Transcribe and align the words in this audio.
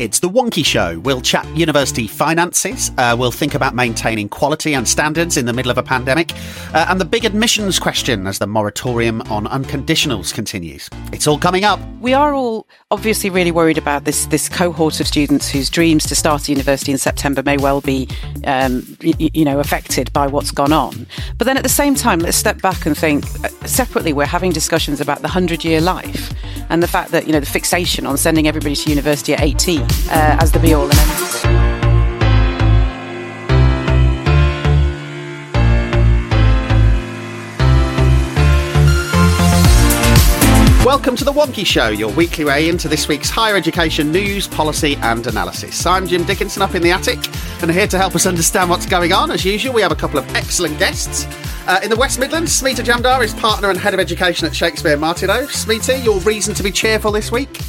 It's 0.00 0.20
the 0.20 0.28
Wonkhe 0.28 0.64
Show. 0.64 1.00
We'll 1.00 1.20
chat 1.20 1.44
university 1.56 2.06
finances. 2.06 2.92
Uh, 2.96 3.16
we'll 3.18 3.32
think 3.32 3.54
about 3.54 3.74
maintaining 3.74 4.28
quality 4.28 4.74
and 4.74 4.86
standards 4.86 5.36
in 5.36 5.44
the 5.44 5.52
middle 5.52 5.72
of 5.72 5.78
a 5.78 5.82
pandemic, 5.82 6.32
uh, 6.72 6.86
and 6.88 7.00
the 7.00 7.04
big 7.04 7.24
admissions 7.24 7.80
question 7.80 8.28
as 8.28 8.38
the 8.38 8.46
moratorium 8.46 9.22
on 9.22 9.46
unconditionals 9.46 10.32
continues. 10.32 10.88
It's 11.12 11.26
all 11.26 11.36
coming 11.36 11.64
up. 11.64 11.80
We 12.00 12.14
are 12.14 12.32
all 12.32 12.68
obviously 12.90 13.28
really 13.28 13.50
worried 13.50 13.76
about 13.76 14.04
this 14.04 14.26
this 14.26 14.48
cohort 14.48 14.98
of 14.98 15.06
students 15.06 15.50
whose 15.50 15.68
dreams 15.68 16.06
to 16.06 16.14
start 16.14 16.48
a 16.48 16.50
university 16.50 16.90
in 16.90 16.96
September 16.96 17.42
may 17.42 17.58
well 17.58 17.80
be, 17.82 18.08
um, 18.44 18.96
you 19.00 19.44
know, 19.44 19.60
affected 19.60 20.10
by 20.12 20.26
what's 20.26 20.50
gone 20.50 20.72
on. 20.72 21.06
But 21.36 21.44
then 21.44 21.56
at 21.56 21.62
the 21.62 21.68
same 21.68 21.94
time, 21.94 22.20
let's 22.20 22.36
step 22.36 22.62
back 22.62 22.86
and 22.86 22.96
think 22.96 23.24
uh, 23.44 23.48
separately. 23.66 24.12
We're 24.12 24.24
having 24.26 24.52
discussions 24.52 25.00
about 25.00 25.20
the 25.20 25.28
hundred 25.28 25.64
year 25.64 25.80
life 25.80 26.32
and 26.70 26.82
the 26.82 26.88
fact 26.88 27.10
that 27.12 27.26
you 27.26 27.32
know 27.32 27.40
the 27.40 27.46
fixation 27.46 28.06
on 28.06 28.16
sending 28.16 28.48
everybody 28.48 28.74
to 28.74 28.88
university 28.88 29.34
at 29.34 29.42
18 29.42 29.82
uh, 29.82 29.86
as 30.40 30.52
the 30.52 30.58
be 30.58 30.72
all 30.72 30.84
and 30.84 30.94
end 30.94 31.57
Welcome 40.98 41.14
to 41.14 41.24
the 41.24 41.32
Wonkhe 41.32 41.64
Show, 41.64 41.90
your 41.90 42.10
weekly 42.10 42.44
way 42.44 42.68
into 42.68 42.88
this 42.88 43.06
week's 43.06 43.30
higher 43.30 43.54
education 43.54 44.10
news, 44.10 44.48
policy, 44.48 44.96
and 44.96 45.24
analysis. 45.28 45.86
I'm 45.86 46.08
Jim 46.08 46.24
Dickinson 46.24 46.60
up 46.60 46.74
in 46.74 46.82
the 46.82 46.90
attic, 46.90 47.20
and 47.62 47.70
here 47.70 47.86
to 47.86 47.96
help 47.96 48.16
us 48.16 48.26
understand 48.26 48.68
what's 48.68 48.84
going 48.84 49.12
on, 49.12 49.30
as 49.30 49.44
usual, 49.44 49.72
we 49.72 49.80
have 49.80 49.92
a 49.92 49.94
couple 49.96 50.18
of 50.18 50.28
excellent 50.34 50.76
guests. 50.80 51.24
Uh, 51.68 51.78
in 51.84 51.88
the 51.88 51.96
West 51.96 52.18
Midlands, 52.18 52.60
Smita 52.60 52.84
Jamdar 52.84 53.22
is 53.22 53.32
partner 53.34 53.70
and 53.70 53.78
head 53.78 53.94
of 53.94 54.00
education 54.00 54.48
at 54.48 54.56
Shakespeare 54.56 54.96
Martineau. 54.96 55.46
Smita, 55.46 56.04
your 56.04 56.18
reason 56.22 56.52
to 56.54 56.64
be 56.64 56.72
cheerful 56.72 57.12
this 57.12 57.30
week? 57.30 57.60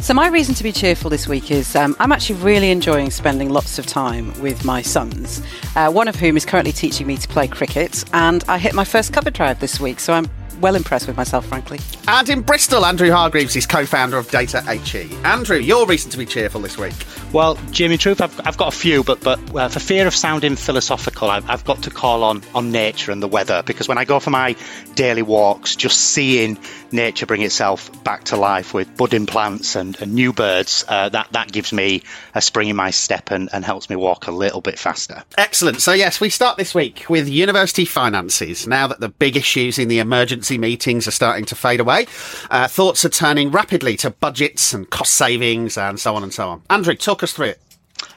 So 0.00 0.14
my 0.14 0.28
reason 0.28 0.54
to 0.54 0.62
be 0.62 0.70
cheerful 0.70 1.10
this 1.10 1.26
week 1.26 1.50
is 1.50 1.74
um, 1.74 1.96
I'm 1.98 2.12
actually 2.12 2.40
really 2.40 2.70
enjoying 2.70 3.10
spending 3.10 3.50
lots 3.50 3.80
of 3.80 3.86
time 3.86 4.32
with 4.40 4.64
my 4.64 4.80
sons. 4.80 5.42
Uh, 5.74 5.90
one 5.90 6.06
of 6.06 6.14
whom 6.14 6.36
is 6.36 6.46
currently 6.46 6.72
teaching 6.72 7.08
me 7.08 7.16
to 7.16 7.26
play 7.26 7.48
cricket, 7.48 8.04
and 8.12 8.44
I 8.46 8.58
hit 8.58 8.74
my 8.74 8.84
first 8.84 9.12
cover 9.12 9.32
drive 9.32 9.58
this 9.58 9.80
week, 9.80 9.98
so 9.98 10.12
I'm 10.12 10.30
well 10.60 10.74
impressed 10.74 11.06
with 11.06 11.16
myself, 11.16 11.46
frankly. 11.46 11.78
And 12.08 12.28
in 12.28 12.40
Bristol, 12.42 12.84
Andrew 12.84 13.10
Hargreaves 13.10 13.56
is 13.56 13.66
co-founder 13.66 14.16
of 14.16 14.28
dataHE. 14.28 15.24
Andrew, 15.24 15.58
your 15.58 15.86
reason 15.86 16.10
to 16.10 16.18
be 16.18 16.26
cheerful 16.26 16.60
this 16.60 16.78
week? 16.78 16.94
Well, 17.32 17.58
Jimmy, 17.70 17.98
truth, 17.98 18.20
I've, 18.20 18.40
I've 18.46 18.56
got 18.56 18.72
a 18.72 18.76
few, 18.76 19.02
but 19.02 19.20
but 19.20 19.38
uh, 19.54 19.68
for 19.68 19.80
fear 19.80 20.06
of 20.06 20.14
sounding 20.14 20.56
philosophical, 20.56 21.30
I've, 21.30 21.48
I've 21.48 21.64
got 21.64 21.82
to 21.82 21.90
call 21.90 22.24
on 22.24 22.42
on 22.54 22.72
nature 22.72 23.12
and 23.12 23.22
the 23.22 23.28
weather 23.28 23.62
because 23.64 23.88
when 23.88 23.98
I 23.98 24.04
go 24.04 24.20
for 24.20 24.30
my 24.30 24.56
daily 24.94 25.22
walks, 25.22 25.76
just 25.76 25.98
seeing 25.98 26.58
nature 26.92 27.26
bring 27.26 27.42
itself 27.42 27.90
back 28.04 28.24
to 28.24 28.36
life 28.36 28.74
with 28.74 28.96
budding 28.96 29.26
plants 29.26 29.76
and, 29.76 30.00
and 30.00 30.14
new 30.14 30.32
birds, 30.32 30.84
uh, 30.88 31.08
that 31.10 31.28
that 31.32 31.52
gives 31.52 31.72
me 31.72 32.02
a 32.34 32.40
spring 32.40 32.68
in 32.68 32.76
my 32.76 32.90
step 32.90 33.30
and, 33.30 33.48
and 33.52 33.64
helps 33.64 33.90
me 33.90 33.96
walk 33.96 34.26
a 34.26 34.30
little 34.30 34.60
bit 34.60 34.78
faster. 34.78 35.22
Excellent. 35.36 35.80
So, 35.80 35.92
yes, 35.92 36.20
we 36.20 36.30
start 36.30 36.56
this 36.56 36.74
week 36.74 37.06
with 37.08 37.28
university 37.28 37.84
finances. 37.84 38.66
Now 38.66 38.86
that 38.86 39.00
the 39.00 39.08
big 39.08 39.36
issues 39.36 39.78
in 39.78 39.88
the 39.88 39.98
emergency 39.98 40.58
meetings 40.58 41.06
are 41.08 41.12
starting 41.12 41.44
to 41.46 41.54
fade 41.54 41.80
away, 41.80 42.06
uh, 42.50 42.68
thoughts 42.68 43.04
are 43.04 43.10
turning 43.10 43.50
rapidly 43.50 43.96
to 43.98 44.10
budgets 44.10 44.72
and 44.72 44.88
cost 44.90 45.12
savings 45.12 45.76
and 45.76 45.98
so 45.98 46.14
on 46.14 46.22
and 46.22 46.32
so 46.32 46.48
on. 46.48 46.62
Andrew, 46.70 46.94
talk 46.94 47.22
us 47.22 47.32
through 47.32 47.46
it. 47.46 47.60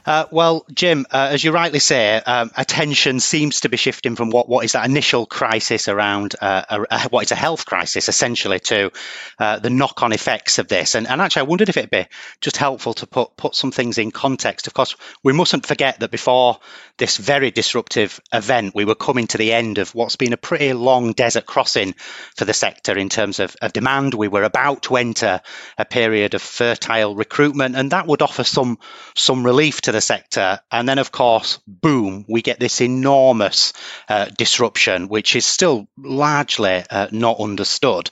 Uh, 0.04 0.26
well, 0.30 0.64
Jim, 0.72 1.06
uh, 1.10 1.28
as 1.30 1.44
you 1.44 1.52
rightly 1.52 1.78
say, 1.78 2.16
um, 2.16 2.50
attention 2.56 3.20
seems 3.20 3.60
to 3.60 3.68
be 3.68 3.76
shifting 3.76 4.16
from 4.16 4.30
what, 4.30 4.48
what 4.48 4.64
is 4.64 4.72
that 4.72 4.88
initial 4.88 5.26
crisis 5.26 5.88
around 5.88 6.34
uh, 6.40 6.62
a, 6.68 6.86
a, 6.90 7.08
what 7.10 7.24
is 7.24 7.32
a 7.32 7.36
health 7.36 7.66
crisis, 7.66 8.08
essentially, 8.08 8.58
to 8.60 8.90
uh, 9.38 9.58
the 9.58 9.70
knock-on 9.70 10.12
effects 10.12 10.58
of 10.58 10.68
this. 10.68 10.94
And, 10.94 11.06
and 11.06 11.20
actually, 11.20 11.40
I 11.40 11.44
wondered 11.44 11.68
if 11.68 11.76
it'd 11.76 11.90
be 11.90 12.06
just 12.40 12.56
helpful 12.56 12.94
to 12.94 13.06
put 13.06 13.36
put 13.36 13.54
some 13.54 13.70
things 13.70 13.98
in 13.98 14.10
context. 14.10 14.66
Of 14.66 14.74
course, 14.74 14.96
we 15.22 15.32
mustn't 15.32 15.66
forget 15.66 16.00
that 16.00 16.10
before 16.10 16.58
this 16.98 17.16
very 17.16 17.50
disruptive 17.50 18.20
event, 18.32 18.74
we 18.74 18.84
were 18.84 18.94
coming 18.94 19.26
to 19.28 19.38
the 19.38 19.52
end 19.52 19.78
of 19.78 19.94
what's 19.94 20.16
been 20.16 20.32
a 20.32 20.38
pretty 20.38 20.72
long 20.72 21.12
desert 21.12 21.46
crossing 21.46 21.94
for 22.36 22.44
the 22.44 22.52
sector 22.52 22.96
in 22.98 23.08
terms 23.08 23.38
of, 23.38 23.56
of 23.62 23.72
demand. 23.72 24.14
We 24.14 24.28
were 24.28 24.44
about 24.44 24.82
to 24.84 24.96
enter 24.96 25.40
a 25.78 25.84
period 25.84 26.34
of 26.34 26.42
fertile 26.42 27.14
recruitment, 27.14 27.76
and 27.76 27.92
that 27.92 28.06
would 28.06 28.22
offer 28.22 28.44
some 28.44 28.78
some 29.14 29.44
relief 29.44 29.69
to 29.82 29.92
the 29.92 30.00
sector. 30.00 30.60
And 30.70 30.88
then, 30.88 30.98
of 30.98 31.12
course, 31.12 31.58
boom, 31.66 32.24
we 32.28 32.42
get 32.42 32.58
this 32.58 32.80
enormous 32.80 33.72
uh, 34.08 34.26
disruption, 34.36 35.08
which 35.08 35.36
is 35.36 35.44
still 35.44 35.88
largely 35.96 36.82
uh, 36.90 37.08
not 37.12 37.40
understood. 37.40 38.10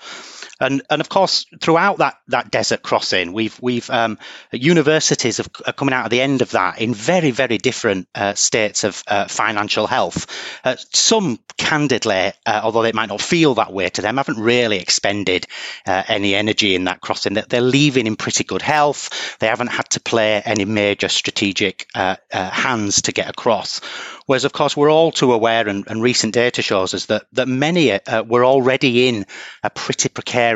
And, 0.60 0.82
and 0.90 1.00
of 1.00 1.08
course, 1.08 1.46
throughout 1.60 1.98
that, 1.98 2.18
that 2.28 2.50
desert 2.50 2.82
crossing, 2.82 3.32
we've 3.32 3.58
we've 3.60 3.88
um, 3.90 4.18
universities 4.52 5.36
have, 5.36 5.48
are 5.66 5.72
coming 5.72 5.94
out 5.94 6.06
at 6.06 6.10
the 6.10 6.20
end 6.20 6.42
of 6.42 6.50
that 6.50 6.80
in 6.80 6.94
very 6.94 7.30
very 7.30 7.58
different 7.58 8.08
uh, 8.14 8.34
states 8.34 8.84
of 8.84 9.02
uh, 9.06 9.26
financial 9.28 9.86
health. 9.86 10.26
Uh, 10.64 10.76
some, 10.92 11.38
candidly, 11.56 12.32
uh, 12.46 12.60
although 12.62 12.82
they 12.82 12.92
might 12.92 13.08
not 13.08 13.20
feel 13.20 13.54
that 13.54 13.72
way 13.72 13.88
to 13.88 14.00
them, 14.00 14.16
haven't 14.16 14.38
really 14.38 14.78
expended 14.78 15.46
uh, 15.86 16.02
any 16.08 16.34
energy 16.34 16.74
in 16.74 16.84
that 16.84 17.00
crossing. 17.00 17.34
That 17.34 17.48
they're 17.48 17.60
leaving 17.60 18.06
in 18.06 18.16
pretty 18.16 18.44
good 18.44 18.62
health. 18.62 19.36
They 19.38 19.48
haven't 19.48 19.68
had 19.68 19.90
to 19.90 20.00
play 20.00 20.40
any 20.44 20.64
major 20.64 21.08
strategic 21.08 21.88
uh, 21.94 22.16
hands 22.32 23.02
to 23.02 23.12
get 23.12 23.28
across. 23.28 23.80
Whereas, 24.26 24.44
of 24.44 24.52
course, 24.52 24.76
we're 24.76 24.90
all 24.90 25.10
too 25.10 25.32
aware, 25.32 25.66
and, 25.66 25.86
and 25.88 26.02
recent 26.02 26.34
data 26.34 26.62
shows 26.62 26.94
us 26.94 27.06
that 27.06 27.26
that 27.32 27.48
many 27.48 27.98
were 28.26 28.44
already 28.44 29.08
in 29.08 29.26
a 29.62 29.70
pretty 29.70 30.08
precarious 30.08 30.47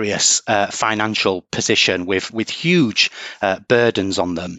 uh, 0.47 0.67
financial 0.69 1.43
position 1.51 2.07
with 2.07 2.33
with 2.33 2.51
huge 2.51 3.11
uh, 3.41 3.59
burdens 3.69 4.19
on 4.19 4.35
them. 4.35 4.59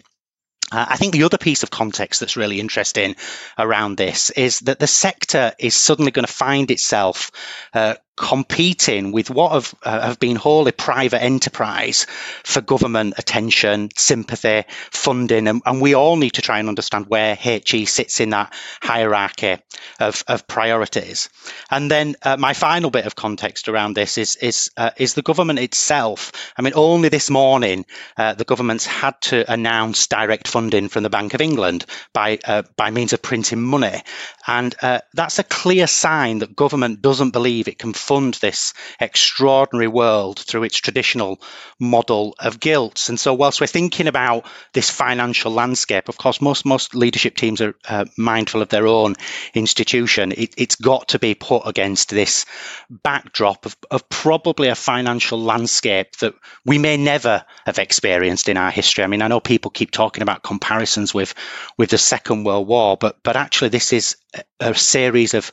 Uh, 0.72 0.86
I 0.88 0.96
think 0.96 1.12
the 1.12 1.24
other 1.24 1.38
piece 1.38 1.62
of 1.62 1.70
context 1.70 2.20
that's 2.20 2.36
really 2.36 2.58
interesting 2.58 3.16
around 3.58 3.96
this 3.96 4.30
is 4.30 4.60
that 4.60 4.78
the 4.78 4.86
sector 4.86 5.52
is 5.58 5.74
suddenly 5.74 6.10
going 6.10 6.26
to 6.26 6.32
find 6.32 6.70
itself 6.70 7.30
uh, 7.74 7.94
competing 8.16 9.12
with 9.12 9.30
what 9.30 9.52
have, 9.52 9.74
uh, 9.82 10.00
have 10.00 10.20
been 10.20 10.36
wholly 10.36 10.72
private 10.72 11.22
enterprise 11.22 12.06
for 12.44 12.60
government 12.60 13.14
attention, 13.18 13.88
sympathy, 13.96 14.64
funding, 14.90 15.48
and, 15.48 15.62
and, 15.66 15.80
we 15.80 15.94
all 15.94 16.16
need 16.16 16.30
to 16.30 16.42
try 16.42 16.60
and 16.60 16.68
understand 16.68 17.06
where 17.06 17.34
HE 17.34 17.84
sits 17.86 18.20
in 18.20 18.30
that 18.30 18.52
hierarchy 18.80 19.56
of, 19.98 20.22
of 20.28 20.46
priorities. 20.46 21.28
And 21.70 21.90
then 21.90 22.14
uh, 22.22 22.36
my 22.36 22.54
final 22.54 22.90
bit 22.90 23.06
of 23.06 23.16
context 23.16 23.68
around 23.68 23.94
this 23.94 24.16
is 24.16 24.36
is 24.36 24.70
uh, 24.76 24.90
is 24.96 25.14
the 25.14 25.22
government 25.22 25.58
itself. 25.58 26.32
I 26.56 26.62
mean, 26.62 26.74
only 26.76 27.08
this 27.08 27.30
morning 27.30 27.84
uh, 28.16 28.34
the 28.34 28.44
government's 28.44 28.86
had 28.86 29.20
to 29.22 29.50
announce 29.52 30.06
direct 30.06 30.48
funding 30.48 30.88
from 30.88 31.02
the 31.02 31.10
Bank 31.10 31.34
of 31.34 31.40
England 31.40 31.84
by 32.12 32.38
uh, 32.44 32.62
by 32.76 32.90
means 32.90 33.12
of 33.12 33.22
printing 33.22 33.62
money, 33.62 34.02
and 34.46 34.74
uh, 34.80 35.00
that's 35.12 35.38
a 35.38 35.44
clear 35.44 35.86
sign 35.86 36.38
that 36.38 36.54
government 36.54 37.02
doesn't 37.02 37.32
believe 37.32 37.68
it 37.68 37.78
can 37.78 37.92
fund 38.04 38.34
this 38.34 38.74
extraordinary 39.00 39.88
world 39.88 40.38
through 40.38 40.64
its 40.64 40.78
traditional 40.78 41.40
model 41.80 42.34
of 42.38 42.60
gilts. 42.60 43.08
And 43.08 43.18
so, 43.18 43.34
whilst 43.34 43.60
we're 43.60 43.66
thinking 43.66 44.06
about 44.06 44.46
this 44.72 44.90
financial 44.90 45.52
landscape, 45.52 46.08
of 46.08 46.18
course, 46.18 46.40
most 46.40 46.64
most 46.64 46.94
leadership 46.94 47.36
teams 47.36 47.60
are 47.60 47.74
uh, 47.88 48.04
mindful 48.16 48.62
of 48.62 48.68
their 48.68 48.86
own 48.86 49.14
institution. 49.54 50.32
It, 50.36 50.58
has 50.58 50.76
got 50.76 51.08
to 51.08 51.18
be 51.18 51.34
put 51.34 51.62
against 51.66 52.10
this 52.10 52.46
backdrop 52.90 53.66
of, 53.66 53.76
of 53.90 54.08
probably 54.08 54.68
a 54.68 54.74
financial 54.74 55.40
landscape 55.40 56.16
that 56.16 56.34
we 56.64 56.78
may 56.78 56.96
never 56.96 57.44
have 57.66 57.78
experienced 57.78 58.48
in 58.48 58.56
our 58.56 58.70
history. 58.70 59.04
I 59.04 59.06
mean, 59.06 59.22
I 59.22 59.28
know 59.28 59.40
people 59.40 59.70
keep 59.70 59.90
talking 59.90 60.22
about 60.22 60.42
comparisons 60.42 61.14
with 61.14 61.34
with 61.78 61.90
the 61.90 61.98
Second 61.98 62.44
World 62.44 62.68
War, 62.68 62.96
but 62.96 63.22
but 63.22 63.36
actually, 63.36 63.70
this 63.70 63.92
is 63.92 64.16
a 64.60 64.74
series 64.74 65.34
of 65.34 65.52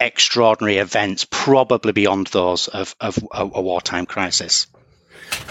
extraordinary 0.00 0.78
events, 0.78 1.26
probably 1.30 1.92
beyond 1.92 2.28
those 2.28 2.68
of, 2.68 2.94
of 3.00 3.18
a, 3.32 3.42
a 3.54 3.62
wartime 3.62 4.06
crisis. 4.06 4.66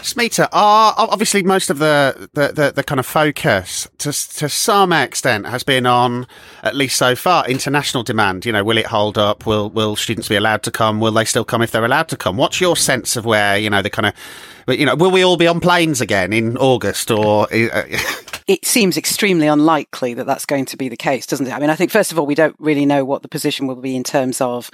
Smita, 0.02 0.48
obviously 0.52 1.44
most 1.44 1.70
of 1.70 1.80
the, 1.80 2.30
the, 2.34 2.50
the, 2.50 2.72
the, 2.72 2.84
kind 2.84 3.00
of 3.00 3.06
focus 3.06 3.88
to, 4.00 4.12
to 4.12 4.50
some 4.50 4.92
extent 4.92 5.46
has 5.46 5.64
been 5.64 5.86
on, 5.86 6.28
at 6.64 6.76
least 6.76 6.98
so 6.98 7.16
far, 7.16 7.48
international 7.48 8.04
demand. 8.04 8.46
You 8.46 8.52
know, 8.52 8.64
will 8.64 8.78
it 8.78 8.88
hold 8.88 9.18
up? 9.18 9.46
Will, 9.46 9.70
will 9.70 9.96
students 9.96 10.28
be 10.28 10.36
allowed 10.36 10.64
to 10.64 10.72
come? 10.72 11.00
Will 11.00 11.12
they 11.12 11.26
still 11.26 11.46
come 11.46 11.62
if 11.62 11.72
they're 11.72 11.86
allowed 11.86 12.10
to 12.10 12.18
come? 12.18 12.36
What's 12.38 12.60
your 12.60 12.76
sense 12.76 13.16
of 13.16 13.26
where, 13.26 13.58
you 13.58 13.70
know, 13.70 13.82
the 13.82 13.90
kind 13.90 14.08
of, 14.08 14.78
you 14.78 14.86
know, 14.86 14.96
will 14.96 15.12
we 15.12 15.24
all 15.24 15.38
be 15.38 15.48
on 15.48 15.60
planes 15.60 16.02
again 16.02 16.34
in 16.34 16.58
August 16.58 17.12
or? 17.12 17.48
Uh, 17.54 17.84
it 18.50 18.66
seems 18.66 18.98
extremely 18.98 19.46
unlikely 19.46 20.16
that 20.16 20.26
that's 20.26 20.48
going 20.48 20.66
to 20.66 20.76
be 20.76 20.90
the 20.90 20.98
case, 20.98 21.28
doesn't 21.28 21.46
it? 21.46 21.54
I 21.54 21.60
mean, 21.60 21.70
I 21.70 21.76
think 21.76 21.92
first 21.92 22.12
of 22.12 22.18
all, 22.18 22.26
we 22.26 22.34
don't 22.34 22.56
really 22.58 22.84
know 22.84 23.06
what 23.06 23.22
the 23.22 23.28
position 23.28 23.68
will 23.68 23.76
be 23.76 23.96
in 23.96 24.04
terms 24.04 24.42
of 24.42 24.72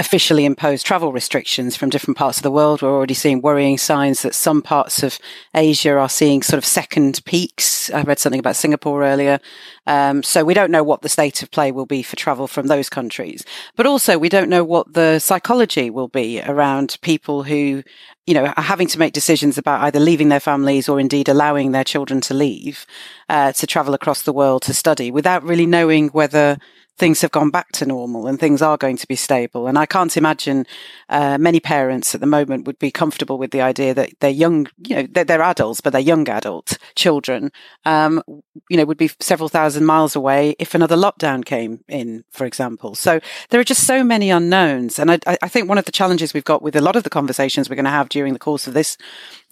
officially 0.00 0.46
imposed 0.46 0.86
travel 0.86 1.12
restrictions 1.12 1.76
from 1.76 1.90
different 1.90 2.16
parts 2.16 2.38
of 2.38 2.42
the 2.42 2.50
world. 2.50 2.80
We're 2.80 2.88
already 2.88 3.12
seeing 3.12 3.42
worrying 3.42 3.76
signs 3.76 4.22
that 4.22 4.34
some 4.34 4.62
parts 4.62 5.02
of 5.02 5.18
Asia 5.54 5.92
are 5.92 6.08
seeing 6.08 6.42
sort 6.42 6.56
of 6.56 6.64
second 6.64 7.20
peaks. 7.26 7.90
I 7.90 8.02
read 8.02 8.18
something 8.18 8.40
about 8.40 8.56
Singapore 8.56 9.04
earlier. 9.04 9.40
Um, 9.86 10.22
so 10.22 10.42
we 10.42 10.54
don't 10.54 10.70
know 10.70 10.82
what 10.82 11.02
the 11.02 11.10
state 11.10 11.42
of 11.42 11.50
play 11.50 11.70
will 11.70 11.84
be 11.84 12.02
for 12.02 12.16
travel 12.16 12.48
from 12.48 12.68
those 12.68 12.88
countries. 12.88 13.44
But 13.76 13.84
also 13.84 14.18
we 14.18 14.30
don't 14.30 14.48
know 14.48 14.64
what 14.64 14.94
the 14.94 15.18
psychology 15.18 15.90
will 15.90 16.08
be 16.08 16.40
around 16.40 16.96
people 17.02 17.42
who, 17.42 17.82
you 18.26 18.32
know, 18.32 18.46
are 18.46 18.62
having 18.62 18.88
to 18.88 18.98
make 18.98 19.12
decisions 19.12 19.58
about 19.58 19.82
either 19.82 20.00
leaving 20.00 20.30
their 20.30 20.40
families 20.40 20.88
or 20.88 20.98
indeed 20.98 21.28
allowing 21.28 21.72
their 21.72 21.84
children 21.84 22.22
to 22.22 22.32
leave, 22.32 22.86
uh, 23.28 23.52
to 23.52 23.66
travel 23.66 23.92
across 23.92 24.22
the 24.22 24.32
world 24.32 24.62
to 24.62 24.72
study 24.72 25.10
without 25.10 25.42
really 25.42 25.66
knowing 25.66 26.08
whether 26.08 26.56
things 26.98 27.22
have 27.22 27.30
gone 27.30 27.50
back 27.50 27.72
to 27.72 27.86
normal 27.86 28.26
and 28.26 28.38
things 28.38 28.60
are 28.60 28.76
going 28.76 28.96
to 28.96 29.06
be 29.06 29.16
stable. 29.16 29.66
And 29.66 29.78
I 29.78 29.86
can't 29.86 30.16
imagine 30.16 30.66
uh, 31.08 31.38
many 31.38 31.58
parents 31.58 32.14
at 32.14 32.20
the 32.20 32.26
moment 32.26 32.66
would 32.66 32.78
be 32.78 32.90
comfortable 32.90 33.38
with 33.38 33.52
the 33.52 33.62
idea 33.62 33.94
that 33.94 34.10
their 34.20 34.30
young, 34.30 34.66
you 34.86 34.96
know, 34.96 35.06
they're, 35.10 35.24
they're 35.24 35.42
adults, 35.42 35.80
but 35.80 35.92
they're 35.92 36.00
young 36.00 36.28
adult 36.28 36.76
children, 36.94 37.52
um, 37.86 38.22
you 38.68 38.76
know, 38.76 38.84
would 38.84 38.98
be 38.98 39.10
several 39.18 39.48
thousand 39.48 39.86
miles 39.86 40.14
away 40.14 40.54
if 40.58 40.74
another 40.74 40.96
lockdown 40.96 41.44
came 41.44 41.82
in, 41.88 42.24
for 42.30 42.44
example. 42.44 42.94
So 42.94 43.20
there 43.48 43.60
are 43.60 43.64
just 43.64 43.86
so 43.86 44.04
many 44.04 44.30
unknowns. 44.30 44.98
And 44.98 45.10
I, 45.10 45.18
I 45.26 45.48
think 45.48 45.68
one 45.68 45.78
of 45.78 45.86
the 45.86 45.92
challenges 45.92 46.34
we've 46.34 46.44
got 46.44 46.62
with 46.62 46.76
a 46.76 46.82
lot 46.82 46.96
of 46.96 47.02
the 47.02 47.10
conversations 47.10 47.70
we're 47.70 47.76
going 47.76 47.84
to 47.84 47.90
have 47.90 48.10
during 48.10 48.34
the 48.34 48.38
course 48.38 48.66
of 48.66 48.74
this 48.74 48.98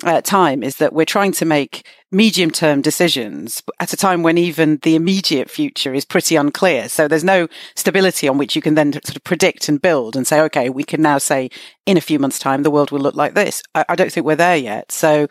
uh, 0.04 0.20
time 0.20 0.62
is 0.62 0.76
that 0.76 0.92
we're 0.92 1.04
trying 1.04 1.32
to 1.32 1.44
make 1.44 1.86
medium 2.10 2.50
term 2.50 2.80
decisions 2.80 3.62
at 3.80 3.92
a 3.92 3.96
time 3.96 4.22
when 4.22 4.38
even 4.38 4.78
the 4.82 4.94
immediate 4.94 5.50
future 5.50 5.92
is 5.92 6.04
pretty 6.04 6.36
unclear. 6.36 6.88
So 6.88 7.08
there's 7.08 7.24
no 7.24 7.48
stability 7.74 8.28
on 8.28 8.38
which 8.38 8.54
you 8.54 8.62
can 8.62 8.74
then 8.74 8.92
sort 8.92 9.16
of 9.16 9.24
predict 9.24 9.68
and 9.68 9.82
build 9.82 10.16
and 10.16 10.26
say, 10.26 10.40
okay, 10.42 10.70
we 10.70 10.84
can 10.84 11.02
now 11.02 11.18
say 11.18 11.50
in 11.84 11.96
a 11.96 12.02
few 12.02 12.18
months' 12.18 12.38
time, 12.38 12.62
the 12.62 12.70
world 12.70 12.90
will 12.90 13.00
look 13.00 13.16
like 13.16 13.34
this. 13.34 13.62
I, 13.74 13.84
I 13.88 13.96
don't 13.96 14.12
think 14.12 14.24
we're 14.24 14.36
there 14.36 14.56
yet. 14.56 14.92
So 14.92 15.26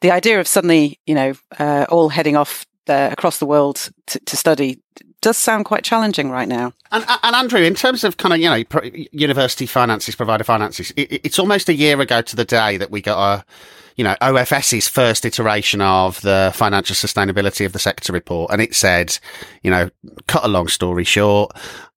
the 0.00 0.12
idea 0.12 0.38
of 0.38 0.46
suddenly, 0.46 1.00
you 1.06 1.14
know, 1.14 1.34
uh, 1.58 1.86
all 1.88 2.08
heading 2.08 2.36
off 2.36 2.64
uh, 2.88 3.08
across 3.12 3.38
the 3.38 3.46
world 3.46 3.90
to, 4.06 4.18
to 4.20 4.36
study 4.36 4.80
does 5.20 5.38
sound 5.38 5.64
quite 5.64 5.84
challenging 5.84 6.30
right 6.30 6.48
now. 6.48 6.72
And, 6.90 7.04
and, 7.22 7.36
Andrew, 7.36 7.60
in 7.60 7.74
terms 7.74 8.04
of 8.04 8.16
kind 8.16 8.34
of, 8.34 8.40
you 8.40 8.50
know, 8.50 8.90
university 9.12 9.66
finances, 9.66 10.14
provider 10.14 10.44
finances, 10.44 10.92
it, 10.96 11.20
it's 11.24 11.38
almost 11.38 11.68
a 11.68 11.74
year 11.74 12.00
ago 12.00 12.20
to 12.20 12.36
the 12.36 12.44
day 12.44 12.76
that 12.76 12.90
we 12.90 13.00
got 13.00 13.38
a, 13.38 13.44
you 13.96 14.04
know, 14.04 14.16
OFS's 14.20 14.88
first 14.88 15.24
iteration 15.24 15.80
of 15.80 16.20
the 16.22 16.50
financial 16.54 16.96
sustainability 16.96 17.64
of 17.64 17.72
the 17.72 17.78
sector 17.78 18.12
report. 18.12 18.50
And 18.50 18.60
it 18.60 18.74
said, 18.74 19.16
you 19.62 19.70
know, 19.70 19.90
cut 20.26 20.44
a 20.44 20.48
long 20.48 20.68
story 20.68 21.04
short, 21.04 21.52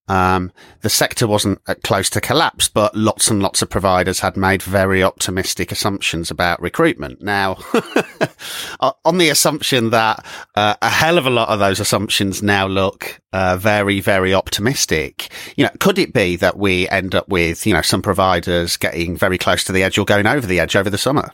um, 0.07 0.51
the 0.81 0.89
sector 0.89 1.27
wasn't 1.27 1.59
close 1.83 2.09
to 2.11 2.21
collapse, 2.21 2.67
but 2.67 2.95
lots 2.95 3.29
and 3.29 3.41
lots 3.41 3.61
of 3.61 3.69
providers 3.69 4.19
had 4.19 4.37
made 4.37 4.61
very 4.61 5.01
optimistic 5.01 5.71
assumptions 5.71 6.29
about 6.29 6.61
recruitment. 6.61 7.21
Now, 7.21 7.53
on 9.05 9.17
the 9.17 9.29
assumption 9.29 9.89
that 9.89 10.23
uh, 10.55 10.75
a 10.81 10.89
hell 10.89 11.17
of 11.17 11.25
a 11.25 11.31
lot 11.31 11.49
of 11.49 11.59
those 11.59 11.79
assumptions 11.79 12.43
now 12.43 12.67
look 12.67 13.19
uh, 13.33 13.57
very, 13.57 13.99
very 13.99 14.33
optimistic, 14.33 15.29
you 15.55 15.63
know, 15.63 15.71
could 15.79 15.97
it 15.97 16.13
be 16.13 16.35
that 16.35 16.57
we 16.57 16.87
end 16.89 17.15
up 17.15 17.27
with, 17.27 17.65
you 17.65 17.73
know, 17.73 17.81
some 17.81 18.01
providers 18.01 18.77
getting 18.77 19.17
very 19.17 19.37
close 19.37 19.63
to 19.63 19.71
the 19.71 19.83
edge 19.83 19.97
or 19.97 20.05
going 20.05 20.27
over 20.27 20.45
the 20.45 20.59
edge 20.59 20.75
over 20.75 20.89
the 20.89 20.97
summer? 20.97 21.31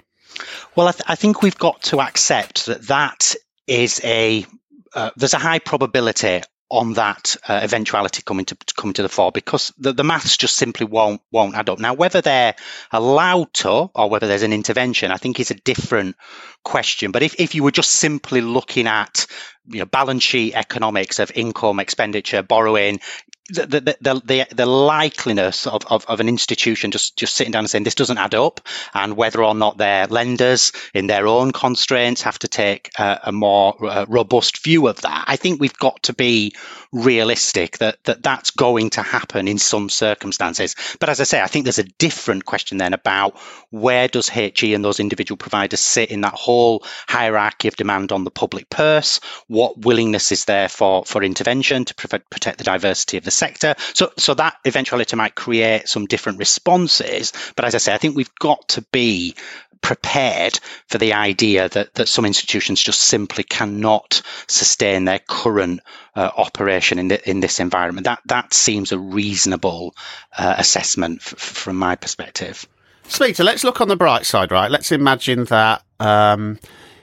Well, 0.76 0.88
I, 0.88 0.92
th- 0.92 1.04
I 1.08 1.16
think 1.16 1.42
we've 1.42 1.58
got 1.58 1.82
to 1.84 2.00
accept 2.00 2.68
that 2.68 2.88
that 2.88 3.36
is 3.68 4.02
a 4.04 4.46
uh, 4.94 5.12
there's 5.16 5.34
a 5.34 5.40
high 5.40 5.60
probability 5.60 6.42
on 6.72 6.94
that 6.94 7.36
uh, 7.50 7.60
eventuality 7.62 8.22
coming 8.26 8.46
to 8.46 8.56
coming 8.78 8.94
to 8.94 9.02
the 9.02 9.10
fore 9.10 9.32
because 9.32 9.74
the, 9.78 9.92
the 9.92 10.06
maths 10.06 10.38
just 10.38 10.56
simply 10.56 10.86
won't 10.86 11.22
won't 11.30 11.54
add 11.54 11.70
up. 11.70 11.80
Now, 11.80 11.94
whether 11.94 12.22
they're 12.22 12.56
allowed 12.92 13.54
to 13.56 13.92
or 13.94 14.10
whether 14.10 14.28
there's 14.28 14.44
an 14.44 14.54
intervention, 14.54 15.12
I 15.12 15.18
think 15.18 15.40
is 15.40 15.52
a 15.52 15.56
different 15.56 16.16
question. 16.64 17.12
But 17.12 17.24
if, 17.24 17.40
if 17.40 17.56
you 17.56 17.64
were 17.64 17.72
just 17.72 17.92
simply 17.92 18.40
looking 18.40 18.88
at 18.88 19.28
you 19.68 19.80
know, 19.80 19.86
balance 19.86 20.24
sheet 20.24 20.56
economics 20.56 21.20
of 21.20 21.32
income, 21.36 21.82
expenditure, 21.82 22.42
borrowing, 22.42 23.02
the, 23.52 23.66
the, 23.66 24.22
the, 24.24 24.48
the, 24.56 24.66
likeliness 24.66 25.68
of, 25.68 25.86
of, 25.88 26.06
of, 26.08 26.20
an 26.20 26.28
institution 26.28 26.92
just, 26.92 27.18
just 27.18 27.36
sitting 27.36 27.52
down 27.52 27.62
and 27.62 27.70
saying 27.70 27.84
this 27.84 27.96
doesn't 27.96 28.18
add 28.18 28.36
up, 28.36 28.62
and 28.94 29.16
whether 29.18 29.44
or 29.44 29.56
not 29.56 29.78
their 29.78 30.08
lenders, 30.08 30.72
in 30.94 31.08
their 31.08 31.28
own 31.28 31.52
constraints, 31.52 32.22
have 32.22 32.40
to 32.40 32.48
take 32.48 32.92
a, 32.98 33.20
a 33.26 33.32
more 33.32 33.76
uh, 33.86 34.06
robust 34.08 34.64
view 34.64 34.88
of 34.88 35.02
that. 35.02 35.26
I 35.28 35.36
think 35.36 35.60
we've 35.60 35.78
got 35.78 36.04
to 36.04 36.14
be 36.14 36.54
realistic 36.92 37.78
that, 37.78 38.04
that 38.04 38.24
that's 38.24 38.52
going 38.52 38.90
to 38.92 39.02
happen 39.02 39.48
in 39.48 39.58
some 39.58 39.90
circumstances. 39.90 40.76
But 41.00 41.10
as 41.10 41.22
I 41.22 41.24
say, 41.24 41.42
I 41.42 41.48
think 41.48 41.66
there's 41.66 41.80
a 41.80 41.84
different 41.84 42.46
question 42.46 42.78
then 42.78 42.94
about 42.94 43.38
where 43.70 44.08
does 44.08 44.30
HE 44.30 44.74
and 44.74 44.84
those 44.84 45.00
individual 45.00 45.38
providers 45.38 45.80
sit 45.80 46.12
in 46.12 46.22
that 46.22 46.34
whole 46.34 46.84
hierarchy 47.08 47.68
of 47.68 47.76
demand 47.76 48.12
on 48.12 48.24
the 48.24 48.32
public 48.32 48.70
purse? 48.70 49.20
What 49.48 49.80
willingness 49.80 50.32
is 50.32 50.46
there 50.46 50.70
for, 50.70 51.06
for 51.06 51.24
intervention 51.24 51.86
to 51.86 51.96
protect 51.96 52.58
the 52.58 52.64
diversity 52.64 53.18
of 53.18 53.24
the 53.24 53.32
sector. 53.32 53.76
So, 53.94 54.12
so 54.18 54.34
that 54.36 54.58
eventuality 54.66 55.16
might 55.16 55.36
create 55.36 55.88
some 55.88 56.06
different 56.06 56.40
responses. 56.40 57.34
But 57.56 57.66
as 57.66 57.76
I 57.76 57.80
say, 57.80 57.94
I 57.94 57.98
think 57.98 58.16
we've 58.16 58.36
got 58.36 58.68
to 58.70 58.82
be 58.92 59.36
prepared 59.82 60.60
for 60.88 60.98
the 60.98 61.14
idea 61.14 61.68
that, 61.70 61.94
that 61.96 62.08
some 62.08 62.26
institutions 62.26 62.82
just 62.82 63.02
simply 63.02 63.44
cannot 63.44 64.22
sustain 64.48 65.06
their 65.06 65.20
current 65.20 65.82
uh, 66.16 66.30
operation 66.38 67.00
in, 67.00 67.08
the, 67.08 67.30
in 67.30 67.40
this 67.40 67.60
environment. 67.60 68.06
That, 68.06 68.22
that 68.26 68.54
seems 68.54 68.92
a 68.92 69.00
reasonable 69.00 69.96
uh, 70.38 70.56
assessment 70.58 71.20
f- 71.22 71.38
from 71.40 71.78
my 71.78 71.96
perspective. 71.96 72.68
Smita, 73.08 73.44
let's 73.44 73.64
look 73.64 73.82
on 73.82 73.88
the 73.88 73.96
bright 73.96 74.26
side, 74.26 74.52
right? 74.52 74.72
Let's 74.72 74.92
imagine 74.92 75.46
that 75.46 75.84
um, 76.00 76.60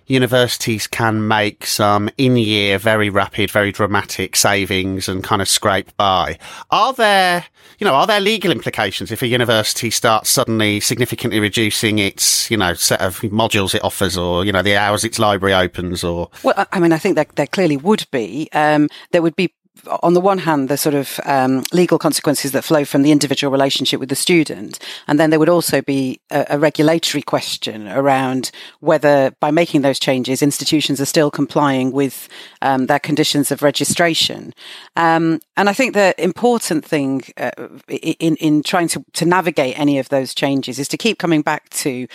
universities 0.09 0.87
can 0.87 1.29
make 1.29 1.67
some 1.67 2.11
in 2.17 2.37
year, 2.37 2.79
very 2.79 3.11
rapid, 3.11 3.51
very 3.51 3.73
dramatic 3.73 4.37
savings 4.37 5.09
and 5.09 5.23
kind 5.23 5.43
of 5.43 5.49
scrape 5.49 5.97
by. 5.97 6.39
Are 6.71 6.93
there, 6.93 7.45
you 7.79 7.87
know, 7.87 7.95
are 7.95 8.07
there 8.07 8.21
legal 8.21 8.51
implications 8.51 9.13
if 9.13 9.23
a 9.23 9.27
university 9.27 9.91
starts 9.91 10.31
suddenly 10.31 10.81
significantly 10.81 11.41
reducing 11.41 11.99
its, 11.99 12.51
you 12.51 12.57
know, 12.57 12.75
set 12.75 13.01
of 13.01 13.21
modules 13.21 13.75
it 13.75 13.85
offers 13.85 14.17
or, 14.17 14.45
you 14.45 14.53
know, 14.53 14.63
the 14.63 14.77
hours 14.77 15.05
its 15.05 15.19
library 15.19 15.55
opens 15.55 16.03
or? 16.03 16.31
Well, 16.43 16.67
I 16.73 16.81
mean, 16.81 16.93
I 16.93 16.99
think 16.99 17.17
that 17.17 17.37
there 17.37 17.47
clearly 17.47 17.77
would 17.77 18.07
be. 18.11 18.49
Um, 18.53 18.89
there 19.13 19.23
would 19.23 19.37
be 19.37 19.55
on 20.03 20.15
the 20.15 20.21
one 20.21 20.39
hand, 20.39 20.69
the 20.69 20.77
sort 20.77 20.95
of 20.95 21.21
um, 21.25 21.63
legal 21.73 21.99
consequences 21.99 22.53
that 22.53 22.65
flow 22.65 22.85
from 22.85 23.03
the 23.03 23.13
individual 23.13 23.51
relationship 23.51 24.01
with 24.01 24.09
the 24.09 24.17
student, 24.17 24.79
and 25.07 25.19
then 25.19 25.31
there 25.31 25.39
would 25.39 25.49
also 25.49 25.83
be 25.83 26.21
a, 26.31 26.47
a, 26.51 26.59
regulatory 26.59 27.23
question 27.23 27.89
around 27.89 28.51
whether, 28.81 29.33
by 29.41 29.51
making 29.51 29.83
those 29.83 29.99
changes, 29.99 30.43
institutions 30.43 31.01
are 31.01 31.07
still 31.07 31.31
complying 31.31 31.93
with 31.93 32.29
um, 32.63 32.87
their 32.87 32.99
conditions 32.99 33.51
of 33.51 33.63
registration. 33.63 34.53
Um, 34.97 35.41
and 35.57 35.69
I 35.69 35.73
think 35.73 35.95
the 35.95 36.15
important 36.23 36.85
thing 36.85 37.23
uh, 37.37 37.51
in 37.89 38.37
in 38.37 38.63
trying 38.63 38.89
to 38.89 39.05
to 39.15 39.25
navigate 39.25 39.79
any 39.79 39.99
of 39.99 40.09
those 40.09 40.35
changes 40.35 40.79
is 40.79 40.89
to 40.89 40.97
keep 40.97 41.19
coming 41.19 41.43
back 41.43 41.69
to 41.71 42.07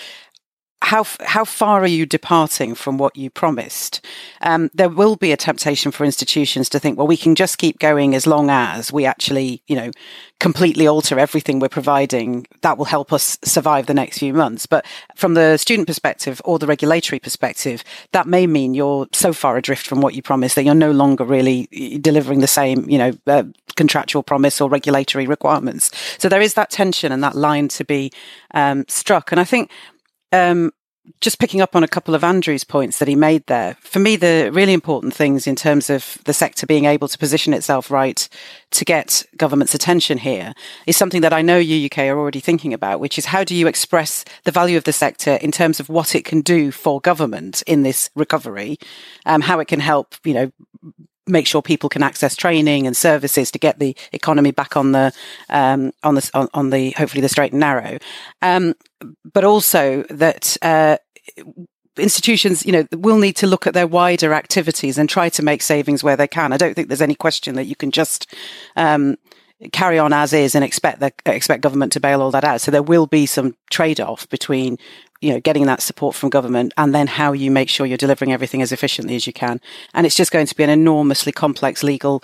how 0.84 1.06
how 1.22 1.46
far 1.46 1.82
are 1.82 1.88
you 1.88 2.06
departing 2.06 2.76
from 2.76 2.98
what 2.98 3.16
you 3.16 3.30
promised? 3.30 4.06
Um, 4.42 4.70
there 4.74 4.90
will 4.90 5.16
be 5.16 5.32
a 5.32 5.38
temptation 5.38 5.92
for 5.92 6.04
institutions 6.04 6.68
to 6.70 6.80
think, 6.80 6.98
well, 6.98 7.08
we 7.08 7.16
can 7.16 7.36
just 7.36 7.58
keep 7.58 7.80
going 7.80 8.14
as 8.14 8.28
long 8.28 8.50
as 8.50 8.92
we 8.92 9.06
actually, 9.06 9.64
you 9.68 9.78
know, 9.78 9.92
completely 10.42 10.86
alter 10.86 11.18
everything 11.18 11.60
we're 11.60 11.70
providing. 11.70 12.46
That 12.62 12.78
will 12.78 12.86
help 12.86 13.14
us 13.14 13.38
survive 13.46 13.86
the 13.86 13.94
next 13.94 14.20
few 14.20 14.34
months. 14.34 14.66
But 14.66 14.86
from 15.16 15.36
the 15.36 15.56
student 15.56 15.88
perspective 15.88 16.42
or 16.44 16.60
the 16.60 16.68
regulatory 16.68 17.20
perspective, 17.20 17.84
that 18.12 18.28
may 18.28 18.46
mean 18.46 18.74
you're 18.74 19.08
so 19.14 19.32
far 19.32 19.56
adrift 19.56 19.88
from 19.88 20.02
what 20.02 20.16
you 20.16 20.22
promised 20.22 20.56
that 20.56 20.66
you're 20.66 20.76
no 20.76 20.92
longer 20.92 21.24
really 21.24 21.70
eh, 21.72 21.98
delivering 22.02 22.42
the 22.42 22.48
same, 22.48 22.90
you 22.90 22.98
know, 22.98 23.14
uh, 23.26 23.44
contractual 23.76 24.22
promise 24.22 24.62
or 24.62 24.70
regulatory 24.70 25.26
requirements. 25.28 25.92
So 26.20 26.30
there 26.30 26.42
is 26.42 26.54
that 26.56 26.70
tension 26.70 27.12
and 27.12 27.24
that 27.24 27.36
line 27.36 27.68
to 27.70 27.86
be 27.86 28.12
um, 28.54 28.86
struck. 28.88 29.32
And 29.32 29.40
I 29.40 29.44
think 29.46 29.72
um, 30.34 30.72
just 31.20 31.38
picking 31.38 31.62
up 31.62 31.76
on 31.76 31.84
a 31.84 31.88
couple 31.88 32.16
of 32.16 32.24
Andrew's 32.24 32.64
points 32.64 33.00
that 33.00 33.08
he 33.08 33.16
made 33.16 33.46
there, 33.48 33.76
for 33.82 34.00
me, 34.00 34.16
the 34.16 34.50
really 34.54 34.74
important 34.74 35.14
things 35.14 35.48
in 35.48 35.56
terms 35.56 35.90
of 35.90 36.18
the 36.24 36.34
sector 36.34 36.66
being 36.66 36.86
able 36.86 37.08
to 37.10 37.18
position 37.18 37.54
itself 37.54 37.92
right 37.92 38.28
to 38.72 38.86
get 38.86 39.26
government's 39.36 39.76
attention 39.76 40.18
here 40.18 40.54
is 40.88 40.96
something 40.96 41.22
that 41.22 41.34
I 41.34 41.42
know 41.42 41.60
UUK, 41.60 42.10
are 42.10 42.18
already 42.18 42.40
thinking 42.40 42.74
about, 42.74 43.00
which 43.00 43.18
is 43.18 43.26
how 43.26 43.44
do 43.44 43.54
you 43.54 43.68
express 43.68 44.24
the 44.46 44.52
value 44.52 44.78
of 44.78 44.86
the 44.86 44.94
sector 44.94 45.36
in 45.36 45.52
terms 45.52 45.80
of 45.80 45.90
what 45.90 46.16
it 46.16 46.24
can 46.24 46.42
do 46.42 46.72
for 46.72 47.02
government 47.02 47.64
in 47.68 47.84
this 47.84 48.10
recovery, 48.16 48.78
um, 49.26 49.42
how 49.42 49.60
it 49.60 49.68
can 49.68 49.82
help, 49.82 50.16
you 50.24 50.34
know, 50.34 50.52
make 51.28 51.48
sure 51.48 51.62
people 51.62 51.90
can 51.90 52.04
access 52.04 52.36
training 52.36 52.86
and 52.86 52.96
services 52.96 53.52
to 53.52 53.60
get 53.60 53.80
the 53.80 53.96
economy 54.12 54.52
back 54.52 54.76
on 54.76 54.92
the 54.92 55.14
um, 55.50 55.92
on 56.04 56.16
the 56.16 56.30
on, 56.34 56.50
on, 56.54 56.70
the 56.70 56.92
hopefully 56.92 57.22
the 57.22 57.30
straight 57.30 57.52
and 57.52 57.60
narrow, 57.60 57.98
um, 58.42 58.74
but 59.34 59.44
also 59.44 60.04
that. 60.10 60.58
Uh, 60.62 60.98
institutions, 61.96 62.66
you 62.66 62.72
know, 62.72 62.88
will 62.94 63.20
need 63.20 63.36
to 63.36 63.46
look 63.46 63.68
at 63.68 63.76
their 63.76 63.86
wider 63.86 64.34
activities 64.34 64.98
and 64.98 65.08
try 65.08 65.30
to 65.30 65.44
make 65.44 65.62
savings 65.62 66.04
where 66.04 66.18
they 66.18 66.28
can. 66.28 66.52
I 66.52 66.58
don't 66.58 66.74
think 66.74 66.88
there's 66.88 67.04
any 67.04 67.14
question 67.14 67.54
that 67.54 67.66
you 67.66 67.76
can 67.76 67.92
just 67.92 68.34
um, 68.76 69.16
carry 69.72 70.00
on 70.00 70.12
as 70.12 70.34
is 70.34 70.56
and 70.56 70.64
expect 70.64 71.00
the, 71.00 71.14
expect 71.26 71.62
government 71.62 71.92
to 71.94 72.00
bail 72.00 72.22
all 72.22 72.32
that 72.32 72.44
out. 72.44 72.62
So 72.62 72.72
there 72.72 72.84
will 72.84 73.08
be 73.08 73.26
some 73.26 73.56
trade 73.70 74.00
off 74.00 74.28
between 74.30 74.78
you 75.24 75.34
know, 75.34 75.40
getting 75.40 75.66
that 75.66 75.82
support 75.82 76.16
from 76.16 76.30
government 76.30 76.74
and 76.78 76.94
then 76.94 77.08
how 77.08 77.32
you 77.32 77.50
make 77.50 77.70
sure 77.70 77.86
you're 77.86 77.98
delivering 77.98 78.34
everything 78.34 78.62
as 78.62 78.74
efficiently 78.74 79.16
as 79.16 79.26
you 79.26 79.32
can. 79.32 79.62
And 79.94 80.06
it's 80.06 80.16
just 80.16 80.32
going 80.32 80.48
to 80.48 80.56
be 80.56 80.64
an 80.64 80.70
enormously 80.70 81.32
complex 81.32 81.82
legal 81.82 82.22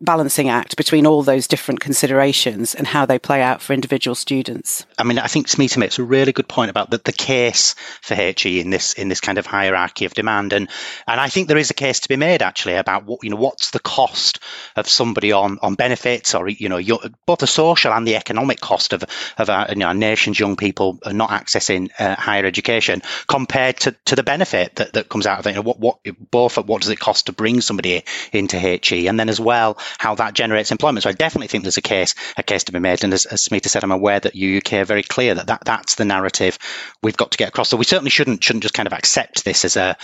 balancing 0.00 0.48
act 0.48 0.76
between 0.76 1.06
all 1.06 1.22
those 1.22 1.48
different 1.48 1.80
considerations 1.80 2.74
and 2.74 2.86
how 2.86 3.04
they 3.04 3.18
play 3.18 3.42
out 3.42 3.60
for 3.60 3.72
individual 3.72 4.14
students. 4.14 4.86
I 4.98 5.04
mean, 5.04 5.18
I 5.18 5.26
think 5.26 5.48
Smita 5.48 5.76
makes 5.76 5.98
a 5.98 6.04
really 6.04 6.32
good 6.32 6.48
point 6.48 6.70
about 6.70 6.90
the, 6.90 6.98
the 6.98 7.12
case 7.12 7.74
for 8.00 8.14
HE 8.14 8.60
in 8.60 8.70
this 8.70 8.92
in 8.94 9.08
this 9.08 9.20
kind 9.20 9.38
of 9.38 9.46
hierarchy 9.46 10.04
of 10.04 10.14
demand, 10.14 10.52
and 10.52 10.68
and 11.06 11.20
I 11.20 11.28
think 11.28 11.48
there 11.48 11.58
is 11.58 11.70
a 11.70 11.74
case 11.74 12.00
to 12.00 12.08
be 12.08 12.16
made 12.16 12.42
actually 12.42 12.74
about 12.74 13.04
what 13.04 13.20
you 13.22 13.30
know 13.30 13.36
what's 13.36 13.70
the 13.70 13.80
cost 13.80 14.38
of 14.76 14.88
somebody 14.88 15.32
on 15.32 15.58
on 15.62 15.74
benefits 15.74 16.34
or 16.34 16.48
you 16.48 16.68
know 16.68 16.78
your, 16.78 17.00
both 17.26 17.40
the 17.40 17.46
social 17.46 17.92
and 17.92 18.06
the 18.06 18.16
economic 18.16 18.60
cost 18.60 18.92
of 18.92 19.04
of 19.38 19.50
our, 19.50 19.68
you 19.70 19.76
know, 19.76 19.86
our 19.86 19.94
nation's 19.94 20.38
young 20.38 20.56
people 20.56 20.98
not 21.06 21.30
accessing 21.30 21.90
uh, 21.98 22.14
higher 22.14 22.46
education 22.46 23.02
compared 23.26 23.78
to, 23.78 23.96
to 24.04 24.16
the 24.16 24.22
benefit 24.22 24.76
that, 24.76 24.92
that 24.92 25.08
comes 25.08 25.26
out 25.26 25.40
of 25.40 25.46
it. 25.46 25.50
You 25.50 25.56
know, 25.56 25.62
what 25.62 25.80
what 25.80 25.98
both 26.30 26.56
what 26.56 26.82
does 26.82 26.90
it 26.90 27.00
cost 27.00 27.26
to 27.26 27.32
bring 27.32 27.60
somebody 27.60 28.04
into 28.32 28.58
HE, 28.58 29.08
and 29.08 29.18
then 29.18 29.28
as 29.28 29.40
well 29.40 29.71
how 29.98 30.14
that 30.16 30.34
generates 30.34 30.70
employment. 30.70 31.02
So 31.02 31.10
I 31.10 31.12
definitely 31.12 31.48
think 31.48 31.64
there's 31.64 31.76
a 31.76 31.82
case 31.82 32.14
a 32.36 32.42
case 32.42 32.64
to 32.64 32.72
be 32.72 32.78
made. 32.78 33.04
And 33.04 33.12
as, 33.12 33.26
as 33.26 33.46
Smita 33.46 33.68
said, 33.68 33.84
I'm 33.84 33.92
aware 33.92 34.20
that 34.20 34.34
UUK 34.34 34.80
are 34.80 34.84
very 34.84 35.02
clear 35.02 35.34
that, 35.34 35.46
that 35.46 35.64
that's 35.64 35.94
the 35.96 36.04
narrative 36.04 36.58
we've 37.02 37.16
got 37.16 37.32
to 37.32 37.38
get 37.38 37.48
across. 37.48 37.68
So 37.68 37.76
we 37.76 37.84
certainly 37.84 38.10
shouldn't 38.10 38.42
shouldn't 38.42 38.62
just 38.62 38.74
kind 38.74 38.86
of 38.86 38.92
accept 38.92 39.44
this 39.44 39.64
as 39.64 39.76
a 39.76 39.96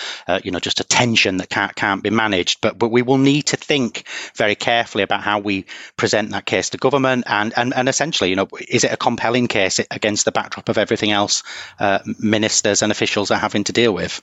you 0.42 0.50
know 0.50 0.60
just 0.60 0.80
a 0.80 0.84
tension 0.84 1.38
that 1.38 1.48
can't 1.48 1.74
can't 1.74 2.02
be 2.02 2.10
managed. 2.10 2.60
But 2.60 2.78
but 2.78 2.90
we 2.90 3.02
will 3.02 3.18
need 3.18 3.46
to 3.46 3.56
think 3.56 4.04
very 4.34 4.54
carefully 4.54 5.04
about 5.04 5.22
how 5.22 5.38
we 5.38 5.66
present 5.96 6.30
that 6.30 6.46
case 6.46 6.70
to 6.70 6.78
government 6.78 7.24
and 7.26 7.52
and, 7.56 7.74
and 7.74 7.88
essentially 7.88 8.30
you 8.30 8.36
know 8.36 8.48
is 8.68 8.84
it 8.84 8.92
a 8.92 8.96
compelling 8.96 9.48
case 9.48 9.80
against 9.90 10.24
the 10.24 10.32
backdrop 10.32 10.68
of 10.68 10.78
everything 10.78 11.10
else 11.10 11.42
uh, 11.78 12.00
ministers 12.18 12.82
and 12.82 12.92
officials 12.92 13.30
are 13.30 13.38
having 13.38 13.64
to 13.64 13.72
deal 13.72 13.92
with. 13.92 14.22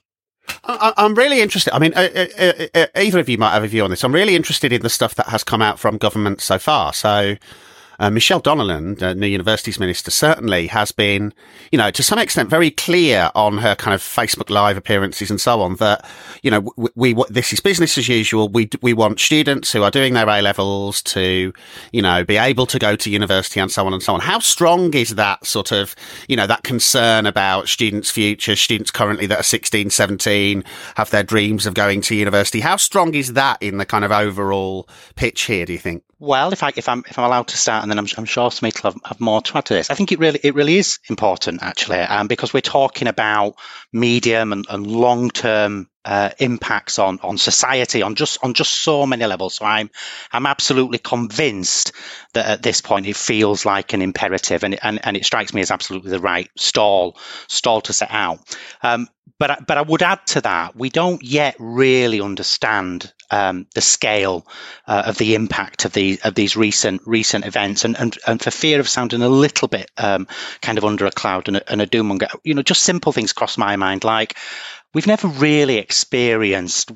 I, 0.63 0.93
am 0.97 1.15
really 1.15 1.41
interested. 1.41 1.73
I 1.73 1.79
mean, 1.79 1.93
uh, 1.95 2.09
uh, 2.37 2.67
uh, 2.73 2.87
either 2.95 3.19
of 3.19 3.29
you 3.29 3.37
might 3.37 3.53
have 3.53 3.63
a 3.63 3.67
view 3.67 3.83
on 3.83 3.89
this. 3.89 4.03
I'm 4.03 4.13
really 4.13 4.35
interested 4.35 4.73
in 4.73 4.81
the 4.81 4.89
stuff 4.89 5.15
that 5.15 5.27
has 5.27 5.43
come 5.43 5.61
out 5.61 5.79
from 5.79 5.97
government 5.97 6.41
so 6.41 6.57
far. 6.57 6.93
So, 6.93 7.35
uh, 7.99 8.09
Michelle 8.09 8.41
Donelan, 8.41 9.01
uh, 9.01 9.13
New 9.13 9.27
Universities 9.27 9.79
Minister, 9.79 10.11
certainly 10.11 10.67
has 10.67 10.91
been, 10.91 11.33
you 11.71 11.77
know, 11.77 11.91
to 11.91 12.03
some 12.03 12.19
extent 12.19 12.49
very 12.49 12.71
clear 12.71 13.31
on 13.35 13.57
her 13.59 13.75
kind 13.75 13.93
of 13.93 14.01
Facebook 14.01 14.49
Live 14.49 14.77
appearances 14.77 15.29
and 15.29 15.39
so 15.39 15.61
on 15.61 15.75
that, 15.77 16.05
you 16.41 16.51
know, 16.51 16.71
we, 16.75 17.13
we 17.13 17.23
this 17.29 17.53
is 17.53 17.59
business 17.59 17.97
as 17.97 18.07
usual. 18.07 18.49
We, 18.49 18.69
we 18.81 18.93
want 18.93 19.19
students 19.19 19.71
who 19.71 19.83
are 19.83 19.91
doing 19.91 20.13
their 20.13 20.27
A 20.29 20.41
levels 20.41 21.01
to, 21.03 21.53
you 21.91 22.01
know, 22.01 22.23
be 22.23 22.37
able 22.37 22.65
to 22.67 22.79
go 22.79 22.95
to 22.95 23.09
university 23.09 23.59
and 23.59 23.71
so 23.71 23.85
on 23.85 23.93
and 23.93 24.03
so 24.03 24.13
on. 24.13 24.19
How 24.19 24.39
strong 24.39 24.93
is 24.93 25.15
that 25.15 25.45
sort 25.45 25.71
of, 25.71 25.95
you 26.27 26.35
know, 26.35 26.47
that 26.47 26.63
concern 26.63 27.25
about 27.25 27.67
students' 27.67 28.11
future, 28.11 28.55
students 28.55 28.91
currently 28.91 29.25
that 29.27 29.39
are 29.39 29.43
16, 29.43 29.89
17, 29.89 30.63
have 30.95 31.09
their 31.09 31.23
dreams 31.23 31.65
of 31.65 31.73
going 31.73 32.01
to 32.01 32.15
university? 32.15 32.59
How 32.59 32.75
strong 32.75 33.13
is 33.13 33.33
that 33.33 33.61
in 33.61 33.77
the 33.77 33.85
kind 33.85 34.05
of 34.05 34.11
overall 34.11 34.87
pitch 35.15 35.43
here, 35.43 35.65
do 35.65 35.73
you 35.73 35.79
think? 35.79 36.03
Well, 36.19 36.53
if 36.53 36.63
I 36.63 36.71
if 36.75 36.87
I'm 36.87 37.03
if 37.07 37.19
I'm 37.19 37.25
allowed 37.25 37.49
to 37.49 37.57
start, 37.57 37.83
and 37.85 37.91
then 37.91 37.99
I'm, 37.99 38.07
I'm 38.17 38.25
sure 38.25 38.49
Smita 38.49 38.83
will 38.83 38.91
have, 38.93 39.01
have, 39.05 39.19
more 39.21 39.41
to 39.41 39.57
add 39.59 39.65
to 39.65 39.75
this. 39.75 39.91
I 39.91 39.93
think 39.93 40.11
it 40.11 40.17
really 40.17 40.39
it 40.41 40.55
really 40.55 40.77
is 40.77 40.97
important 41.07 41.61
actually, 41.61 41.99
um, 41.99 42.27
because 42.27 42.51
we're 42.51 42.61
talking 42.61 43.07
about 43.07 43.57
medium 43.93 44.51
and, 44.51 44.65
and 44.67 44.87
long 44.87 45.29
term 45.29 45.87
uh, 46.05 46.29
impacts 46.37 46.99
on 46.99 47.19
on 47.23 47.37
society 47.37 48.01
on 48.01 48.15
just 48.15 48.37
on 48.43 48.53
just 48.53 48.71
so 48.71 49.05
many 49.05 49.25
levels. 49.25 49.55
So 49.55 49.65
I'm 49.65 49.89
I'm 50.31 50.45
absolutely 50.45 50.99
convinced 50.99 51.91
that 52.33 52.45
at 52.45 52.63
this 52.63 52.81
point 52.81 53.07
it 53.07 53.15
feels 53.15 53.65
like 53.65 53.93
an 53.93 54.01
imperative, 54.01 54.63
and 54.63 54.77
and, 54.83 54.99
and 55.03 55.17
it 55.17 55.25
strikes 55.25 55.53
me 55.53 55.61
as 55.61 55.71
absolutely 55.71 56.11
the 56.11 56.19
right 56.19 56.49
stall 56.55 57.17
stall 57.47 57.81
to 57.81 57.93
set 57.93 58.11
out. 58.11 58.39
Um, 58.83 59.09
but 59.39 59.65
but 59.67 59.77
I 59.77 59.81
would 59.81 60.01
add 60.01 60.25
to 60.27 60.41
that 60.41 60.75
we 60.75 60.89
don't 60.89 61.21
yet 61.23 61.55
really 61.59 62.21
understand 62.21 63.11
um, 63.31 63.67
the 63.73 63.81
scale 63.81 64.45
uh, 64.87 65.03
of 65.07 65.17
the 65.17 65.35
impact 65.35 65.85
of 65.85 65.93
the 65.93 66.19
of 66.23 66.35
these 66.35 66.55
recent 66.55 67.01
recent 67.05 67.45
events, 67.45 67.83
and 67.83 67.97
and, 67.99 68.17
and 68.27 68.41
for 68.41 68.51
fear 68.51 68.79
of 68.79 68.87
sounding 68.87 69.21
a 69.21 69.29
little 69.29 69.67
bit 69.67 69.89
um, 69.97 70.27
kind 70.61 70.77
of 70.77 70.85
under 70.85 71.05
a 71.05 71.11
cloud 71.11 71.47
and 71.47 71.57
a, 71.57 71.71
and 71.71 71.81
a 71.81 71.87
doommonger, 71.87 72.29
you 72.43 72.53
know, 72.53 72.61
just 72.61 72.83
simple 72.83 73.11
things 73.11 73.33
cross 73.33 73.57
my 73.57 73.75
mind 73.75 74.03
like 74.03 74.37
we've 74.95 75.05
never 75.07 75.27
really 75.27 75.77
experienced 75.77 76.91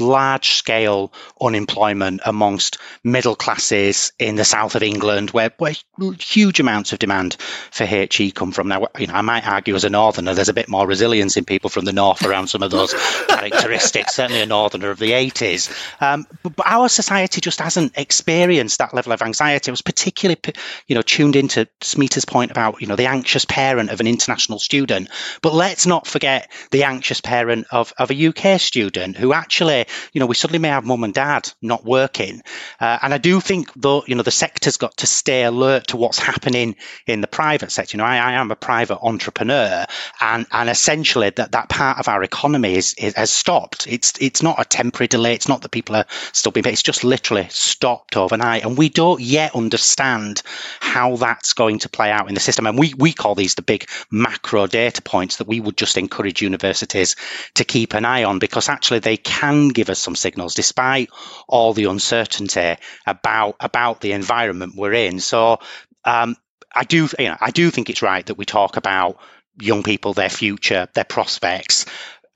large 0.00 0.50
scale 0.50 1.12
unemployment 1.40 2.20
amongst 2.24 2.78
middle 3.04 3.36
classes 3.36 4.12
in 4.18 4.34
the 4.34 4.44
south 4.44 4.74
of 4.74 4.82
England, 4.82 5.30
where, 5.30 5.52
where 5.58 5.74
huge 6.18 6.58
amounts 6.58 6.92
of 6.92 6.98
demand 6.98 7.36
for 7.70 7.84
HE 7.84 8.32
come 8.32 8.50
from. 8.50 8.68
Now, 8.68 8.88
you 8.98 9.06
know, 9.06 9.14
I 9.14 9.20
might 9.20 9.46
argue 9.46 9.76
as 9.76 9.84
a 9.84 9.90
northerner, 9.90 10.34
there's 10.34 10.48
a 10.48 10.54
bit 10.54 10.68
more 10.68 10.86
resilience 10.86 11.36
in 11.36 11.44
people 11.44 11.70
from 11.70 11.84
the 11.84 11.92
north 11.92 12.24
around 12.24 12.48
some 12.48 12.62
of 12.62 12.72
those 12.72 12.92
characteristics. 13.28 14.14
Certainly, 14.14 14.42
a 14.42 14.46
northerner 14.46 14.90
of 14.90 14.98
the 14.98 15.12
80s, 15.12 15.70
um, 16.02 16.26
but, 16.42 16.56
but, 16.56 16.66
our 16.66 16.88
society 16.88 17.40
just 17.40 17.60
hasn't 17.60 17.96
experienced 17.96 18.78
that 18.78 18.94
level 18.94 19.12
of 19.12 19.22
anxiety. 19.22 19.70
I 19.70 19.72
was 19.72 19.82
particularly, 19.82 20.40
you 20.88 20.96
know, 20.96 21.02
tuned 21.02 21.36
into 21.36 21.68
Smita's 21.80 22.24
point 22.24 22.50
about 22.50 22.80
you 22.80 22.88
know 22.88 22.96
the 22.96 23.06
anxious 23.06 23.44
parent 23.44 23.90
of 23.90 24.00
an 24.00 24.08
international 24.08 24.58
student, 24.58 25.08
but 25.40 25.54
let's 25.54 25.86
not 25.86 26.06
forget 26.06 26.50
the 26.72 26.82
anxious 26.82 27.20
parent 27.20 27.43
parent 27.44 27.66
of, 27.70 27.92
of 27.98 28.10
a 28.10 28.26
UK 28.26 28.58
student 28.58 29.16
who 29.16 29.34
actually, 29.34 29.84
you 30.12 30.20
know, 30.20 30.26
we 30.26 30.34
suddenly 30.34 30.58
may 30.58 30.68
have 30.68 30.84
mum 30.84 31.04
and 31.04 31.12
dad 31.12 31.52
not 31.60 31.84
working. 31.84 32.42
Uh, 32.80 32.98
and 33.02 33.12
I 33.12 33.18
do 33.18 33.38
think, 33.40 33.70
though, 33.76 34.02
you 34.06 34.14
know, 34.14 34.22
the 34.22 34.30
sector's 34.30 34.78
got 34.78 34.96
to 34.98 35.06
stay 35.06 35.44
alert 35.44 35.88
to 35.88 35.98
what's 35.98 36.18
happening 36.18 36.76
in 37.06 37.20
the 37.20 37.26
private 37.26 37.70
sector. 37.70 37.96
You 37.96 37.98
know, 37.98 38.08
I, 38.08 38.16
I 38.16 38.32
am 38.32 38.50
a 38.50 38.56
private 38.56 38.98
entrepreneur, 39.02 39.84
and, 40.20 40.46
and 40.52 40.70
essentially 40.70 41.30
that, 41.30 41.52
that 41.52 41.68
part 41.68 41.98
of 41.98 42.08
our 42.08 42.22
economy 42.22 42.76
is, 42.76 42.94
is, 42.94 43.14
has 43.14 43.30
stopped. 43.30 43.86
It's 43.86 44.14
it's 44.20 44.42
not 44.42 44.60
a 44.60 44.64
temporary 44.64 45.08
delay. 45.08 45.34
It's 45.34 45.48
not 45.48 45.60
that 45.62 45.70
people 45.70 45.96
are 45.96 46.06
still 46.32 46.52
being 46.52 46.64
paid. 46.64 46.72
It's 46.72 46.82
just 46.82 47.04
literally 47.04 47.46
stopped 47.50 48.16
overnight. 48.16 48.64
And 48.64 48.78
we 48.78 48.88
don't 48.88 49.20
yet 49.20 49.54
understand 49.54 50.42
how 50.80 51.16
that's 51.16 51.52
going 51.52 51.80
to 51.80 51.88
play 51.90 52.10
out 52.10 52.28
in 52.28 52.34
the 52.34 52.40
system. 52.40 52.66
And 52.66 52.78
we, 52.78 52.94
we 52.94 53.12
call 53.12 53.34
these 53.34 53.54
the 53.54 53.62
big 53.62 53.86
macro 54.10 54.66
data 54.66 55.02
points 55.02 55.36
that 55.36 55.48
we 55.48 55.60
would 55.60 55.76
just 55.76 55.98
encourage 55.98 56.40
universities 56.40 57.16
to 57.54 57.64
keep 57.64 57.94
an 57.94 58.04
eye 58.04 58.24
on 58.24 58.38
because 58.38 58.68
actually 58.68 58.98
they 58.98 59.16
can 59.16 59.68
give 59.68 59.90
us 59.90 59.98
some 59.98 60.16
signals 60.16 60.54
despite 60.54 61.10
all 61.48 61.72
the 61.72 61.84
uncertainty 61.84 62.76
about 63.06 63.56
about 63.60 64.00
the 64.00 64.12
environment 64.12 64.74
we're 64.76 64.92
in. 64.92 65.20
So 65.20 65.58
um, 66.04 66.36
I 66.74 66.84
do 66.84 67.08
you 67.18 67.28
know 67.28 67.36
I 67.40 67.50
do 67.50 67.70
think 67.70 67.90
it's 67.90 68.02
right 68.02 68.24
that 68.26 68.38
we 68.38 68.44
talk 68.44 68.76
about 68.76 69.18
young 69.60 69.82
people, 69.82 70.14
their 70.14 70.30
future, 70.30 70.88
their 70.94 71.04
prospects. 71.04 71.86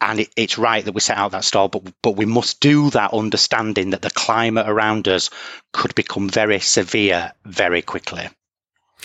And 0.00 0.20
it, 0.20 0.28
it's 0.36 0.58
right 0.58 0.84
that 0.84 0.92
we 0.92 1.00
set 1.00 1.18
out 1.18 1.32
that 1.32 1.44
stall, 1.44 1.68
but 1.68 1.82
but 2.02 2.16
we 2.16 2.24
must 2.24 2.60
do 2.60 2.90
that 2.90 3.12
understanding 3.12 3.90
that 3.90 4.02
the 4.02 4.10
climate 4.10 4.68
around 4.68 5.08
us 5.08 5.30
could 5.72 5.94
become 5.96 6.28
very 6.28 6.60
severe 6.60 7.32
very 7.44 7.82
quickly. 7.82 8.28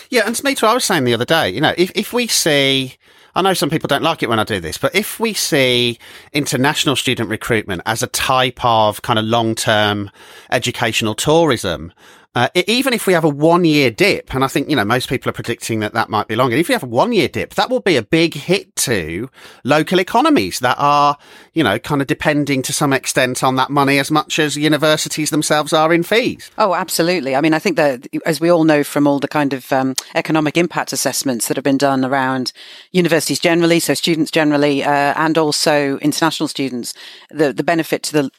Yeah, 0.09 0.23
and 0.25 0.35
Smita, 0.35 0.67
I 0.67 0.73
was 0.73 0.85
saying 0.85 1.03
the 1.03 1.13
other 1.13 1.25
day, 1.25 1.49
you 1.49 1.61
know, 1.61 1.73
if, 1.77 1.91
if 1.95 2.13
we 2.13 2.27
see 2.27 2.95
I 3.35 3.41
know 3.41 3.53
some 3.53 3.69
people 3.69 3.87
don't 3.87 4.03
like 4.03 4.21
it 4.21 4.29
when 4.29 4.39
I 4.39 4.43
do 4.43 4.59
this, 4.59 4.77
but 4.77 4.93
if 4.93 5.19
we 5.19 5.33
see 5.33 5.97
international 6.33 6.95
student 6.95 7.29
recruitment 7.29 7.81
as 7.85 8.03
a 8.03 8.07
type 8.07 8.63
of 8.63 9.01
kind 9.01 9.17
of 9.17 9.25
long 9.25 9.55
term 9.55 10.11
educational 10.51 11.15
tourism, 11.15 11.93
uh, 12.35 12.49
even 12.55 12.93
if 12.93 13.05
we 13.05 13.13
have 13.13 13.23
a 13.23 13.29
one 13.29 13.63
year 13.63 13.91
dip, 13.91 14.33
and 14.33 14.43
I 14.43 14.47
think, 14.47 14.67
you 14.67 14.75
know, 14.75 14.85
most 14.85 15.07
people 15.07 15.29
are 15.29 15.33
predicting 15.33 15.81
that 15.81 15.93
that 15.93 16.09
might 16.09 16.27
be 16.27 16.35
longer. 16.35 16.55
If 16.55 16.67
we 16.67 16.73
have 16.73 16.81
a 16.81 16.87
one 16.87 17.13
year 17.13 17.27
dip, 17.27 17.53
that 17.53 17.69
will 17.69 17.79
be 17.79 17.95
a 17.95 18.01
big 18.01 18.33
hit 18.33 18.75
to 18.77 19.29
local 19.63 19.99
economies 19.99 20.59
that 20.59 20.75
are, 20.79 21.17
you 21.53 21.63
know, 21.63 21.77
kind 21.77 22.01
of 22.01 22.07
depending 22.07 22.63
to 22.63 22.73
some 22.73 22.91
extent 22.91 23.43
on 23.43 23.55
that 23.57 23.69
money 23.69 23.99
as 23.99 24.09
much 24.09 24.39
as 24.39 24.57
universities 24.57 25.29
themselves 25.29 25.73
are 25.73 25.93
in 25.93 26.01
fees. 26.01 26.49
Oh, 26.57 26.73
absolutely. 26.73 27.35
I 27.35 27.41
mean, 27.41 27.53
I 27.53 27.59
think 27.59 27.75
that 27.77 28.07
as 28.25 28.41
we 28.41 28.51
all 28.51 28.63
know 28.63 28.83
from 28.83 29.05
all 29.05 29.19
the 29.19 29.27
kind 29.27 29.53
of 29.53 29.71
um, 29.71 29.93
economic 30.15 30.57
impact 30.57 30.91
assessments 30.91 31.47
that 31.47 31.57
have 31.57 31.63
been 31.63 31.77
done 31.77 32.03
around 32.03 32.51
universities 32.91 33.39
generally, 33.39 33.79
so 33.79 33.93
students 33.93 34.31
generally, 34.31 34.83
uh, 34.83 35.13
and 35.15 35.37
also 35.37 35.99
international 35.99 36.47
students, 36.47 36.95
the, 37.29 37.53
the 37.53 37.63
benefit 37.63 38.01
to 38.03 38.13
the, 38.13 38.31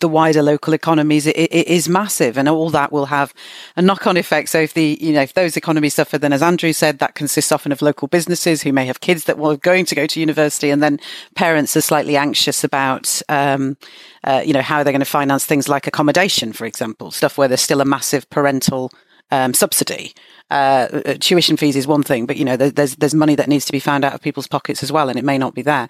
the 0.00 0.08
wider 0.08 0.42
local 0.42 0.74
economies 0.74 1.26
it, 1.26 1.36
it 1.36 1.66
is 1.66 1.88
massive 1.88 2.36
and 2.36 2.48
all 2.48 2.70
that 2.70 2.92
will 2.92 3.06
have 3.06 3.32
a 3.76 3.82
knock-on 3.82 4.16
effect. 4.16 4.48
So 4.48 4.60
if 4.60 4.74
the, 4.74 4.98
you 5.00 5.12
know, 5.12 5.22
if 5.22 5.34
those 5.34 5.56
economies 5.56 5.94
suffer, 5.94 6.18
then 6.18 6.32
as 6.32 6.42
Andrew 6.42 6.72
said, 6.72 6.98
that 6.98 7.14
consists 7.14 7.52
often 7.52 7.72
of 7.72 7.82
local 7.82 8.08
businesses 8.08 8.62
who 8.62 8.72
may 8.72 8.86
have 8.86 9.00
kids 9.00 9.24
that 9.24 9.38
were 9.38 9.56
going 9.56 9.84
to 9.86 9.94
go 9.94 10.06
to 10.06 10.20
university 10.20 10.70
and 10.70 10.82
then 10.82 11.00
parents 11.34 11.76
are 11.76 11.80
slightly 11.80 12.16
anxious 12.16 12.64
about, 12.64 13.20
um, 13.28 13.76
uh, 14.24 14.42
you 14.44 14.52
know, 14.52 14.62
how 14.62 14.82
they're 14.82 14.92
going 14.92 15.00
to 15.00 15.06
finance 15.06 15.44
things 15.44 15.68
like 15.68 15.86
accommodation, 15.86 16.52
for 16.52 16.64
example, 16.64 17.10
stuff 17.10 17.38
where 17.38 17.48
there's 17.48 17.60
still 17.60 17.80
a 17.80 17.84
massive 17.84 18.28
parental 18.30 18.90
um, 19.30 19.52
subsidy. 19.54 20.14
Uh, 20.50 20.88
uh 21.04 21.14
tuition 21.20 21.56
fees 21.58 21.76
is 21.76 21.86
one 21.86 22.02
thing, 22.02 22.24
but 22.24 22.38
you 22.38 22.44
know, 22.44 22.56
there's 22.56 22.96
there's 22.96 23.14
money 23.14 23.34
that 23.34 23.48
needs 23.48 23.66
to 23.66 23.72
be 23.72 23.80
found 23.80 24.02
out 24.02 24.14
of 24.14 24.22
people's 24.22 24.46
pockets 24.46 24.82
as 24.82 24.90
well, 24.90 25.10
and 25.10 25.18
it 25.18 25.24
may 25.24 25.36
not 25.36 25.54
be 25.54 25.60
there. 25.60 25.88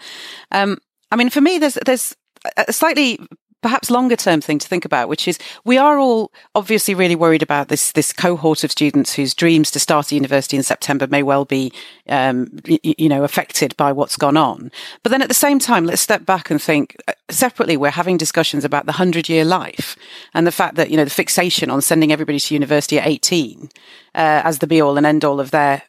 Um, 0.51 0.79
I 1.13 1.17
mean, 1.17 1.31
for 1.31 1.41
me, 1.41 1.59
there's 1.59 1.79
there's 1.87 2.17
a 2.57 2.73
slightly 2.73 3.21
perhaps 3.63 3.91
longer 3.91 4.17
term 4.17 4.41
thing 4.41 4.59
to 4.59 4.69
think 4.69 4.85
about, 4.85 5.09
which 5.09 5.27
is 5.27 5.39
we 5.65 5.79
are 5.79 5.99
all 5.99 6.31
obviously 6.55 6.95
really 6.95 7.17
worried 7.17 7.43
about 7.43 7.69
this 7.69 7.93
this 7.93 8.13
cohort 8.13 8.65
of 8.65 8.71
students 8.71 9.15
whose 9.15 9.35
dreams 9.35 9.71
to 9.73 9.81
start 9.81 10.13
a 10.13 10.15
university 10.15 10.57
in 10.57 10.63
September 10.63 11.07
may 11.07 11.23
well 11.23 11.45
be, 11.45 11.73
um, 12.09 12.49
you, 12.65 12.79
you 12.83 13.09
know, 13.09 13.25
affected 13.25 13.77
by 13.77 13.93
what's 13.93 14.17
gone 14.17 14.37
on. 14.37 14.71
But 15.03 15.11
then 15.11 15.23
at 15.23 15.29
the 15.29 15.35
same 15.35 15.59
time, 15.59 15.85
let's 15.85 16.03
step 16.03 16.25
back 16.25 16.51
and 16.51 16.61
think 16.61 16.97
uh, 17.09 17.13
separately. 17.31 17.77
We're 17.77 17.91
having 17.91 18.17
discussions 18.17 18.65
about 18.65 18.87
the 18.87 18.93
hundred 18.93 19.29
year 19.29 19.45
life 19.45 19.97
and 20.35 20.47
the 20.47 20.53
fact 20.53 20.77
that 20.77 20.91
you 20.91 20.97
know 20.97 21.05
the 21.05 21.11
fixation 21.11 21.71
on 21.71 21.83
sending 21.83 22.13
everybody 22.13 22.41
to 22.41 22.55
university 22.55 22.99
at 22.99 23.07
eighteen 23.07 23.71
uh, 24.15 24.43
as 24.45 24.59
the 24.59 24.67
be 24.67 24.81
all 24.81 24.97
and 24.97 25.07
end 25.07 25.25
all 25.25 25.41
of 25.41 25.51
their 25.51 25.83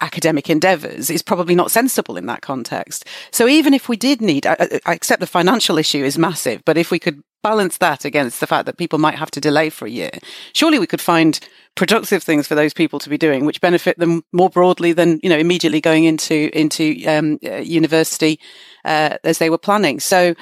academic 0.00 0.48
endeavors 0.48 1.10
is 1.10 1.22
probably 1.22 1.54
not 1.54 1.70
sensible 1.70 2.16
in 2.16 2.26
that 2.26 2.42
context. 2.42 3.06
So 3.32 3.48
even 3.48 3.74
if 3.74 3.88
we 3.88 3.96
did 3.96 4.20
need, 4.20 4.46
I, 4.46 4.80
I, 4.86 4.94
accept 4.94 5.20
the 5.20 5.26
financial 5.26 5.78
issue 5.78 6.04
is 6.04 6.16
massive, 6.16 6.62
but 6.64 6.78
if 6.78 6.90
we 6.90 6.98
could 6.98 7.22
balance 7.42 7.78
that 7.78 8.04
against 8.04 8.40
the 8.40 8.46
fact 8.46 8.66
that 8.66 8.76
people 8.76 8.98
might 8.98 9.16
have 9.16 9.30
to 9.32 9.40
delay 9.40 9.70
for 9.70 9.86
a 9.86 9.90
year, 9.90 10.10
surely 10.52 10.78
we 10.78 10.86
could 10.86 11.00
find 11.00 11.40
productive 11.74 12.22
things 12.22 12.46
for 12.46 12.54
those 12.54 12.74
people 12.74 12.98
to 13.00 13.10
be 13.10 13.18
doing, 13.18 13.44
which 13.44 13.60
benefit 13.60 13.98
them 13.98 14.22
more 14.32 14.50
broadly 14.50 14.92
than, 14.92 15.18
you 15.22 15.28
know, 15.28 15.38
immediately 15.38 15.80
going 15.80 16.04
into, 16.04 16.56
into, 16.56 17.02
um, 17.06 17.38
uh, 17.44 17.56
university, 17.56 18.38
uh, 18.84 19.16
as 19.24 19.38
they 19.38 19.50
were 19.50 19.58
planning. 19.58 19.98
So 20.00 20.34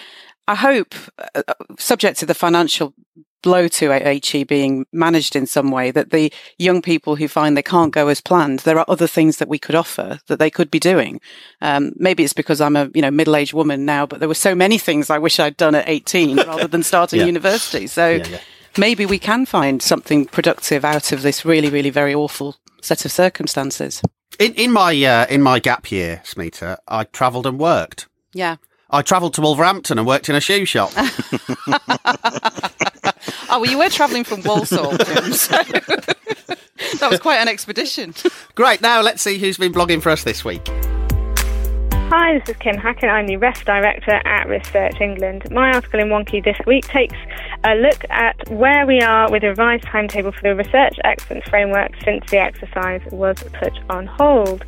I 0.46 0.54
hope, 0.54 0.94
uh, 1.34 1.42
uh 1.48 1.54
subject 1.78 2.18
to 2.20 2.26
the 2.26 2.34
financial 2.34 2.94
blow 3.42 3.68
to 3.68 3.92
HE 3.92 4.44
being 4.44 4.86
managed 4.92 5.36
in 5.36 5.46
some 5.46 5.70
way 5.70 5.90
that 5.90 6.10
the 6.10 6.32
young 6.58 6.82
people 6.82 7.16
who 7.16 7.28
find 7.28 7.56
they 7.56 7.62
can't 7.62 7.92
go 7.92 8.08
as 8.08 8.20
planned, 8.20 8.60
there 8.60 8.78
are 8.78 8.84
other 8.88 9.06
things 9.06 9.38
that 9.38 9.48
we 9.48 9.58
could 9.58 9.74
offer 9.74 10.20
that 10.26 10.38
they 10.38 10.50
could 10.50 10.70
be 10.70 10.78
doing. 10.78 11.20
Um, 11.60 11.92
maybe 11.96 12.24
it's 12.24 12.32
because 12.32 12.60
I'm 12.60 12.76
a, 12.76 12.90
you 12.94 13.02
know, 13.02 13.10
middle-aged 13.10 13.54
woman 13.54 13.84
now, 13.84 14.06
but 14.06 14.20
there 14.20 14.28
were 14.28 14.34
so 14.34 14.54
many 14.54 14.78
things 14.78 15.10
I 15.10 15.18
wish 15.18 15.38
I'd 15.38 15.56
done 15.56 15.74
at 15.74 15.88
18 15.88 16.36
rather 16.46 16.68
than 16.68 16.82
starting 16.82 17.20
yeah. 17.20 17.26
university. 17.26 17.86
So 17.86 18.08
yeah, 18.10 18.26
yeah. 18.26 18.40
maybe 18.76 19.06
we 19.06 19.18
can 19.18 19.46
find 19.46 19.82
something 19.82 20.26
productive 20.26 20.84
out 20.84 21.12
of 21.12 21.22
this 21.22 21.44
really, 21.44 21.70
really 21.70 21.90
very 21.90 22.14
awful 22.14 22.56
set 22.80 23.04
of 23.04 23.12
circumstances. 23.12 24.02
In, 24.38 24.54
in 24.54 24.72
my, 24.72 25.02
uh, 25.02 25.26
in 25.28 25.42
my 25.42 25.58
gap 25.58 25.90
year, 25.90 26.22
Smita, 26.24 26.78
I 26.86 27.04
travelled 27.04 27.46
and 27.46 27.58
worked. 27.58 28.08
Yeah. 28.32 28.56
I 28.90 29.02
travelled 29.02 29.34
to 29.34 29.42
Wolverhampton 29.42 29.98
and 29.98 30.06
worked 30.06 30.28
in 30.28 30.34
a 30.34 30.40
shoe 30.40 30.64
shop. 30.64 30.92
Oh, 33.50 33.60
well, 33.60 33.70
you 33.70 33.78
were 33.78 33.88
travelling 33.88 34.24
from 34.24 34.42
Walsall, 34.42 34.96
Jim, 34.98 35.32
so 35.32 35.56
that 35.62 37.08
was 37.10 37.18
quite 37.18 37.38
an 37.38 37.48
expedition. 37.48 38.14
Great. 38.54 38.82
Now 38.82 39.00
let's 39.00 39.22
see 39.22 39.38
who's 39.38 39.56
been 39.56 39.72
blogging 39.72 40.02
for 40.02 40.10
us 40.10 40.22
this 40.22 40.44
week. 40.44 40.68
Hi, 42.10 42.38
this 42.38 42.50
is 42.50 42.56
Kim 42.56 42.76
Hackett. 42.76 43.08
I'm 43.08 43.26
the 43.26 43.36
REF 43.36 43.64
Director 43.64 44.20
at 44.24 44.48
Research 44.48 45.00
England. 45.00 45.50
My 45.50 45.72
article 45.72 45.98
in 45.98 46.08
Wonkhe 46.08 46.44
this 46.44 46.58
week 46.66 46.86
takes 46.88 47.16
a 47.64 47.74
look 47.74 48.04
at 48.10 48.36
where 48.50 48.86
we 48.86 49.00
are 49.00 49.30
with 49.30 49.42
the 49.42 49.48
revised 49.48 49.84
timetable 49.84 50.32
for 50.32 50.42
the 50.42 50.54
Research 50.54 50.98
Excellence 51.04 51.44
Framework 51.48 51.92
since 52.04 52.30
the 52.30 52.38
exercise 52.38 53.02
was 53.10 53.42
put 53.54 53.72
on 53.90 54.06
hold. 54.06 54.64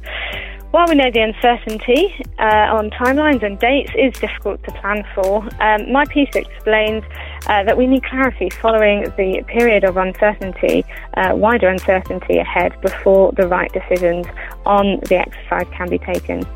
While 0.71 0.87
we 0.87 0.95
know 0.95 1.11
the 1.11 1.23
uncertainty 1.23 2.15
uh, 2.39 2.77
on 2.79 2.91
timelines 2.91 3.43
and 3.43 3.59
dates 3.59 3.91
is 3.99 4.13
difficult 4.21 4.63
to 4.63 4.71
plan 4.71 5.05
for, 5.17 5.43
um, 5.61 5.91
my 5.91 6.05
piece 6.05 6.31
explains 6.37 7.03
uh, 7.49 7.65
that 7.65 7.77
we 7.77 7.89
need 7.89 8.05
clarity 8.05 8.51
following 8.51 9.03
the 9.17 9.43
period 9.49 9.83
of 9.83 9.97
uncertainty, 9.97 10.85
uh, 11.17 11.35
wider 11.35 11.69
uncertainty 11.69 12.39
ahead 12.39 12.81
before 12.83 13.33
the 13.33 13.49
right 13.49 13.73
decisions 13.73 14.27
on 14.65 15.01
the 15.09 15.17
exercise 15.17 15.67
can 15.77 15.91
be 15.91 15.99
taken. 15.99 16.47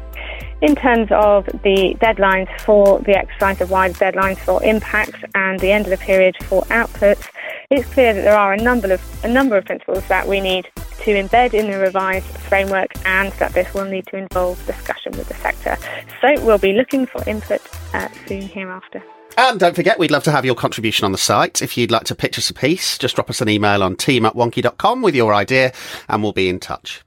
In 0.62 0.76
terms 0.76 1.08
of 1.10 1.46
the 1.46 1.96
deadlines 2.00 2.48
for 2.60 3.00
the 3.00 3.18
exercise, 3.18 3.58
the 3.58 3.66
wider 3.66 3.94
deadlines 3.94 4.38
for 4.38 4.62
impacts 4.62 5.18
and 5.34 5.58
the 5.58 5.72
end 5.72 5.86
of 5.86 5.90
the 5.90 5.98
period 5.98 6.36
for 6.44 6.62
outputs, 6.66 7.28
it's 7.70 7.88
clear 7.90 8.12
that 8.12 8.22
there 8.22 8.36
are 8.36 8.52
a 8.52 8.56
number 8.56 8.92
of 8.92 9.24
a 9.24 9.28
number 9.28 9.56
of 9.56 9.64
principles 9.64 10.06
that 10.08 10.28
we 10.28 10.40
need 10.40 10.68
to 11.00 11.10
embed 11.12 11.54
in 11.54 11.70
the 11.70 11.78
revised 11.78 12.26
framework 12.26 12.90
and 13.06 13.32
that 13.34 13.52
this 13.52 13.72
will 13.74 13.84
need 13.84 14.06
to 14.06 14.16
involve 14.16 14.64
discussion 14.66 15.12
with 15.12 15.28
the 15.28 15.34
sector. 15.34 15.76
So 16.20 16.44
we'll 16.44 16.58
be 16.58 16.72
looking 16.72 17.06
for 17.06 17.26
input 17.28 17.60
uh, 17.92 18.08
soon 18.26 18.42
hereafter. 18.42 19.02
And 19.36 19.58
don't 19.58 19.74
forget, 19.74 19.98
we'd 19.98 20.12
love 20.12 20.22
to 20.24 20.30
have 20.30 20.44
your 20.44 20.54
contribution 20.54 21.04
on 21.04 21.12
the 21.12 21.18
site. 21.18 21.60
If 21.60 21.76
you'd 21.76 21.90
like 21.90 22.04
to 22.04 22.14
pitch 22.14 22.38
us 22.38 22.50
a 22.50 22.54
piece, 22.54 22.96
just 22.98 23.16
drop 23.16 23.28
us 23.30 23.40
an 23.40 23.48
email 23.48 23.82
on 23.82 23.96
team 23.96 24.24
at 24.24 24.34
wonkhe.com 24.34 25.02
with 25.02 25.14
your 25.14 25.34
idea 25.34 25.72
and 26.08 26.22
we'll 26.22 26.32
be 26.32 26.48
in 26.48 26.60
touch. 26.60 27.02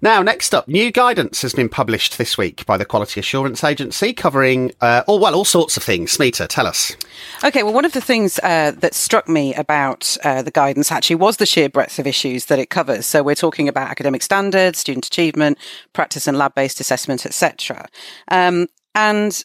Now, 0.00 0.22
next 0.22 0.54
up, 0.54 0.68
new 0.68 0.92
guidance 0.92 1.42
has 1.42 1.52
been 1.52 1.68
published 1.68 2.18
this 2.18 2.38
week 2.38 2.64
by 2.66 2.76
the 2.76 2.84
Quality 2.84 3.18
Assurance 3.18 3.64
Agency 3.64 4.12
covering, 4.12 4.70
uh, 4.80 5.02
all, 5.08 5.18
well, 5.18 5.34
all 5.34 5.44
sorts 5.44 5.76
of 5.76 5.82
things. 5.82 6.16
Smita, 6.16 6.46
tell 6.46 6.68
us. 6.68 6.96
Okay, 7.42 7.64
well, 7.64 7.72
one 7.72 7.84
of 7.84 7.92
the 7.92 8.00
things 8.00 8.38
uh, 8.44 8.70
that 8.78 8.94
struck 8.94 9.28
me 9.28 9.54
about 9.54 10.16
uh, 10.22 10.42
the 10.42 10.52
guidance 10.52 10.92
actually 10.92 11.16
was 11.16 11.38
the 11.38 11.46
sheer 11.46 11.68
breadth 11.68 11.98
of 11.98 12.06
issues 12.06 12.44
that 12.44 12.60
it 12.60 12.70
covers. 12.70 13.06
So 13.06 13.24
we're 13.24 13.34
talking 13.34 13.66
about 13.66 13.90
academic 13.90 14.22
standards, 14.22 14.78
student 14.78 15.04
achievement, 15.04 15.58
practice 15.94 16.28
and 16.28 16.38
lab-based 16.38 16.78
assessment, 16.78 17.26
etc. 17.26 17.88
Um, 18.28 18.68
and 18.94 19.44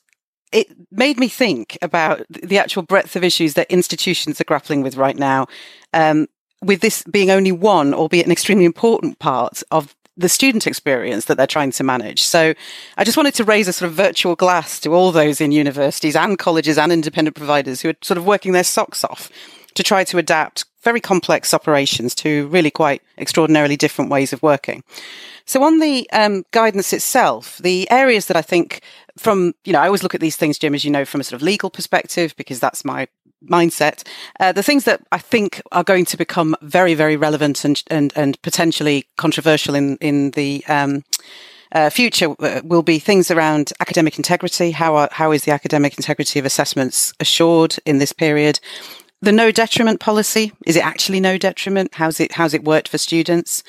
it 0.51 0.67
made 0.91 1.17
me 1.17 1.29
think 1.29 1.79
about 1.81 2.21
the 2.29 2.59
actual 2.59 2.83
breadth 2.83 3.15
of 3.15 3.23
issues 3.23 3.55
that 3.55 3.71
institutions 3.71 4.39
are 4.39 4.43
grappling 4.45 4.83
with 4.83 4.97
right 4.97 5.17
now. 5.17 5.47
Um, 5.93 6.27
with 6.61 6.81
this 6.81 7.03
being 7.11 7.31
only 7.31 7.51
one, 7.51 7.93
albeit 7.93 8.27
an 8.27 8.31
extremely 8.31 8.65
important 8.65 9.19
part 9.19 9.63
of 9.71 9.95
the 10.15 10.29
student 10.29 10.67
experience 10.67 11.25
that 11.25 11.37
they're 11.37 11.47
trying 11.47 11.71
to 11.71 11.83
manage. 11.83 12.21
So 12.21 12.53
I 12.97 13.03
just 13.03 13.17
wanted 13.17 13.33
to 13.35 13.43
raise 13.43 13.67
a 13.67 13.73
sort 13.73 13.89
of 13.89 13.95
virtual 13.95 14.35
glass 14.35 14.79
to 14.81 14.93
all 14.93 15.11
those 15.11 15.41
in 15.41 15.51
universities 15.51 16.15
and 16.15 16.37
colleges 16.37 16.77
and 16.77 16.91
independent 16.91 17.35
providers 17.35 17.81
who 17.81 17.89
are 17.89 17.95
sort 18.01 18.17
of 18.17 18.25
working 18.25 18.51
their 18.51 18.63
socks 18.63 19.03
off 19.03 19.31
to 19.73 19.83
try 19.83 20.03
to 20.03 20.17
adapt 20.17 20.65
very 20.83 20.99
complex 20.99 21.53
operations 21.53 22.13
to 22.13 22.47
really 22.47 22.69
quite 22.69 23.01
extraordinarily 23.17 23.77
different 23.77 24.11
ways 24.11 24.33
of 24.33 24.43
working. 24.43 24.83
So 25.45 25.63
on 25.63 25.79
the 25.79 26.09
um, 26.11 26.43
guidance 26.51 26.93
itself, 26.93 27.57
the 27.57 27.89
areas 27.89 28.27
that 28.27 28.37
I 28.37 28.41
think 28.41 28.81
from, 29.17 29.53
you 29.65 29.73
know, 29.73 29.79
I 29.79 29.87
always 29.87 30.03
look 30.03 30.15
at 30.15 30.21
these 30.21 30.35
things, 30.35 30.57
Jim, 30.57 30.75
as 30.75 30.85
you 30.85 30.91
know, 30.91 31.05
from 31.05 31.21
a 31.21 31.23
sort 31.23 31.41
of 31.41 31.45
legal 31.45 31.69
perspective, 31.69 32.35
because 32.37 32.59
that's 32.59 32.85
my 32.85 33.07
mindset. 33.47 34.05
Uh, 34.39 34.51
the 34.51 34.63
things 34.63 34.85
that 34.85 35.01
I 35.11 35.17
think 35.17 35.61
are 35.71 35.83
going 35.83 36.05
to 36.05 36.17
become 36.17 36.55
very, 36.61 36.93
very 36.93 37.15
relevant 37.15 37.65
and 37.65 37.83
and, 37.87 38.13
and 38.15 38.41
potentially 38.41 39.05
controversial 39.17 39.75
in 39.75 39.97
in 39.97 40.31
the 40.31 40.63
um, 40.67 41.03
uh, 41.73 41.89
future 41.89 42.35
uh, 42.39 42.61
will 42.63 42.83
be 42.83 42.99
things 42.99 43.31
around 43.31 43.73
academic 43.79 44.17
integrity. 44.17 44.71
How 44.71 44.95
are, 44.95 45.09
how 45.11 45.31
is 45.31 45.43
the 45.43 45.51
academic 45.51 45.97
integrity 45.97 46.39
of 46.39 46.45
assessments 46.45 47.13
assured 47.19 47.75
in 47.85 47.97
this 47.97 48.13
period? 48.13 48.59
The 49.21 49.31
no 49.31 49.51
detriment 49.51 49.99
policy 49.99 50.51
is 50.65 50.75
it 50.75 50.85
actually 50.85 51.19
no 51.19 51.37
detriment? 51.37 51.95
How's 51.95 52.19
it 52.19 52.33
how's 52.33 52.53
it 52.53 52.63
worked 52.63 52.89
for 52.89 52.97
students? 52.97 53.63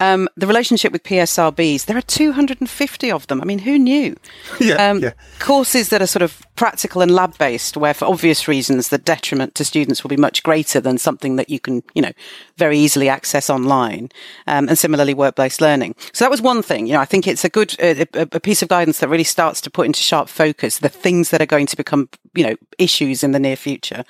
Um, 0.00 0.28
the 0.36 0.46
relationship 0.46 0.92
with 0.92 1.04
PSRBs, 1.04 1.86
there 1.86 1.96
are 1.96 2.02
250 2.02 3.12
of 3.12 3.26
them. 3.28 3.40
I 3.40 3.44
mean, 3.44 3.60
who 3.60 3.78
knew? 3.78 4.16
Yeah, 4.60 4.90
um, 4.90 5.00
yeah. 5.00 5.12
Courses 5.40 5.88
that 5.90 6.00
are 6.00 6.06
sort 6.06 6.22
of 6.22 6.40
practical 6.56 7.02
and 7.02 7.10
lab 7.10 7.36
based, 7.38 7.76
where 7.76 7.92
for 7.92 8.06
obvious 8.06 8.46
reasons, 8.48 8.88
the 8.88 8.98
detriment 8.98 9.54
to 9.56 9.64
students 9.64 10.02
will 10.02 10.08
be 10.08 10.16
much 10.16 10.42
greater 10.42 10.80
than 10.80 10.96
something 10.96 11.36
that 11.36 11.50
you 11.50 11.58
can, 11.58 11.82
you 11.94 12.00
know, 12.00 12.12
very 12.56 12.78
easily 12.78 13.08
access 13.08 13.50
online. 13.50 14.10
Um, 14.46 14.68
and 14.68 14.78
similarly, 14.78 15.12
work 15.12 15.34
based 15.34 15.60
learning. 15.60 15.96
So 16.12 16.24
that 16.24 16.30
was 16.30 16.40
one 16.40 16.62
thing. 16.62 16.86
You 16.86 16.94
know, 16.94 17.00
I 17.00 17.04
think 17.04 17.26
it's 17.26 17.44
a 17.44 17.48
good, 17.48 17.76
uh, 17.82 18.04
a 18.14 18.40
piece 18.40 18.62
of 18.62 18.68
guidance 18.68 19.00
that 19.00 19.08
really 19.08 19.24
starts 19.24 19.60
to 19.62 19.70
put 19.70 19.86
into 19.86 20.00
sharp 20.00 20.28
focus 20.28 20.78
the 20.78 20.88
things 20.88 21.30
that 21.30 21.42
are 21.42 21.46
going 21.46 21.66
to 21.66 21.76
become, 21.76 22.08
you 22.34 22.46
know, 22.46 22.56
issues 22.78 23.22
in 23.22 23.32
the 23.32 23.40
near 23.40 23.56
future. 23.56 24.04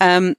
Um, 0.00 0.36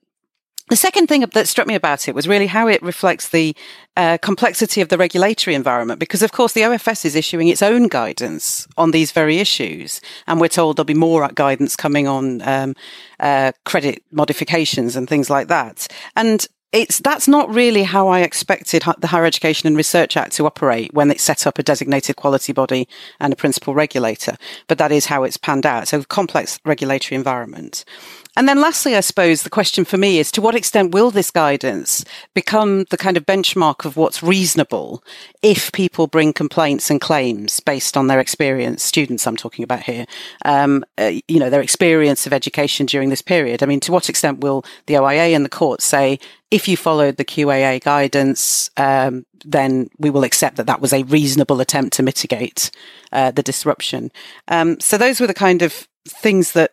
The 0.73 0.77
second 0.77 1.05
thing 1.05 1.21
that 1.21 1.47
struck 1.47 1.67
me 1.67 1.75
about 1.75 2.07
it 2.07 2.15
was 2.15 2.27
really 2.27 2.47
how 2.47 2.67
it 2.67 2.81
reflects 2.81 3.29
the 3.29 3.55
uh, 3.95 4.17
complexity 4.23 4.81
of 4.81 4.89
the 4.89 4.97
regulatory 4.97 5.53
environment, 5.53 5.99
because 5.99 6.23
of 6.23 6.31
course 6.31 6.53
the 6.53 6.61
OFS 6.61 7.05
is 7.05 7.15
issuing 7.15 7.47
its 7.47 7.61
own 7.61 7.87
guidance 7.87 8.67
on 8.75 8.89
these 8.89 9.11
very 9.11 9.37
issues, 9.37 10.01
and 10.25 10.41
we're 10.41 10.47
told 10.47 10.75
there'll 10.75 10.85
be 10.85 10.95
more 10.95 11.27
guidance 11.35 11.75
coming 11.75 12.07
on 12.07 12.41
um, 12.41 12.75
uh, 13.19 13.51
credit 13.65 14.01
modifications 14.11 14.95
and 14.95 15.07
things 15.07 15.29
like 15.29 15.47
that. 15.47 15.85
And 16.15 16.47
it's 16.71 16.97
that's 16.97 17.27
not 17.27 17.53
really 17.53 17.83
how 17.83 18.07
I 18.07 18.21
expected 18.21 18.81
the 18.97 19.07
Higher 19.07 19.25
Education 19.25 19.67
and 19.67 19.77
Research 19.77 20.17
Act 20.17 20.31
to 20.33 20.47
operate 20.47 20.91
when 20.91 21.11
it 21.11 21.21
set 21.21 21.45
up 21.45 21.59
a 21.59 21.63
designated 21.63 22.15
quality 22.15 22.51
body 22.51 22.87
and 23.19 23.31
a 23.31 23.35
principal 23.35 23.75
regulator. 23.75 24.37
But 24.67 24.79
that 24.79 24.91
is 24.91 25.05
how 25.05 25.21
it's 25.21 25.37
panned 25.37 25.67
out. 25.67 25.87
So 25.87 26.03
complex 26.03 26.59
regulatory 26.65 27.15
environment. 27.15 27.85
And 28.35 28.49
then 28.49 28.59
lastly, 28.59 28.95
I 28.95 29.01
suppose 29.01 29.43
the 29.43 29.49
question 29.49 29.85
for 29.85 29.97
me 29.97 30.17
is 30.17 30.31
to 30.31 30.41
what 30.41 30.55
extent 30.55 30.93
will 30.93 31.11
this 31.11 31.29
guidance 31.29 32.03
become 32.33 32.85
the 32.85 32.97
kind 32.97 33.15
of 33.15 33.25
benchmark 33.27 33.85
of 33.85 33.95
what's 33.95 34.23
reasonable 34.23 35.03
if 35.43 35.71
people 35.71 36.07
bring 36.07 36.33
complaints 36.33 36.89
and 36.89 36.99
claims 36.99 37.59
based 37.59 37.95
on 37.95 38.07
their 38.07 38.19
experience, 38.19 38.81
students 38.83 39.27
I'm 39.27 39.37
talking 39.37 39.63
about 39.63 39.83
here, 39.83 40.05
um, 40.45 40.83
uh, 40.97 41.11
you 41.27 41.39
know, 41.39 41.51
their 41.51 41.61
experience 41.61 42.25
of 42.25 42.33
education 42.33 42.87
during 42.87 43.09
this 43.09 43.21
period? 43.21 43.61
I 43.61 43.67
mean, 43.67 43.79
to 43.81 43.91
what 43.91 44.09
extent 44.09 44.39
will 44.39 44.65
the 44.87 44.97
OIA 44.97 45.35
and 45.35 45.45
the 45.45 45.49
court 45.49 45.81
say, 45.81 46.19
if 46.49 46.67
you 46.67 46.75
followed 46.75 47.17
the 47.17 47.25
QAA 47.25 47.83
guidance, 47.83 48.71
um, 48.77 49.25
then 49.45 49.89
we 49.99 50.09
will 50.09 50.23
accept 50.23 50.57
that 50.57 50.67
that 50.67 50.81
was 50.81 50.93
a 50.93 51.03
reasonable 51.03 51.61
attempt 51.61 51.93
to 51.93 52.03
mitigate 52.03 52.71
uh, 53.11 53.29
the 53.29 53.43
disruption. 53.43 54.11
Um, 54.47 54.79
so 54.79 54.97
those 54.97 55.19
were 55.19 55.27
the 55.27 55.33
kind 55.33 55.61
of 55.61 55.87
things 56.07 56.53
that 56.53 56.71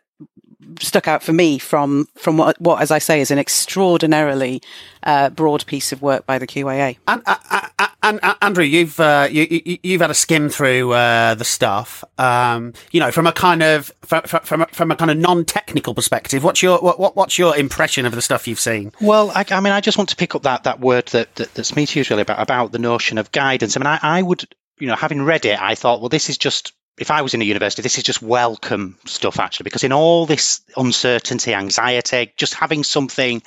stuck 0.78 1.08
out 1.08 1.22
for 1.22 1.32
me 1.32 1.58
from 1.58 2.08
from 2.16 2.36
what, 2.36 2.60
what 2.60 2.82
as 2.82 2.90
I 2.90 2.98
say, 2.98 3.20
is 3.20 3.30
an 3.30 3.38
extraordinarily 3.38 4.62
uh, 5.02 5.30
broad 5.30 5.66
piece 5.66 5.92
of 5.92 6.02
work 6.02 6.26
by 6.26 6.38
the 6.38 6.46
QAA. 6.46 6.98
And, 7.08 7.22
uh, 7.26 7.36
uh, 7.50 7.68
uh 7.78 7.86
and 8.02 8.20
uh, 8.22 8.34
Andrew, 8.40 8.64
you've 8.64 8.98
uh, 8.98 9.28
you, 9.30 9.78
have 9.92 10.00
had 10.00 10.10
a 10.10 10.14
skim 10.14 10.48
through 10.48 10.90
the 10.90 11.44
stuff. 11.44 12.04
Um, 12.18 12.72
you 12.92 13.00
know, 13.00 13.10
from 13.10 13.26
a 13.26 13.32
kind 13.32 13.62
of 13.62 13.92
from 14.02 14.22
from, 14.22 14.66
from 14.72 14.90
a 14.90 14.96
kind 14.96 15.10
of 15.10 15.16
non-technical 15.16 15.94
perspective, 15.94 16.44
what's 16.44 16.62
your 16.62 16.78
what, 16.78 17.16
what's 17.16 17.38
your 17.38 17.56
impression 17.56 18.06
of 18.06 18.14
the 18.14 18.22
stuff 18.22 18.48
you've 18.48 18.60
seen? 18.60 18.92
Well, 19.00 19.30
I, 19.34 19.44
I 19.50 19.60
mean, 19.60 19.72
I 19.72 19.80
just 19.80 19.98
want 19.98 20.10
to 20.10 20.16
pick 20.16 20.34
up 20.34 20.42
that 20.42 20.64
that 20.64 20.80
word 20.80 21.06
that, 21.08 21.34
that 21.36 21.54
that's 21.54 21.76
me 21.76 21.86
usually 21.90 22.22
about 22.22 22.40
about 22.40 22.72
the 22.72 22.78
notion 22.78 23.18
of 23.18 23.32
guidance. 23.32 23.76
I 23.76 23.80
mean, 23.80 23.86
I, 23.86 23.98
I 24.02 24.22
would 24.22 24.46
you 24.80 24.86
know, 24.86 24.96
having 24.96 25.22
read 25.22 25.44
it, 25.44 25.60
I 25.60 25.74
thought, 25.74 26.00
well, 26.00 26.08
this 26.08 26.30
is 26.30 26.38
just 26.38 26.72
if 27.00 27.10
I 27.10 27.22
was 27.22 27.32
in 27.34 27.40
a 27.40 27.46
university, 27.46 27.82
this 27.82 27.96
is 27.96 28.04
just 28.04 28.20
welcome 28.20 28.98
stuff 29.06 29.40
actually, 29.40 29.64
because 29.64 29.84
in 29.84 29.92
all 29.92 30.26
this 30.26 30.60
uncertainty, 30.76 31.54
anxiety, 31.54 32.32
just 32.36 32.54
having 32.54 32.84
something 32.84 33.42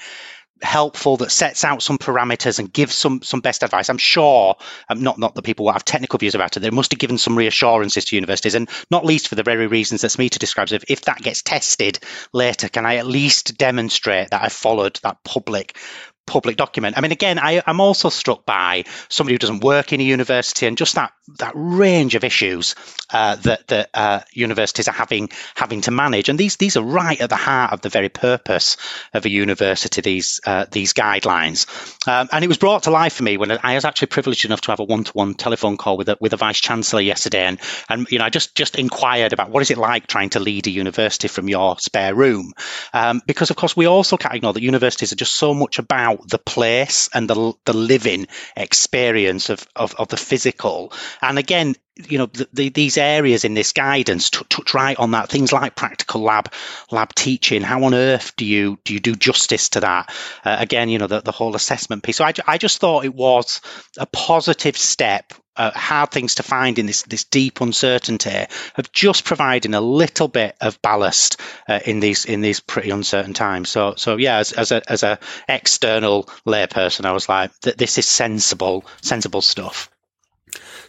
helpful 0.63 1.17
that 1.17 1.29
sets 1.29 1.63
out 1.63 1.83
some 1.83 1.97
parameters 1.97 2.57
and 2.57 2.71
gives 2.71 2.95
some 2.95 3.21
some 3.21 3.41
best 3.41 3.63
advice. 3.63 3.89
I'm 3.89 3.97
sure, 3.97 4.55
um, 4.89 5.03
not 5.03 5.19
not 5.19 5.35
that 5.35 5.43
people 5.43 5.65
will 5.65 5.73
have 5.73 5.85
technical 5.85 6.17
views 6.17 6.35
about 6.35 6.57
it, 6.57 6.61
they 6.61 6.71
must 6.71 6.91
have 6.91 6.99
given 6.99 7.19
some 7.19 7.37
reassurances 7.37 8.05
to 8.05 8.15
universities, 8.15 8.55
and 8.55 8.67
not 8.89 9.05
least 9.05 9.27
for 9.27 9.35
the 9.35 9.43
very 9.43 9.67
reasons 9.67 10.01
that 10.01 10.07
Smita 10.07 10.39
describes. 10.39 10.71
If 10.71 10.85
if 10.87 11.01
that 11.03 11.21
gets 11.21 11.43
tested 11.43 11.99
later, 12.33 12.69
can 12.69 12.87
I 12.87 12.95
at 12.95 13.05
least 13.05 13.57
demonstrate 13.57 14.31
that 14.31 14.43
I 14.43 14.49
followed 14.49 14.99
that 15.03 15.23
public 15.23 15.77
public 16.25 16.55
document. 16.55 16.97
I 16.97 17.01
mean, 17.01 17.11
again, 17.11 17.37
I, 17.39 17.61
am 17.65 17.81
also 17.81 18.09
struck 18.09 18.45
by 18.45 18.85
somebody 19.09 19.33
who 19.33 19.39
doesn't 19.39 19.63
work 19.63 19.91
in 19.93 19.99
a 19.99 20.03
university 20.03 20.67
and 20.67 20.77
just 20.77 20.95
that 20.95 21.11
that 21.39 21.53
range 21.55 22.15
of 22.15 22.23
issues 22.23 22.75
uh, 23.11 23.35
that 23.37 23.67
that 23.67 23.89
uh, 23.93 24.19
universities 24.33 24.87
are 24.87 24.93
having 24.93 25.29
having 25.55 25.81
to 25.81 25.91
manage. 25.91 26.27
And 26.27 26.37
these 26.37 26.57
these 26.57 26.75
are 26.75 26.83
right 26.83 27.19
at 27.19 27.29
the 27.29 27.37
heart 27.37 27.71
of 27.71 27.81
the 27.81 27.89
very 27.89 28.09
purpose 28.09 28.75
of 29.13 29.25
a 29.25 29.29
university. 29.29 30.01
These 30.01 30.41
uh, 30.45 30.65
these 30.69 30.93
guidelines, 30.93 31.67
um, 32.07 32.27
and 32.31 32.43
it 32.43 32.47
was 32.47 32.57
brought 32.57 32.83
to 32.83 32.91
life 32.91 33.13
for 33.13 33.23
me 33.23 33.37
when 33.37 33.51
I 33.51 33.75
was 33.75 33.85
actually 33.85 34.07
privileged 34.07 34.45
enough 34.45 34.61
to 34.61 34.71
have 34.71 34.81
a 34.81 34.83
one 34.83 35.05
to 35.05 35.11
one 35.13 35.33
telephone 35.33 35.77
call 35.77 35.97
with 35.97 36.09
a, 36.09 36.17
with 36.19 36.33
a 36.33 36.37
vice 36.37 36.59
chancellor 36.59 37.01
yesterday, 37.01 37.45
and 37.45 37.59
and 37.87 38.07
you 38.11 38.19
know 38.19 38.25
I 38.25 38.29
just 38.29 38.55
just 38.55 38.77
inquired 38.77 39.31
about 39.31 39.49
what 39.49 39.61
is 39.61 39.71
it 39.71 39.77
like 39.77 40.07
trying 40.07 40.31
to 40.31 40.41
lead 40.41 40.67
a 40.67 40.71
university 40.71 41.29
from 41.29 41.47
your 41.47 41.79
spare 41.79 42.13
room, 42.13 42.53
um, 42.93 43.21
because 43.25 43.49
of 43.49 43.55
course 43.55 43.77
we 43.77 43.85
also 43.85 44.17
can't 44.17 44.35
ignore 44.35 44.53
that 44.53 44.63
universities 44.63 45.13
are 45.13 45.17
just 45.17 45.35
so 45.35 45.53
much 45.53 45.79
about 45.79 46.27
the 46.27 46.37
place 46.37 47.09
and 47.13 47.29
the 47.29 47.53
the 47.63 47.73
living 47.73 48.27
experience 48.57 49.49
of 49.49 49.65
of, 49.75 49.95
of 49.95 50.09
the 50.09 50.17
physical. 50.17 50.91
And 51.21 51.37
again, 51.37 51.75
you 51.95 52.17
know 52.17 52.25
the, 52.25 52.47
the, 52.53 52.69
these 52.69 52.97
areas 52.97 53.45
in 53.45 53.53
this 53.53 53.71
guidance 53.71 54.29
touch 54.31 54.73
right 54.73 54.97
on 54.97 55.11
that 55.11 55.29
things 55.29 55.53
like 55.53 55.75
practical 55.75 56.21
lab 56.21 56.51
lab 56.89 57.13
teaching 57.13 57.61
how 57.61 57.83
on 57.83 57.93
earth 57.93 58.35
do 58.35 58.45
you 58.45 58.79
do 58.83 58.95
you 58.95 58.99
do 58.99 59.15
justice 59.15 59.69
to 59.69 59.79
that 59.79 60.11
uh, 60.43 60.57
again 60.59 60.89
you 60.89 60.97
know 60.97 61.05
the, 61.05 61.21
the 61.21 61.31
whole 61.31 61.55
assessment 61.55 62.01
piece 62.01 62.17
so 62.17 62.25
I, 62.25 62.33
I 62.47 62.57
just 62.57 62.79
thought 62.79 63.05
it 63.05 63.13
was 63.13 63.61
a 63.97 64.07
positive 64.07 64.75
step 64.75 65.33
uh, 65.55 65.71
hard 65.71 66.09
things 66.09 66.35
to 66.35 66.43
find 66.43 66.79
in 66.79 66.87
this 66.87 67.03
this 67.03 67.25
deep 67.25 67.61
uncertainty 67.61 68.45
of 68.75 68.91
just 68.91 69.23
providing 69.23 69.75
a 69.75 69.81
little 69.81 70.27
bit 70.27 70.55
of 70.61 70.81
ballast 70.81 71.39
uh, 71.67 71.79
in 71.85 71.99
these 71.99 72.25
in 72.25 72.41
these 72.41 72.59
pretty 72.59 72.89
uncertain 72.89 73.33
times. 73.33 73.69
So 73.69 73.93
so 73.95 74.17
yeah, 74.17 74.39
as, 74.39 74.51
as 74.53 74.71
a 74.71 74.81
as 74.91 75.03
a 75.03 75.19
external 75.47 76.23
layperson, 76.47 77.05
I 77.05 77.11
was 77.11 77.29
like, 77.29 77.51
this 77.59 77.99
is 77.99 78.07
sensible 78.07 78.83
sensible 79.01 79.41
stuff. 79.41 79.92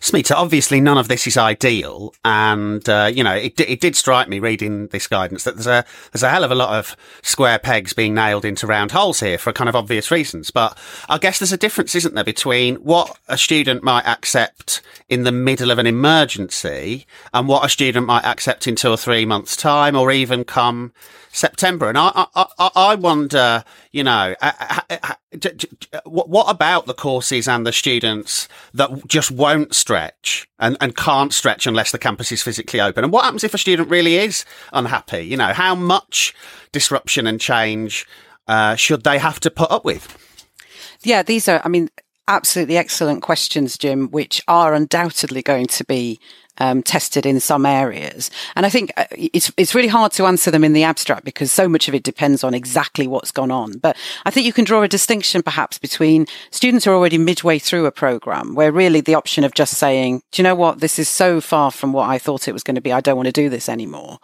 Smita, 0.00 0.35
obviously 0.35 0.80
none 0.80 0.98
of 0.98 1.09
this 1.09 1.26
is 1.26 1.37
ideal, 1.37 2.14
and 2.24 2.87
uh, 2.88 3.11
you 3.12 3.24
know 3.24 3.35
it, 3.35 3.59
it 3.61 3.80
did 3.80 3.96
strike 3.96 4.28
me 4.28 4.38
reading 4.38 4.88
this 4.88 5.07
guidance 5.07 5.44
that 5.44 5.54
there's 5.54 5.66
a 5.66 5.85
there's 6.12 6.22
a 6.22 6.30
hell 6.30 6.44
of 6.44 6.50
a 6.50 6.54
lot 6.54 6.78
of 6.78 6.96
square 7.22 7.59
pegs 7.59 7.92
being 7.92 8.14
nailed 8.14 8.44
into 8.44 8.66
round 8.66 8.92
holes 8.92 9.20
here 9.20 9.38
for 9.38 9.52
kind 9.52 9.68
of 9.68 9.76
obvious 9.76 10.11
reasons. 10.11 10.50
But 10.50 10.76
I 11.09 11.18
guess 11.18 11.38
there's 11.38 11.52
a 11.52 11.57
difference, 11.57 11.94
isn't 11.94 12.14
there, 12.14 12.24
between 12.24 12.76
what 12.76 13.18
a 13.28 13.38
student 13.38 13.83
might 13.83 14.07
accept 14.07 14.83
in 15.09 15.24
the 15.24 15.33
middle 15.33 15.70
of 15.70 15.78
an 15.78 15.87
emergency 15.87 17.07
and 17.33 17.48
what 17.48 17.64
a 17.64 17.68
student 17.68 18.07
might 18.07 18.24
accept 18.24 18.66
in 18.66 18.76
two 18.76 18.90
or 18.90 18.96
three 18.96 19.24
months' 19.24 19.57
time, 19.57 19.96
or 19.96 20.11
even 20.11 20.44
come 20.44 20.92
September. 21.35 21.88
And 21.88 21.99
I, 21.99 22.27
I, 22.35 22.70
I 22.75 22.94
wonder, 22.94 23.64
you 23.90 24.05
know, 24.05 24.35
uh, 24.40 24.53
uh, 24.88 24.97
uh, 25.03 26.01
what 26.05 26.49
about 26.49 26.87
the 26.87 26.94
courses 26.94 27.49
and 27.49 27.66
the 27.66 27.73
students 27.73 28.49
that 28.73 29.07
just 29.09 29.31
won't 29.31 29.75
stretch 29.75 30.49
and, 30.61 30.77
and 30.81 30.97
can't 30.97 31.33
stretch 31.33 31.66
unless 31.66 31.90
the 31.90 31.99
campus 31.99 32.31
is 32.31 32.42
physically 32.42 32.81
open? 32.81 33.03
And 33.05 33.12
what 33.12 33.25
happens 33.25 33.42
if 33.42 33.53
a 33.53 33.59
student 33.59 33.90
really 33.90 34.16
is 34.16 34.44
unhappy? 34.73 35.23
You 35.23 35.37
know, 35.37 35.53
how 35.53 35.75
much 35.75 36.35
disruption 36.70 37.27
and 37.27 37.40
change 37.40 38.07
uh, 38.47 38.77
should 38.77 39.03
they 39.03 39.18
have 39.18 39.40
to 39.40 39.51
put 39.51 39.70
up 39.70 39.85
with? 39.85 40.16
Yeah, 41.03 41.23
these 41.23 41.49
are, 41.49 41.61
I 41.64 41.68
mean, 41.68 41.90
absolutely 42.29 42.77
excellent 42.77 43.23
questions, 43.23 43.77
Jim, 43.77 44.09
which 44.11 44.40
are 44.47 44.73
undoubtedly 44.73 45.42
going 45.42 45.66
to 45.66 45.85
be 45.85 46.20
um, 46.59 46.83
tested 46.83 47.27
in 47.27 47.40
some 47.40 47.67
areas. 47.67 48.31
And 48.57 48.67
I 48.67 48.71
think 48.71 48.93
uh, 48.97 49.05
it's 49.11 49.53
it's 49.57 49.75
really 49.75 49.88
hard 49.88 50.12
to 50.12 50.27
answer 50.27 50.51
them 50.51 50.64
in 50.64 50.73
the 50.73 50.85
abstract 50.85 51.25
because 51.25 51.51
so 51.53 51.69
much 51.69 51.88
of 51.88 51.95
it 51.95 52.03
depends 52.03 52.45
on 52.45 52.55
exactly 52.55 53.07
what's 53.07 53.33
gone 53.33 53.51
on. 53.51 53.79
But 53.79 53.97
I 54.25 54.31
think 54.31 54.47
you 54.47 54.53
can 54.53 54.64
draw 54.64 54.83
a 54.83 54.88
distinction 54.88 55.43
perhaps 55.43 55.79
between 55.79 56.27
students 56.51 56.85
who 56.85 56.93
are 56.93 56.95
already 56.95 57.19
midway 57.19 57.59
through 57.59 57.87
a 57.87 57.93
program 57.93 58.55
where 58.55 58.73
really 58.73 59.01
the 59.01 59.14
option 59.14 59.45
of 59.45 59.55
just 59.55 59.75
saying, 59.75 60.23
do 60.33 60.40
you 60.40 60.45
know 60.45 60.55
what, 60.55 60.81
this 60.81 60.99
is 60.99 61.09
so 61.09 61.40
far 61.40 61.71
from 61.71 61.93
what 61.93 62.09
I 62.09 62.19
thought 62.19 62.49
it 62.49 62.53
was 62.53 62.62
going 62.62 62.75
to 62.77 62.81
be, 62.81 62.93
I 62.93 63.01
don't 63.01 63.17
want 63.17 63.27
to 63.27 63.33
do 63.33 63.49
this 63.49 63.69
anymore, 63.69 64.19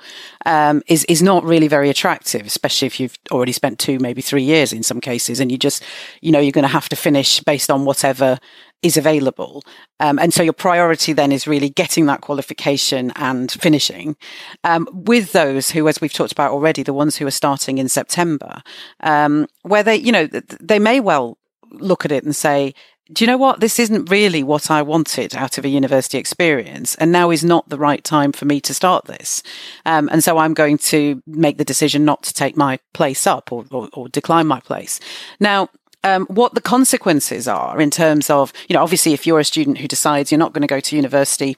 um, 0.47 0.83
is 0.87 1.05
is 1.05 1.23
not 1.23 1.45
really 1.45 1.69
very 1.69 1.91
attractive, 1.91 2.47
especially 2.47 2.87
if 2.87 3.01
you've 3.01 3.19
already 3.31 3.53
spent 3.53 3.79
two, 3.79 3.99
maybe 3.99 4.23
three 4.23 4.43
years 4.43 4.73
in 4.73 4.83
some 4.83 5.01
cases, 5.01 5.41
and 5.41 5.51
you 5.51 5.59
just, 5.59 5.83
you 6.21 6.33
know, 6.33 6.41
you're 6.41 6.53
going 6.53 6.63
to 6.63 6.69
have 6.69 6.89
to 6.89 6.97
finish 6.97 7.41
based 7.41 7.71
on 7.71 7.85
whatever 7.85 8.39
is 8.83 8.97
available. 8.97 9.63
Um, 9.99 10.19
and 10.19 10.33
so 10.33 10.43
your 10.43 10.53
priority 10.53 11.13
then 11.13 11.33
is 11.33 11.47
really 11.47 11.69
getting 11.69 12.07
that 12.07 12.23
qualification 12.23 13.13
and 13.17 13.51
finishing. 13.51 14.17
Um, 14.65 14.89
with 14.93 15.33
those 15.33 15.71
who, 15.71 15.87
as 15.89 16.01
we've 16.01 16.13
talked 16.13 16.33
about 16.33 16.53
already, 16.53 16.83
the 16.83 16.95
ones 16.95 17.17
who 17.17 17.27
are 17.27 17.33
starting 17.33 17.79
in 17.79 17.89
September, 17.89 18.63
um, 19.01 19.47
where 19.63 19.83
they, 19.83 19.97
you 19.97 20.13
know, 20.13 20.27
they 20.61 20.79
may 20.79 21.01
well 21.01 21.39
look 21.73 22.05
at 22.05 22.13
it 22.13 22.25
and 22.25 22.35
say, 22.35 22.75
do 23.13 23.25
you 23.25 23.27
know 23.27 23.37
what? 23.37 23.61
This 23.61 23.79
isn't 23.79 24.11
really 24.11 24.43
what 24.43 24.71
I 24.71 24.83
wanted 24.83 25.35
out 25.35 25.59
of 25.59 25.65
a 25.65 25.69
university 25.69 26.17
experience. 26.17 26.95
And 26.95 27.11
now 27.11 27.31
is 27.31 27.45
not 27.45 27.69
the 27.69 27.79
right 27.79 28.03
time 28.05 28.31
for 28.33 28.45
me 28.45 28.61
to 28.61 28.75
start 28.75 29.07
this. 29.07 29.43
Um, 29.85 30.09
and 30.13 30.23
so 30.23 30.39
I'm 30.39 30.55
going 30.55 30.79
to 30.79 31.21
make 31.27 31.59
the 31.59 31.65
decision 31.65 32.05
not 32.05 32.23
to 32.25 32.35
take 32.35 32.57
my 32.57 32.79
place 32.95 33.27
up 33.27 33.51
or, 33.51 33.65
or, 33.73 33.89
or 33.93 34.09
decline 34.09 34.47
my 34.47 34.61
place. 34.61 35.01
Now, 35.41 35.71
um, 36.05 36.27
what 36.27 36.55
the 36.55 36.61
consequences 36.61 37.47
are 37.47 37.81
in 37.81 37.91
terms 37.91 38.31
of, 38.31 38.53
you 38.69 38.75
know, 38.75 38.83
obviously, 38.83 39.13
if 39.13 39.27
you're 39.27 39.41
a 39.41 39.45
student 39.45 39.79
who 39.79 39.89
decides 39.89 40.31
you're 40.31 40.39
not 40.39 40.53
going 40.53 40.63
to 40.63 40.69
go 40.69 40.81
to 40.81 40.97
university, 40.97 41.57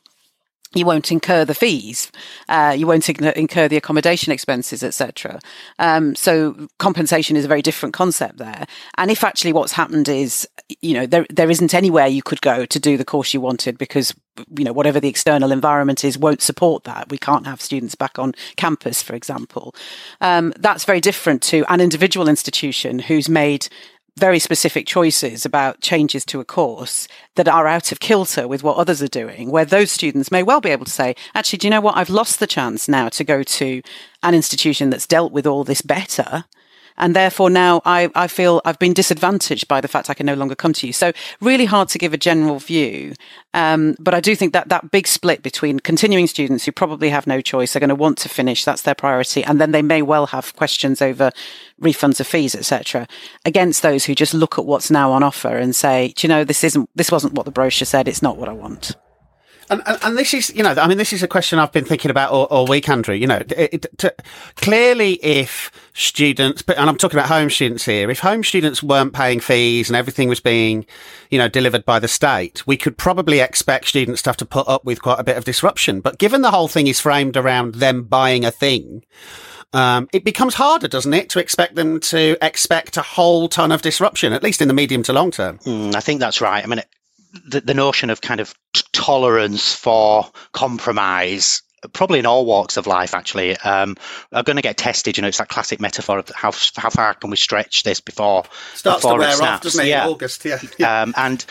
you 0.75 0.87
won't 0.87 1.13
incur 1.13 1.45
the 1.45 1.55
fees, 1.55 2.11
uh, 2.49 2.75
you 2.77 2.87
won't 2.87 3.09
incur 3.09 3.69
the 3.69 3.77
accommodation 3.77 4.33
expenses, 4.33 4.83
etc. 4.83 5.39
Um, 5.79 6.15
so 6.15 6.69
compensation 6.79 7.37
is 7.37 7.45
a 7.45 7.49
very 7.49 7.63
different 7.63 7.95
concept 7.95 8.39
there. 8.39 8.67
And 8.97 9.11
if 9.11 9.23
actually 9.23 9.53
what's 9.53 9.73
happened 9.73 10.09
is, 10.09 10.49
you 10.81 10.95
know, 10.95 11.07
there 11.07 11.27
there 11.29 11.51
isn't 11.51 11.75
anywhere 11.75 12.07
you 12.07 12.23
could 12.23 12.41
go 12.41 12.65
to 12.65 12.81
do 12.81 12.97
the 12.97 13.05
course 13.05 13.35
you 13.35 13.41
wanted 13.41 13.77
because 13.77 14.15
you 14.57 14.65
know, 14.65 14.73
whatever 14.73 14.99
the 14.99 15.09
external 15.09 15.53
environment 15.53 16.05
is, 16.05 16.17
won't 16.17 16.41
support 16.41 16.85
that. 16.85 17.11
We 17.11 17.19
can't 17.19 17.47
have 17.47 17.61
students 17.61 17.95
back 17.95 18.19
on 18.19 18.33
campus, 18.57 19.03
for 19.03 19.15
example. 19.15 19.75
Um, 20.23 20.55
that's 20.59 20.85
very 20.85 21.01
different 21.01 21.43
to 21.45 21.71
an 21.71 21.83
individual 21.83 22.29
institution 22.29 22.99
who's 22.99 23.29
made 23.29 23.69
very 24.17 24.39
specific 24.39 24.87
choices 24.87 25.45
about 25.45 25.81
changes 25.81 26.25
to 26.27 26.41
a 26.41 26.45
course 26.45 27.09
that 27.37 27.49
are 27.49 27.67
out 27.67 27.93
of 27.93 28.01
kilter 28.01 28.47
with 28.47 28.63
what 28.63 28.77
others 28.77 29.03
are 29.03 29.09
doing, 29.09 29.51
where 29.51 29.65
those 29.65 29.91
students 29.91 30.31
may 30.31 30.43
well 30.43 30.61
be 30.61 30.71
able 30.71 30.85
to 30.85 30.91
say, 30.91 31.17
actually, 31.35 31.59
do 31.59 31.67
you 31.67 31.71
know 31.71 31.81
what? 31.81 31.97
I've 31.97 32.11
lost 32.11 32.39
the 32.39 32.47
chance 32.47 32.89
now 32.89 33.09
to 33.09 33.25
go 33.25 33.43
to 33.43 33.83
an 34.23 34.35
institution 34.35 34.91
that's 34.91 35.07
dealt 35.07 35.33
with 35.33 35.47
all 35.47 35.65
this 35.65 35.83
better 35.83 36.45
and 36.97 37.17
therefore 37.17 37.51
now 37.51 37.81
I, 37.85 38.11
I 38.15 38.29
feel 38.29 38.61
I've 38.65 38.79
been 38.79 38.93
disadvantaged 38.93 39.69
by 39.69 39.81
the 39.81 39.89
fact 39.89 40.11
I 40.11 40.15
can 40.15 40.27
no 40.27 40.35
longer 40.35 40.55
come 40.55 40.73
to 40.75 40.87
you. 40.87 40.93
So 40.93 41.13
really 41.41 41.65
hard 41.65 41.89
to 41.91 41.99
give 41.99 42.13
a 42.13 42.19
general 42.19 42.59
view. 42.59 43.15
Um, 43.55 43.97
but 43.99 44.15
I 44.15 44.21
do 44.21 44.35
think 44.35 44.53
that 44.53 44.69
that 44.69 44.91
big 44.91 45.07
split 45.07 45.43
between 45.43 45.81
continuing 45.81 46.27
students 46.27 46.65
who 46.65 46.73
probably 46.73 47.11
have 47.11 47.27
no 47.27 47.41
choice 47.41 47.77
are 47.77 47.81
going 47.81 47.89
to 47.89 47.95
want 47.95 48.19
to 48.19 48.29
finish, 48.29 48.65
that's 48.65 48.83
their 48.83 48.95
priority, 48.95 49.45
and 49.45 49.61
then 49.61 49.73
they 49.73 49.83
may 49.83 50.03
well 50.03 50.27
have 50.27 50.57
questions 50.57 51.03
over 51.03 51.31
refunds 51.81 52.21
of 52.21 52.27
fees, 52.27 52.55
etc., 52.55 53.07
against 53.45 53.83
those 53.83 54.05
who 54.05 54.15
just 54.15 54.33
look 54.33 54.59
at 54.59 54.65
what's 54.65 54.91
now 54.91 55.13
on 55.13 55.23
offer 55.23 55.57
and 55.57 55.77
say, 55.77 56.15
do 56.17 56.27
you 56.27 56.29
know, 56.29 56.45
this 56.45 56.65
isn't, 56.65 56.89
this 56.95 57.13
wasn't 57.13 57.35
what 57.35 57.45
the 57.45 57.53
brochure 57.53 57.87
said, 57.87 58.09
it's 58.09 58.23
not 58.23 58.39
what 58.39 58.49
I 58.49 58.53
want. 58.53 58.97
And, 59.73 59.83
and, 59.87 59.99
and, 60.03 60.19
this 60.19 60.35
is, 60.35 60.55
you 60.55 60.63
know, 60.63 60.75
I 60.77 60.87
mean, 60.87 60.99
this 60.99 61.15
is 61.15 61.23
a 61.23 61.29
question 61.29 61.59
I've 61.59 61.73
been 61.73 61.87
thinking 61.87 62.11
about 62.11 62.31
all, 62.31 62.45
all 62.45 62.67
week, 62.67 62.91
Andrew. 62.91 63.15
You 63.15 63.27
know, 63.27 63.37
it, 63.37 63.53
it, 63.57 63.99
to, 63.99 64.15
clearly, 64.57 65.15
if 65.25 65.71
students, 65.95 66.63
and 66.69 66.91
I'm 66.91 66.99
talking 66.99 67.19
about 67.19 67.31
home 67.31 67.49
students 67.49 67.87
here, 67.87 68.11
if 68.11 68.19
home 68.19 68.45
students 68.45 68.83
weren't 68.83 69.15
paying 69.15 69.41
fees 69.41 69.89
and 69.89 69.97
everything 69.97 70.29
was 70.29 70.41
being, 70.41 70.85
you 71.31 71.39
know, 71.39 71.49
delivered 71.49 71.87
by 71.87 71.99
the 71.99 72.09
state, 72.09 72.67
we 72.67 72.77
could 72.77 72.99
probably 72.99 73.41
expect 73.41 73.89
students 73.89 74.21
to 74.23 74.29
have 74.29 74.37
to 74.37 74.45
put 74.45 74.69
up 74.69 74.85
with 74.85 75.01
quite 75.01 75.19
a 75.19 75.25
bit 75.25 75.39
of 75.39 75.47
disruption. 75.47 76.03
But 76.03 76.19
given 76.19 76.43
the 76.43 76.51
whole 76.51 76.69
thing 76.69 76.87
is 76.87 77.01
framed 77.01 77.39
around 77.39 77.77
them 77.77 78.03
buying 78.03 78.45
a 78.45 78.51
thing, 78.51 79.05
um, 79.73 80.07
it 80.13 80.23
becomes 80.23 80.53
harder, 80.53 80.87
doesn't 80.87 81.15
it, 81.15 81.31
to 81.31 81.39
expect 81.39 81.77
them 81.77 81.99
to 82.01 82.37
expect 82.45 82.99
a 82.99 83.03
whole 83.03 83.49
ton 83.49 83.73
of 83.73 83.81
disruption, 83.81 84.35
at 84.35 84.43
least 84.43 84.61
in 84.61 84.69
the 84.69 84.75
medium 84.75 85.03
to 85.05 85.15
long 85.15 85.31
term? 85.31 85.59
Mm, 85.61 85.95
I 85.95 86.01
think 86.01 86.21
that's 86.21 86.43
right. 86.43 86.63
I 86.63 86.67
mean, 86.67 86.83
the, 87.33 87.61
the 87.61 87.75
notion 87.75 88.11
of 88.11 88.21
kind 88.21 88.41
of 88.41 88.55
t- 88.75 88.83
tolerance 88.93 89.75
for 89.75 90.27
compromise 90.53 91.63
probably 91.93 92.21
in 92.21 92.27
all 92.27 92.47
walks 92.47 92.77
of 92.77 92.87
life 92.87 93.13
actually 93.13 93.57
um, 93.59 93.97
are 94.33 94.43
going 94.43 94.57
to 94.57 94.63
get 94.63 94.77
tested 94.77 95.17
you 95.17 95.23
know 95.23 95.29
it's 95.29 95.39
that 95.39 95.49
classic 95.49 95.81
metaphor 95.81 96.19
of 96.19 96.29
how 96.29 96.53
how 96.77 96.91
far 96.91 97.15
can 97.15 97.31
we 97.31 97.37
stretch 97.37 97.83
this 97.83 98.01
before 98.01 98.45
starts 98.75 99.03
before 99.03 99.19
to 99.19 99.25
wear 99.25 99.43
off 99.43 99.61
doesn't 99.63 99.85
it 99.85 99.89
yeah. 99.89 100.07
august 100.07 100.45
yeah, 100.45 100.61
yeah. 100.79 101.03
Um, 101.03 101.15
and 101.17 101.45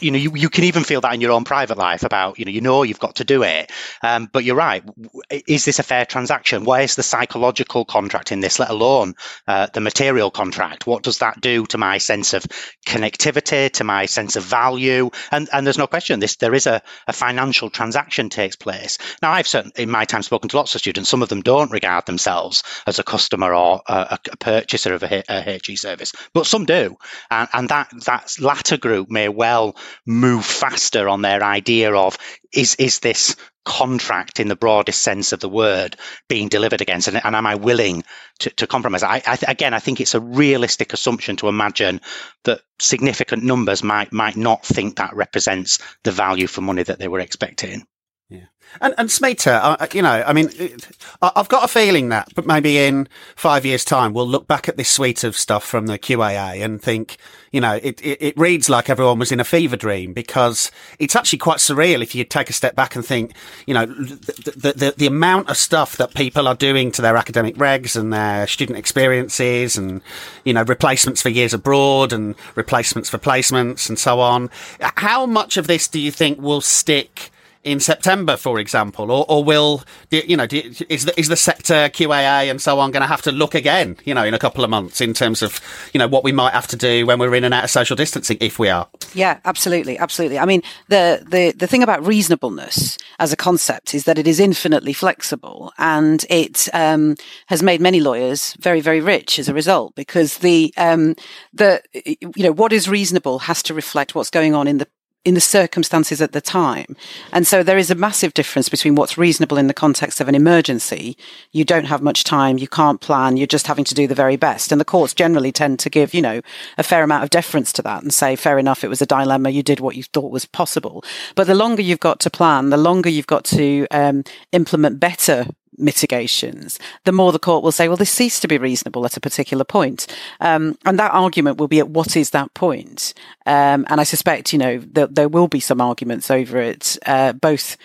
you 0.00 0.10
know, 0.10 0.18
you, 0.18 0.32
you 0.34 0.48
can 0.48 0.64
even 0.64 0.84
feel 0.84 1.00
that 1.00 1.14
in 1.14 1.20
your 1.20 1.32
own 1.32 1.44
private 1.44 1.78
life 1.78 2.02
about, 2.02 2.38
you 2.38 2.44
know, 2.44 2.50
you 2.50 2.60
know 2.60 2.82
you've 2.82 2.98
got 2.98 3.16
to 3.16 3.24
do 3.24 3.42
it. 3.42 3.70
Um, 4.02 4.28
but 4.32 4.44
you're 4.44 4.56
right. 4.56 4.82
Is 5.30 5.64
this 5.64 5.78
a 5.78 5.82
fair 5.82 6.04
transaction? 6.04 6.64
Where's 6.64 6.94
the 6.94 7.02
psychological 7.02 7.84
contract 7.84 8.32
in 8.32 8.40
this, 8.40 8.58
let 8.58 8.70
alone 8.70 9.14
uh, 9.46 9.68
the 9.72 9.80
material 9.80 10.30
contract? 10.30 10.86
What 10.86 11.02
does 11.02 11.18
that 11.18 11.40
do 11.40 11.66
to 11.66 11.78
my 11.78 11.98
sense 11.98 12.34
of 12.34 12.44
connectivity, 12.86 13.70
to 13.72 13.84
my 13.84 14.06
sense 14.06 14.36
of 14.36 14.44
value? 14.44 15.10
And 15.30 15.48
and 15.52 15.66
there's 15.66 15.78
no 15.78 15.86
question 15.86 16.20
this 16.20 16.36
there 16.36 16.54
is 16.54 16.66
a, 16.66 16.82
a 17.06 17.12
financial 17.12 17.70
transaction 17.70 18.28
takes 18.28 18.56
place. 18.56 18.98
Now 19.20 19.32
I've 19.32 19.46
certainly 19.46 19.82
in 19.82 19.90
my 19.90 20.04
time 20.04 20.22
spoken 20.22 20.48
to 20.50 20.56
lots 20.56 20.74
of 20.74 20.80
students. 20.80 21.10
Some 21.10 21.22
of 21.22 21.28
them 21.28 21.42
don't 21.42 21.70
regard 21.70 22.06
themselves 22.06 22.62
as 22.86 22.98
a 22.98 23.04
customer 23.04 23.54
or 23.54 23.82
a, 23.86 24.18
a 24.30 24.36
purchaser 24.36 24.94
of 24.94 25.02
a, 25.02 25.22
a 25.28 25.58
HE 25.64 25.76
service, 25.76 26.12
but 26.32 26.46
some 26.46 26.64
do. 26.64 26.96
And, 27.30 27.48
and 27.52 27.68
that 27.68 27.90
that 28.06 28.34
latter 28.40 28.76
group 28.76 29.10
may 29.10 29.28
well 29.28 29.76
move 30.06 30.44
faster 30.44 31.08
on 31.08 31.22
their 31.22 31.42
idea 31.42 31.94
of 31.94 32.18
is 32.52 32.74
is 32.76 33.00
this 33.00 33.36
contract 33.64 34.40
in 34.40 34.48
the 34.48 34.56
broadest 34.56 35.02
sense 35.02 35.32
of 35.32 35.40
the 35.40 35.48
word 35.48 35.96
being 36.28 36.48
delivered 36.48 36.80
against? 36.80 37.08
And, 37.08 37.20
and 37.24 37.36
am 37.36 37.46
i 37.46 37.54
willing 37.54 38.04
to, 38.40 38.50
to 38.50 38.66
compromise? 38.66 39.02
I, 39.02 39.22
I, 39.26 39.38
again 39.48 39.74
i 39.74 39.78
think 39.78 40.00
it's 40.00 40.14
a 40.14 40.20
realistic 40.20 40.92
assumption 40.92 41.36
to 41.36 41.48
imagine 41.48 42.00
that 42.44 42.60
significant 42.78 43.44
numbers 43.44 43.82
might 43.82 44.12
might 44.12 44.36
not 44.36 44.64
think 44.64 44.96
that 44.96 45.14
represents 45.14 45.78
the 46.04 46.12
value 46.12 46.46
for 46.46 46.60
money 46.60 46.82
that 46.82 46.98
they 46.98 47.08
were 47.08 47.20
expecting 47.20 47.86
yeah. 48.32 48.46
And, 48.80 48.94
and 48.96 49.08
Smita, 49.08 49.60
uh, 49.62 49.86
you 49.92 50.00
know, 50.00 50.24
I 50.26 50.32
mean, 50.32 50.48
it, 50.58 50.88
I've 51.20 51.48
got 51.48 51.64
a 51.64 51.68
feeling 51.68 52.08
that, 52.08 52.32
but 52.34 52.46
maybe 52.46 52.78
in 52.78 53.06
five 53.36 53.66
years' 53.66 53.84
time, 53.84 54.14
we'll 54.14 54.26
look 54.26 54.46
back 54.46 54.68
at 54.68 54.76
this 54.76 54.88
suite 54.88 55.24
of 55.24 55.36
stuff 55.36 55.64
from 55.64 55.86
the 55.86 55.98
QAA 55.98 56.64
and 56.64 56.80
think, 56.80 57.18
you 57.50 57.60
know, 57.60 57.74
it, 57.82 58.00
it, 58.00 58.22
it, 58.22 58.38
reads 58.38 58.70
like 58.70 58.88
everyone 58.88 59.18
was 59.18 59.30
in 59.30 59.40
a 59.40 59.44
fever 59.44 59.76
dream 59.76 60.14
because 60.14 60.70
it's 60.98 61.14
actually 61.14 61.38
quite 61.38 61.58
surreal 61.58 62.02
if 62.02 62.14
you 62.14 62.24
take 62.24 62.48
a 62.48 62.54
step 62.54 62.74
back 62.74 62.96
and 62.96 63.04
think, 63.04 63.34
you 63.66 63.74
know, 63.74 63.84
the, 63.84 64.52
the, 64.56 64.72
the, 64.72 64.94
the 64.96 65.06
amount 65.06 65.50
of 65.50 65.56
stuff 65.58 65.98
that 65.98 66.14
people 66.14 66.48
are 66.48 66.54
doing 66.54 66.90
to 66.92 67.02
their 67.02 67.16
academic 67.16 67.56
regs 67.56 67.94
and 67.94 68.10
their 68.10 68.46
student 68.46 68.78
experiences 68.78 69.76
and, 69.76 70.00
you 70.44 70.54
know, 70.54 70.62
replacements 70.62 71.20
for 71.20 71.28
years 71.28 71.52
abroad 71.52 72.12
and 72.12 72.34
replacements 72.54 73.10
for 73.10 73.18
placements 73.18 73.90
and 73.90 73.98
so 73.98 74.18
on. 74.18 74.48
How 74.80 75.26
much 75.26 75.58
of 75.58 75.66
this 75.66 75.88
do 75.88 76.00
you 76.00 76.10
think 76.10 76.40
will 76.40 76.62
stick? 76.62 77.30
In 77.64 77.78
September, 77.80 78.36
for 78.36 78.58
example, 78.58 79.10
or, 79.10 79.24
or 79.28 79.44
will 79.44 79.84
you 80.10 80.36
know 80.36 80.46
is 80.50 81.04
the 81.04 81.18
is 81.18 81.28
the 81.28 81.36
sector 81.36 81.88
QAA 81.88 82.50
and 82.50 82.60
so 82.60 82.80
on 82.80 82.90
going 82.90 83.02
to 83.02 83.06
have 83.06 83.22
to 83.22 83.32
look 83.32 83.54
again, 83.54 83.96
you 84.04 84.14
know, 84.14 84.24
in 84.24 84.34
a 84.34 84.38
couple 84.38 84.64
of 84.64 84.70
months 84.70 85.00
in 85.00 85.14
terms 85.14 85.42
of 85.42 85.60
you 85.92 85.98
know 85.98 86.08
what 86.08 86.24
we 86.24 86.32
might 86.32 86.52
have 86.52 86.66
to 86.68 86.76
do 86.76 87.06
when 87.06 87.18
we're 87.18 87.34
in 87.34 87.44
and 87.44 87.54
out 87.54 87.64
of 87.64 87.70
social 87.70 87.96
distancing, 87.96 88.36
if 88.40 88.58
we 88.58 88.68
are. 88.68 88.88
Yeah, 89.14 89.38
absolutely, 89.44 89.98
absolutely. 89.98 90.38
I 90.38 90.44
mean, 90.44 90.62
the 90.88 91.24
the 91.28 91.52
the 91.52 91.66
thing 91.66 91.82
about 91.82 92.04
reasonableness 92.04 92.98
as 93.18 93.32
a 93.32 93.36
concept 93.36 93.94
is 93.94 94.04
that 94.04 94.18
it 94.18 94.26
is 94.26 94.40
infinitely 94.40 94.92
flexible, 94.92 95.72
and 95.78 96.24
it 96.28 96.68
um, 96.72 97.16
has 97.46 97.62
made 97.62 97.80
many 97.80 98.00
lawyers 98.00 98.54
very 98.60 98.80
very 98.80 99.00
rich 99.00 99.38
as 99.38 99.48
a 99.48 99.54
result 99.54 99.94
because 99.94 100.38
the 100.38 100.74
um, 100.76 101.14
the 101.52 101.82
you 101.94 102.42
know 102.42 102.52
what 102.52 102.72
is 102.72 102.88
reasonable 102.88 103.40
has 103.40 103.62
to 103.62 103.74
reflect 103.74 104.14
what's 104.14 104.30
going 104.30 104.54
on 104.54 104.66
in 104.66 104.78
the 104.78 104.88
in 105.24 105.34
the 105.34 105.40
circumstances 105.40 106.20
at 106.20 106.32
the 106.32 106.40
time. 106.40 106.96
And 107.32 107.46
so 107.46 107.62
there 107.62 107.78
is 107.78 107.90
a 107.90 107.94
massive 107.94 108.34
difference 108.34 108.68
between 108.68 108.96
what's 108.96 109.16
reasonable 109.16 109.56
in 109.56 109.68
the 109.68 109.74
context 109.74 110.20
of 110.20 110.28
an 110.28 110.34
emergency. 110.34 111.16
You 111.52 111.64
don't 111.64 111.84
have 111.84 112.02
much 112.02 112.24
time. 112.24 112.58
You 112.58 112.66
can't 112.66 113.00
plan. 113.00 113.36
You're 113.36 113.46
just 113.46 113.68
having 113.68 113.84
to 113.84 113.94
do 113.94 114.08
the 114.08 114.14
very 114.14 114.36
best. 114.36 114.72
And 114.72 114.80
the 114.80 114.84
courts 114.84 115.14
generally 115.14 115.52
tend 115.52 115.78
to 115.80 115.90
give, 115.90 116.12
you 116.12 116.22
know, 116.22 116.40
a 116.76 116.82
fair 116.82 117.04
amount 117.04 117.22
of 117.22 117.30
deference 117.30 117.72
to 117.74 117.82
that 117.82 118.02
and 118.02 118.12
say, 118.12 118.34
fair 118.34 118.58
enough. 118.58 118.82
It 118.82 118.88
was 118.88 119.02
a 119.02 119.06
dilemma. 119.06 119.50
You 119.50 119.62
did 119.62 119.80
what 119.80 119.96
you 119.96 120.02
thought 120.02 120.32
was 120.32 120.46
possible. 120.46 121.04
But 121.36 121.46
the 121.46 121.54
longer 121.54 121.82
you've 121.82 122.00
got 122.00 122.18
to 122.20 122.30
plan, 122.30 122.70
the 122.70 122.76
longer 122.76 123.08
you've 123.08 123.26
got 123.26 123.44
to 123.44 123.86
um, 123.90 124.24
implement 124.50 124.98
better 124.98 125.46
mitigations, 125.76 126.78
the 127.04 127.12
more 127.12 127.32
the 127.32 127.38
court 127.38 127.62
will 127.62 127.72
say, 127.72 127.88
well, 127.88 127.96
this 127.96 128.10
ceased 128.10 128.42
to 128.42 128.48
be 128.48 128.58
reasonable 128.58 129.04
at 129.04 129.16
a 129.16 129.20
particular 129.20 129.64
point. 129.64 130.06
Um, 130.40 130.76
and 130.84 130.98
that 130.98 131.12
argument 131.12 131.58
will 131.58 131.68
be 131.68 131.78
at 131.78 131.88
what 131.88 132.16
is 132.16 132.30
that 132.30 132.52
point? 132.54 133.14
Um, 133.46 133.86
and 133.88 134.00
I 134.00 134.04
suspect, 134.04 134.52
you 134.52 134.58
know, 134.58 134.78
that 134.92 135.14
there 135.14 135.28
will 135.28 135.48
be 135.48 135.60
some 135.60 135.80
arguments 135.80 136.30
over 136.30 136.58
it, 136.58 136.98
uh, 137.06 137.32
both 137.32 137.76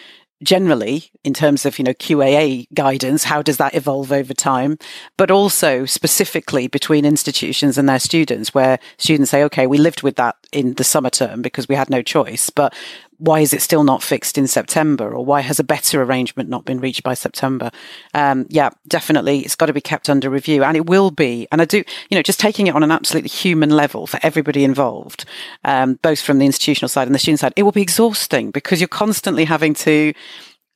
generally 0.44 1.10
in 1.24 1.34
terms 1.34 1.66
of 1.66 1.80
you 1.80 1.84
know 1.84 1.94
QAA 1.94 2.68
guidance 2.74 3.24
how 3.24 3.42
does 3.42 3.58
that 3.58 3.74
evolve 3.74 4.12
over 4.12 4.34
time 4.34 4.78
but 5.18 5.32
also 5.32 5.86
specifically 5.86 6.68
between 6.68 7.06
institutions 7.06 7.78
and 7.78 7.90
their 7.90 8.00
students 8.00 8.54
where 8.54 8.78
students 8.98 9.32
say 9.32 9.44
okay 9.44 9.66
we 9.66 9.80
lived 9.80 10.04
with 10.04 10.16
that 10.16 10.36
in 10.52 10.76
the 10.76 10.84
summer 10.84 11.10
term 11.10 11.42
because 11.42 11.68
we 11.68 11.74
had 11.74 11.90
no 11.90 12.04
choice 12.04 12.52
but 12.52 12.76
why 13.20 13.40
is 13.40 13.54
it 13.54 13.62
still 13.62 13.84
not 13.84 14.04
fixed 14.04 14.38
in 14.38 14.48
September 14.48 15.14
or 15.14 15.26
why 15.26 15.42
has 15.42 15.60
a 15.60 15.64
better 15.64 16.02
arrangement 16.02 16.50
not 16.50 16.66
been 16.66 16.80
reached 16.80 17.04
by 17.04 17.14
September? 17.14 17.72
Um, 18.14 18.46
yeah, 18.50 18.70
definitely. 18.88 19.40
It's 19.40 19.56
got 19.56 19.68
to 19.68 19.74
be 19.74 19.82
kept 19.82 20.10
under 20.10 20.30
review 20.30 20.64
and 20.64 20.78
it 20.78 20.86
will 20.86 21.12
be. 21.12 21.48
And 21.52 21.62
I 21.62 21.66
do, 21.66 21.84
you 22.10 22.18
know, 22.18 22.22
just 22.22 22.40
taking 22.40 22.68
it 22.68 22.76
on 22.76 22.84
an 22.84 22.92
absolutely 22.92 23.30
human 23.30 23.70
level 23.70 24.08
for 24.08 24.20
everybody 24.24 24.64
involved, 24.64 25.26
um, 25.64 25.96
both 26.02 26.22
from 26.22 26.38
the 26.40 26.46
institutional 26.46 26.90
side 26.90 27.08
and 27.08 27.16
the 27.16 27.20
student 27.20 27.40
side, 27.40 27.54
it 27.56 27.64
will 27.64 27.72
be 27.72 27.82
exhausting 27.82 28.52
because 28.52 28.80
you're 28.80 28.88
constantly 28.88 29.46
having 29.46 29.74
to 29.74 30.14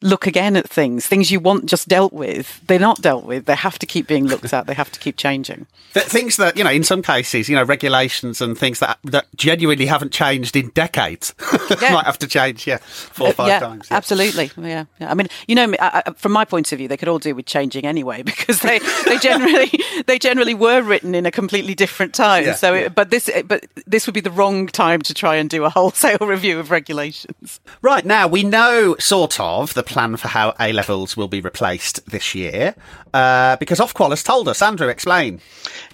look 0.02 0.26
again 0.26 0.56
at 0.56 0.68
things, 0.68 1.06
things 1.06 1.32
you 1.32 1.40
want 1.40 1.66
just 1.68 1.88
dealt 1.88 2.12
with. 2.12 2.60
They're 2.68 2.80
not 2.80 3.02
dealt 3.02 3.24
with. 3.24 3.46
They 3.46 3.56
have 3.56 3.78
to 3.80 3.86
keep 3.86 4.08
being 4.08 4.26
looked 4.26 4.54
at. 4.54 4.68
They 4.68 4.74
have 4.74 4.92
to 4.92 5.00
keep 5.00 5.18
changing. 5.18 5.68
things 5.92 6.38
that, 6.38 6.58
you 6.58 6.64
know, 6.64 6.72
in 6.72 6.84
some 6.84 7.02
cases, 7.02 7.48
you 7.50 7.56
know, 7.56 7.64
regulations 7.64 8.42
and 8.42 8.58
things 8.58 8.80
that, 8.80 8.98
that 9.04 9.28
genuinely 9.36 9.86
haven't 9.86 10.12
changed 10.12 10.56
in 10.56 10.70
decades 10.70 11.34
yeah. 11.82 11.94
might 11.94 12.06
have 12.06 12.18
to 12.20 12.28
change, 12.28 12.66
yeah, 12.66 12.78
four 12.78 13.28
or 13.28 13.34
five 13.34 13.48
uh, 13.48 13.50
yeah, 13.50 13.60
times. 13.60 13.88
Yeah. 13.90 13.98
Absolutely. 13.98 14.52
Yeah, 14.58 14.86
yeah. 15.00 15.12
I 15.12 15.14
mean, 15.14 15.28
you 15.48 15.56
know, 15.56 15.74
I, 15.80 16.04
I, 16.06 16.12
from 16.14 16.32
my 16.32 16.46
point 16.46 16.72
of 16.72 16.78
view, 16.78 16.88
they 16.88 16.98
could 16.98 17.08
all 17.08 17.20
do 17.20 17.36
with 17.36 17.46
changing 17.46 17.86
anyway 17.86 18.24
because 18.24 18.60
they, 18.62 18.80
they 19.06 19.18
generally, 19.18 19.72
they 20.08 20.18
generally 20.18 20.54
were 20.54 20.82
written 20.82 21.14
in 21.14 21.26
a 21.26 21.32
completely 21.32 21.76
different 21.76 22.14
time. 22.14 22.54
So, 22.56 22.74
it, 22.74 22.96
but 22.96 23.12
this, 23.12 23.30
but 23.46 23.66
this 23.86 24.08
would 24.08 24.14
be 24.14 24.22
the 24.22 24.32
wrong 24.32 24.68
time 24.68 25.02
to 25.04 25.14
try 25.14 25.36
and 25.36 25.50
do 25.50 25.64
a 25.64 25.70
wholesale 25.70 26.18
review 26.22 26.60
of 26.60 26.72
regulations. 26.72 27.60
Right. 27.82 28.06
Now 28.06 28.28
we 28.28 28.44
know 28.44 28.96
sort 29.00 29.40
of 29.40 29.74
the 29.74 29.84
plan 29.92 30.16
for 30.18 30.28
how 30.28 30.54
A 30.60 30.72
levels 30.72 31.16
will 31.16 31.28
be 31.28 31.42
replaced 31.42 32.06
this 32.10 32.34
year? 32.34 32.76
Uh, 33.14 33.58
because 33.58 33.80
Ofqual 33.80 34.10
has 34.10 34.24
told 34.24 34.48
us. 34.48 34.62
Andrew, 34.62 34.88
explain. 34.88 35.42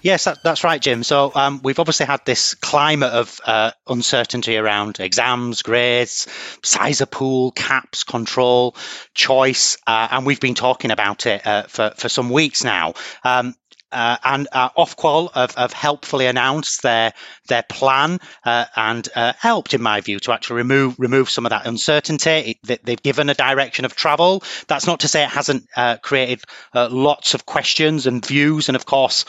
Yes, 0.02 0.24
that, 0.24 0.38
that's 0.42 0.64
right, 0.64 0.80
Jim. 0.80 1.02
So 1.02 1.32
um, 1.34 1.60
we've 1.62 1.78
obviously 1.78 2.06
had 2.06 2.24
this 2.24 2.54
climate 2.54 3.12
of 3.12 3.40
uh, 3.44 3.72
uncertainty 3.88 4.56
around 4.56 5.00
exams, 5.00 5.62
grades, 5.62 6.26
size 6.62 7.00
of 7.00 7.10
pool, 7.10 7.50
caps, 7.52 8.04
control, 8.04 8.76
choice, 9.14 9.76
uh, 9.86 10.08
and 10.10 10.24
we've 10.24 10.40
been 10.40 10.54
talking 10.54 10.90
about 10.90 11.26
it 11.26 11.46
uh, 11.46 11.64
for 11.64 11.92
for 11.96 12.08
some 12.08 12.30
weeks 12.30 12.64
now. 12.64 12.94
Um, 13.24 13.54
uh, 13.92 14.16
and 14.24 14.48
uh, 14.52 14.70
Ofqual 14.70 15.32
have, 15.32 15.54
have, 15.54 15.72
helpfully 15.72 16.26
announced 16.26 16.82
their 16.82 17.12
their 17.46 17.62
plan 17.62 18.18
uh, 18.44 18.66
and 18.76 19.08
uh, 19.14 19.32
helped, 19.38 19.72
in 19.74 19.82
my 19.82 20.00
view, 20.00 20.18
to 20.20 20.32
actually 20.32 20.56
remove 20.56 20.96
remove 20.98 21.30
some 21.30 21.46
of 21.46 21.50
that 21.50 21.66
uncertainty. 21.66 22.58
It, 22.66 22.84
they've 22.84 23.02
given 23.02 23.30
a 23.30 23.34
direction 23.34 23.84
of 23.84 23.94
travel. 23.94 24.42
That's 24.66 24.86
not 24.86 25.00
to 25.00 25.08
say 25.08 25.22
it 25.22 25.30
hasn't 25.30 25.66
uh, 25.76 25.96
created 25.98 26.42
uh, 26.74 26.88
lots 26.90 27.34
of 27.34 27.46
questions 27.46 28.06
and 28.06 28.24
views, 28.24 28.68
and 28.68 28.76
of 28.76 28.84
course, 28.84 29.24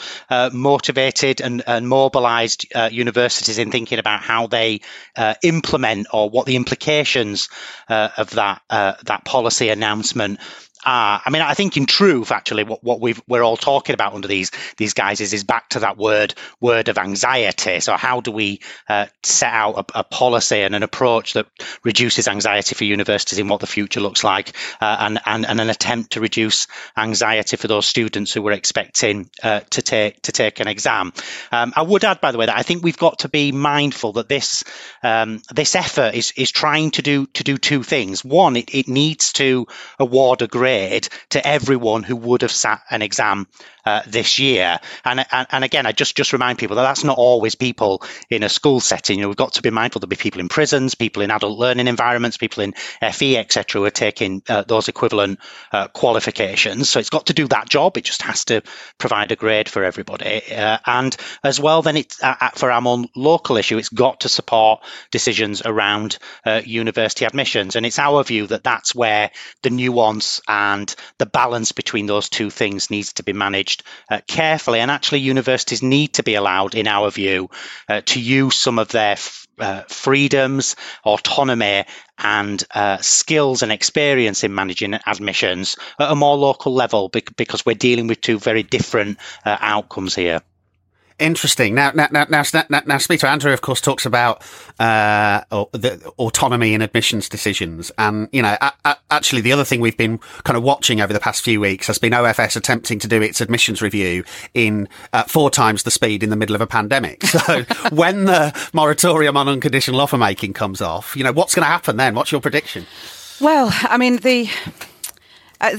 motivated 0.51 1.41
and, 1.41 1.63
and 1.65 1.87
mobilised 1.87 2.65
universities 2.91 3.59
in 3.59 3.71
thinking 3.71 3.99
about 3.99 4.21
how 4.21 4.47
they 4.47 4.81
implement 5.43 6.07
or 6.11 6.29
what 6.29 6.45
the 6.45 6.55
implications 6.55 7.49
of 7.87 8.31
that 8.31 8.61
that 8.69 9.21
policy 9.25 9.69
announcement 9.69 10.39
uh, 10.85 11.19
I 11.25 11.29
mean, 11.29 11.41
I 11.41 11.55
think 11.55 11.75
in 11.75 11.85
truth, 11.85 12.31
actually, 12.31 12.63
what, 12.63 12.81
what 12.81 13.01
we 13.01 13.13
are 13.31 13.43
all 13.43 13.57
talking 13.57 13.93
about 13.93 14.13
under 14.13 14.29
these 14.29 14.51
these 14.77 14.93
guys 14.93 15.19
is, 15.19 15.33
is 15.33 15.43
back 15.43 15.67
to 15.69 15.81
that 15.81 15.97
word 15.97 16.35
word 16.61 16.87
of 16.87 16.97
anxiety. 16.97 17.81
So, 17.81 17.97
how 17.97 18.21
do 18.21 18.31
we 18.31 18.61
uh, 18.87 19.07
set 19.21 19.51
out 19.51 19.91
a, 19.93 19.99
a, 19.99 20.03
policy 20.05 20.61
and 20.61 20.73
an 20.73 20.83
approach 20.83 21.33
that 21.33 21.47
reduces 21.83 22.29
anxiety 22.29 22.75
for 22.75 22.85
universities 22.85 23.39
in 23.39 23.49
what 23.49 23.59
the 23.59 23.67
future 23.67 23.99
looks 23.99 24.23
like, 24.23 24.55
uh, 24.79 24.95
and, 25.01 25.19
and 25.25 25.45
and 25.45 25.59
an 25.59 25.69
attempt 25.69 26.13
to 26.13 26.21
reduce 26.21 26.67
anxiety 26.95 27.57
for 27.57 27.67
those 27.67 27.85
students 27.85 28.31
who 28.31 28.41
were 28.41 28.53
expecting 28.53 29.29
uh, 29.43 29.59
to 29.71 29.81
take 29.81 30.21
to 30.21 30.31
take 30.31 30.61
an 30.61 30.69
exam. 30.69 31.11
Um, 31.51 31.73
I 31.75 31.81
would 31.81 32.05
add, 32.05 32.21
by 32.21 32.31
the 32.31 32.37
way, 32.37 32.45
that 32.45 32.57
I 32.57 32.63
think 32.63 32.85
we've 32.85 32.97
got 32.97 33.19
to 33.19 33.27
be 33.27 33.51
mindful 33.51 34.13
that 34.13 34.29
this 34.29 34.63
um, 35.03 35.41
this 35.53 35.75
effort 35.75 36.15
is 36.15 36.31
is 36.37 36.51
trying 36.51 36.91
to 36.91 37.01
do 37.01 37.25
to 37.33 37.43
do 37.43 37.57
two 37.57 37.83
things. 37.83 38.23
One, 38.23 38.55
it, 38.55 38.73
it 38.73 38.87
needs 38.87 39.33
to 39.33 39.67
award 39.99 40.41
a 40.41 40.47
grade 40.47 40.68
grade 40.69 41.09
to 41.29 41.45
everyone 41.47 42.03
who 42.03 42.15
would 42.15 42.43
have 42.43 42.51
sat 42.51 42.81
an 42.91 43.01
exam 43.01 43.47
uh, 43.85 44.01
this 44.05 44.37
year. 44.37 44.79
And, 45.03 45.25
and, 45.31 45.47
and 45.51 45.63
again, 45.63 45.85
I 45.87 45.93
just 45.93 46.15
just 46.15 46.33
remind 46.33 46.59
people 46.59 46.75
that 46.75 46.83
that's 46.83 47.03
not 47.03 47.17
always 47.17 47.55
people 47.55 48.03
in 48.29 48.43
a 48.43 48.49
school 48.49 48.79
setting. 48.79 49.17
You 49.17 49.23
know, 49.23 49.29
we've 49.29 49.37
got 49.37 49.53
to 49.53 49.61
be 49.61 49.71
mindful 49.71 49.99
there'll 49.99 50.09
be 50.09 50.15
people 50.15 50.41
in 50.41 50.49
prisons, 50.49 50.95
people 50.95 51.23
in 51.23 51.31
adult 51.31 51.57
learning 51.57 51.87
environments, 51.87 52.37
people 52.37 52.63
in 52.63 52.73
FE, 53.13 53.37
etc., 53.37 53.81
who 53.81 53.85
are 53.85 53.91
taking 53.91 54.43
uh, 54.47 54.63
those 54.63 54.89
equivalent 54.89 55.39
uh, 55.71 55.87
qualifications. 55.87 56.89
So 56.89 56.99
it's 56.99 57.09
got 57.09 57.27
to 57.27 57.33
do 57.33 57.47
that 57.47 57.69
job. 57.69 57.97
It 57.97 58.03
just 58.03 58.21
has 58.21 58.45
to 58.45 58.61
provide 58.97 59.31
a 59.31 59.35
grade 59.35 59.69
for 59.69 59.83
everybody. 59.83 60.41
Uh, 60.51 60.77
and 60.85 61.15
as 61.43 61.59
well, 61.59 61.81
then 61.81 61.97
it's 61.97 62.21
uh, 62.21 62.49
for 62.53 62.69
our 62.69 62.81
more 62.81 63.05
local 63.15 63.57
issue, 63.57 63.77
it's 63.77 63.89
got 63.89 64.21
to 64.21 64.29
support 64.29 64.83
decisions 65.09 65.63
around 65.65 66.19
uh, 66.45 66.61
university 66.63 67.25
admissions. 67.25 67.75
And 67.75 67.85
it's 67.85 67.97
our 67.97 68.23
view 68.23 68.45
that 68.47 68.63
that's 68.63 68.93
where 68.93 69.31
the 69.63 69.69
nuance 69.71 70.41
and 70.47 70.58
the 71.17 71.25
balance 71.25 71.71
between 71.71 72.05
those 72.05 72.29
two 72.29 72.49
things 72.49 72.89
needs 72.89 73.13
to 73.13 73.23
be 73.23 73.33
managed 73.33 73.59
managed 73.59 73.83
uh, 74.09 74.21
carefully. 74.27 74.79
And 74.79 74.91
actually, 74.91 75.19
universities 75.19 75.83
need 75.83 76.13
to 76.13 76.23
be 76.23 76.35
allowed, 76.35 76.75
in 76.75 76.87
our 76.87 77.11
view, 77.11 77.49
uh, 77.87 78.01
to 78.05 78.19
use 78.19 78.55
some 78.55 78.79
of 78.79 78.89
their 78.89 79.13
f- 79.13 79.47
uh, 79.59 79.81
freedoms, 79.87 80.75
autonomy, 81.03 81.85
and 82.17 82.63
uh, 82.73 82.97
skills 82.97 83.63
and 83.63 83.71
experience 83.71 84.43
in 84.43 84.53
managing 84.53 84.93
admissions 84.93 85.77
at 85.99 86.11
a 86.11 86.15
more 86.15 86.37
local 86.37 86.73
level 86.73 87.09
because 87.09 87.65
we're 87.65 87.75
dealing 87.75 88.07
with 88.07 88.21
two 88.21 88.39
very 88.39 88.63
different 88.63 89.17
uh, 89.45 89.57
outcomes 89.59 90.15
here. 90.15 90.41
Interesting. 91.19 91.75
Now, 91.75 91.91
now, 91.93 92.07
now, 92.11 92.25
now, 92.29 92.43
now, 92.69 92.81
now 92.85 92.97
Speaker 92.97 93.27
Andrew, 93.27 93.51
of 93.51 93.61
course, 93.61 93.81
talks 93.81 94.05
about 94.05 94.41
uh, 94.79 95.41
the 95.73 96.01
autonomy 96.17 96.73
in 96.73 96.81
admissions 96.81 97.27
decisions, 97.27 97.91
and 97.97 98.29
you 98.31 98.41
know, 98.41 98.55
a- 98.61 98.73
a- 98.85 98.97
actually, 99.11 99.41
the 99.41 99.51
other 99.51 99.65
thing 99.65 99.81
we've 99.81 99.97
been 99.97 100.17
kind 100.45 100.55
of 100.55 100.63
watching 100.63 101.01
over 101.01 101.11
the 101.11 101.19
past 101.19 101.43
few 101.43 101.59
weeks 101.59 101.87
has 101.87 101.97
been 101.97 102.13
OFS 102.13 102.55
attempting 102.55 102.99
to 102.99 103.07
do 103.07 103.21
its 103.21 103.41
admissions 103.41 103.81
review 103.81 104.23
in 104.53 104.87
uh, 105.11 105.23
four 105.23 105.49
times 105.49 105.83
the 105.83 105.91
speed 105.91 106.23
in 106.23 106.29
the 106.29 106.35
middle 106.35 106.55
of 106.55 106.61
a 106.61 106.67
pandemic. 106.67 107.23
So, 107.39 107.63
when 107.91 108.25
the 108.25 108.53
moratorium 108.73 109.37
on 109.37 109.47
unconditional 109.47 110.01
offer 110.01 110.17
making 110.17 110.53
comes 110.53 110.81
off, 110.81 111.15
you 111.15 111.23
know, 111.23 111.31
what's 111.31 111.55
going 111.55 111.63
to 111.63 111.69
happen 111.69 111.97
then? 111.97 112.15
What's 112.15 112.31
your 112.31 112.41
prediction? 112.41 112.85
Well, 113.39 113.69
I 113.83 113.97
mean, 113.97 114.17
the 114.17 114.49
uh, 115.61 115.75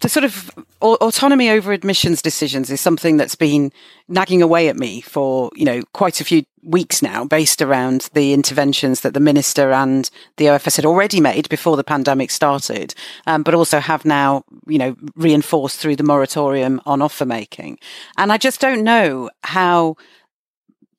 the 0.00 0.08
sort 0.08 0.24
of 0.24 0.50
autonomy 0.80 1.50
over 1.50 1.72
admissions 1.72 2.20
decisions 2.20 2.70
is 2.70 2.80
something 2.80 3.16
that's 3.16 3.34
been 3.34 3.72
nagging 4.08 4.42
away 4.42 4.68
at 4.68 4.76
me 4.76 5.00
for 5.00 5.50
you 5.54 5.64
know 5.64 5.82
quite 5.92 6.20
a 6.20 6.24
few 6.24 6.44
weeks 6.62 7.02
now, 7.02 7.24
based 7.24 7.60
around 7.60 8.08
the 8.14 8.32
interventions 8.32 9.00
that 9.00 9.14
the 9.14 9.20
minister 9.20 9.72
and 9.72 10.10
the 10.36 10.46
OFS 10.46 10.76
had 10.76 10.84
already 10.84 11.20
made 11.20 11.48
before 11.48 11.76
the 11.76 11.84
pandemic 11.84 12.30
started, 12.30 12.94
um, 13.26 13.42
but 13.42 13.54
also 13.54 13.80
have 13.80 14.04
now 14.04 14.44
you 14.66 14.78
know 14.78 14.96
reinforced 15.16 15.78
through 15.78 15.96
the 15.96 16.04
moratorium 16.04 16.80
on 16.86 17.02
offer 17.02 17.26
making. 17.26 17.78
And 18.16 18.32
I 18.32 18.38
just 18.38 18.60
don't 18.60 18.84
know 18.84 19.30
how 19.44 19.96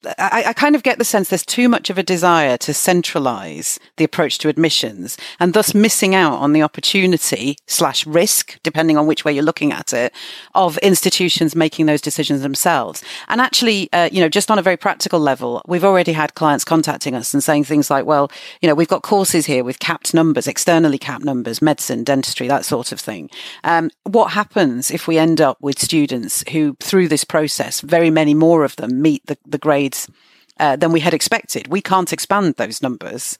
I, 0.05 0.43
I, 0.47 0.53
kind 0.53 0.75
of 0.75 0.83
get 0.83 0.97
the 0.97 1.05
sense 1.05 1.29
there's 1.29 1.45
too 1.45 1.69
much 1.69 1.89
of 1.89 1.97
a 1.97 2.03
desire 2.03 2.57
to 2.57 2.73
centralize 2.73 3.79
the 3.97 4.03
approach 4.03 4.37
to 4.39 4.49
admissions 4.49 5.17
and 5.39 5.53
thus 5.53 5.73
missing 5.73 6.13
out 6.13 6.33
on 6.33 6.53
the 6.53 6.61
opportunity 6.61 7.57
slash 7.67 8.05
risk, 8.05 8.59
depending 8.63 8.97
on 8.97 9.07
which 9.07 9.23
way 9.23 9.31
you're 9.31 9.43
looking 9.43 9.71
at 9.71 9.93
it, 9.93 10.13
of 10.55 10.77
institutions 10.79 11.55
making 11.55 11.85
those 11.85 12.01
decisions 12.01 12.41
themselves. 12.41 13.03
And 13.29 13.39
actually, 13.39 13.91
uh, 13.93 14.09
you 14.11 14.19
know, 14.19 14.29
just 14.29 14.51
on 14.51 14.59
a 14.59 14.61
very 14.61 14.77
practical 14.77 15.19
level, 15.19 15.61
we've 15.67 15.85
already 15.85 16.11
had 16.11 16.35
clients 16.35 16.65
contacting 16.65 17.15
us 17.15 17.33
and 17.33 17.43
saying 17.43 17.63
things 17.63 17.89
like, 17.89 18.05
well, 18.05 18.31
you 18.61 18.67
know, 18.67 18.75
we've 18.75 18.87
got 18.87 19.03
courses 19.03 19.45
here 19.45 19.63
with 19.63 19.79
capped 19.79 20.13
numbers, 20.13 20.47
externally 20.47 20.97
capped 20.97 21.23
numbers, 21.23 21.61
medicine, 21.61 22.03
dentistry, 22.03 22.47
that 22.47 22.65
sort 22.65 22.91
of 22.91 22.99
thing. 22.99 23.29
Um, 23.63 23.89
what 24.03 24.31
happens 24.31 24.91
if 24.91 25.07
we 25.07 25.17
end 25.17 25.39
up 25.39 25.57
with 25.61 25.79
students 25.79 26.43
who, 26.51 26.75
through 26.79 27.07
this 27.07 27.23
process, 27.23 27.81
very 27.81 28.09
many 28.09 28.33
more 28.33 28.63
of 28.63 28.75
them 28.75 29.01
meet 29.01 29.25
the, 29.27 29.37
the 29.45 29.57
grade 29.57 29.92
uh, 30.59 30.75
than 30.75 30.91
we 30.91 30.99
had 30.99 31.13
expected. 31.13 31.67
We 31.67 31.81
can't 31.81 32.13
expand 32.13 32.55
those 32.55 32.81
numbers 32.81 33.37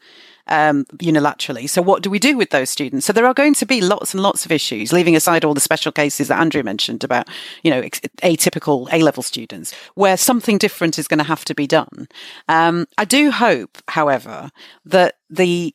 um, 0.48 0.86
unilaterally. 0.98 1.70
So, 1.70 1.82
what 1.82 2.02
do 2.02 2.10
we 2.10 2.20
do 2.20 2.36
with 2.36 2.50
those 2.50 2.70
students? 2.70 3.06
So, 3.06 3.14
there 3.14 3.26
are 3.26 3.34
going 3.34 3.54
to 3.56 3.66
be 3.66 3.82
lots 3.82 4.14
and 4.14 4.24
lots 4.24 4.46
of 4.46 4.52
issues, 4.52 4.92
leaving 4.92 5.16
aside 5.16 5.46
all 5.46 5.54
the 5.54 5.62
special 5.62 5.92
cases 5.92 6.28
that 6.28 6.40
Andrew 6.40 6.64
mentioned 6.64 7.04
about, 7.04 7.30
you 7.64 7.72
know, 7.72 7.82
atypical 7.82 8.92
A 8.92 9.02
level 9.02 9.24
students, 9.24 9.74
where 9.96 10.18
something 10.18 10.58
different 10.58 10.98
is 11.00 11.08
going 11.08 11.20
to 11.20 11.24
have 11.24 11.46
to 11.46 11.56
be 11.56 11.68
done. 11.68 12.08
Um, 12.48 12.88
I 12.98 13.06
do 13.06 13.32
hope, 13.32 13.78
however, 13.88 14.50
that 14.86 15.16
the 15.30 15.74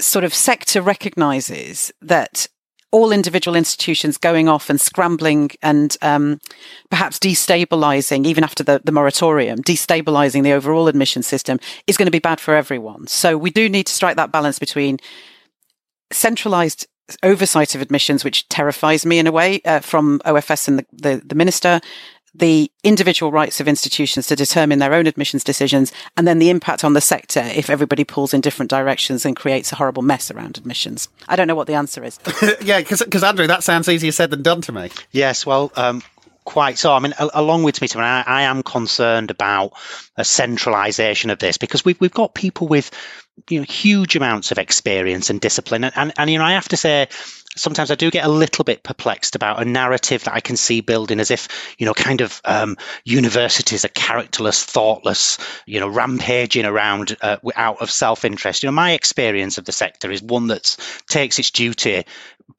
sort 0.00 0.24
of 0.24 0.34
sector 0.34 0.82
recognizes 0.82 1.92
that 2.00 2.46
all 2.92 3.10
individual 3.10 3.56
institutions 3.56 4.18
going 4.18 4.48
off 4.48 4.70
and 4.70 4.80
scrambling 4.80 5.50
and 5.62 5.96
um, 6.02 6.38
perhaps 6.90 7.18
destabilizing, 7.18 8.26
even 8.26 8.44
after 8.44 8.62
the, 8.62 8.80
the 8.84 8.92
moratorium, 8.92 9.58
destabilizing 9.62 10.42
the 10.42 10.52
overall 10.52 10.88
admission 10.88 11.22
system 11.22 11.58
is 11.86 11.96
going 11.96 12.06
to 12.06 12.12
be 12.12 12.18
bad 12.18 12.38
for 12.38 12.54
everyone. 12.54 13.06
So 13.06 13.36
we 13.36 13.50
do 13.50 13.68
need 13.68 13.86
to 13.86 13.92
strike 13.92 14.16
that 14.16 14.30
balance 14.30 14.58
between 14.58 14.98
centralized 16.12 16.86
oversight 17.22 17.74
of 17.74 17.80
admissions, 17.80 18.24
which 18.24 18.48
terrifies 18.48 19.04
me 19.04 19.18
in 19.18 19.26
a 19.26 19.32
way 19.32 19.60
uh, 19.64 19.80
from 19.80 20.20
OFS 20.24 20.68
and 20.68 20.78
the, 20.78 20.86
the, 20.92 21.22
the 21.24 21.34
minister, 21.34 21.80
the 22.34 22.70
individual 22.82 23.30
rights 23.30 23.60
of 23.60 23.68
institutions 23.68 24.26
to 24.26 24.36
determine 24.36 24.78
their 24.78 24.94
own 24.94 25.06
admissions 25.06 25.44
decisions, 25.44 25.92
and 26.16 26.26
then 26.26 26.38
the 26.38 26.50
impact 26.50 26.84
on 26.84 26.94
the 26.94 27.00
sector 27.00 27.40
if 27.40 27.68
everybody 27.68 28.04
pulls 28.04 28.32
in 28.32 28.40
different 28.40 28.70
directions 28.70 29.26
and 29.26 29.36
creates 29.36 29.72
a 29.72 29.76
horrible 29.76 30.02
mess 30.02 30.30
around 30.30 30.56
admissions. 30.56 31.08
I 31.28 31.36
don't 31.36 31.46
know 31.46 31.54
what 31.54 31.66
the 31.66 31.74
answer 31.74 32.02
is. 32.04 32.18
yeah, 32.62 32.80
because 32.80 33.22
Andrew, 33.22 33.46
that 33.46 33.62
sounds 33.62 33.88
easier 33.88 34.12
said 34.12 34.30
than 34.30 34.42
done 34.42 34.62
to 34.62 34.72
me. 34.72 34.90
Yes, 35.10 35.44
well, 35.44 35.70
um, 35.76 36.02
quite 36.44 36.78
so. 36.78 36.92
I 36.92 36.98
mean, 37.00 37.14
along 37.18 37.62
with 37.64 37.80
me, 37.80 37.88
I, 37.94 38.22
I 38.26 38.42
am 38.42 38.62
concerned 38.62 39.30
about 39.30 39.72
a 40.16 40.24
centralisation 40.24 41.30
of 41.30 41.38
this 41.38 41.58
because 41.58 41.84
we've 41.84 42.00
we've 42.00 42.12
got 42.12 42.34
people 42.34 42.66
with 42.66 42.90
you 43.48 43.60
know 43.60 43.64
huge 43.64 44.16
amounts 44.16 44.52
of 44.52 44.58
experience 44.58 45.30
and 45.30 45.40
discipline, 45.40 45.84
and, 45.84 45.92
and, 45.96 46.12
and 46.16 46.30
you 46.30 46.38
know 46.38 46.44
I 46.44 46.52
have 46.52 46.68
to 46.68 46.76
say 46.76 47.08
sometimes 47.56 47.90
I 47.90 47.94
do 47.94 48.10
get 48.10 48.24
a 48.24 48.30
little 48.30 48.64
bit 48.64 48.82
perplexed 48.82 49.34
about 49.34 49.60
a 49.60 49.64
narrative 49.64 50.24
that 50.24 50.34
I 50.34 50.40
can 50.40 50.56
see 50.56 50.80
building 50.80 51.20
as 51.20 51.30
if, 51.30 51.76
you 51.78 51.86
know, 51.86 51.94
kind 51.94 52.20
of 52.20 52.40
um, 52.44 52.76
universities 53.04 53.84
are 53.84 53.88
characterless, 53.88 54.64
thoughtless, 54.64 55.38
you 55.66 55.80
know, 55.80 55.88
rampaging 55.88 56.64
around 56.64 57.16
uh, 57.20 57.36
out 57.54 57.82
of 57.82 57.90
self 57.90 58.24
interest. 58.24 58.62
You 58.62 58.68
know, 58.68 58.72
my 58.72 58.92
experience 58.92 59.58
of 59.58 59.64
the 59.64 59.72
sector 59.72 60.10
is 60.10 60.22
one 60.22 60.48
that 60.48 60.76
takes 61.08 61.38
its 61.38 61.50
duty 61.50 62.04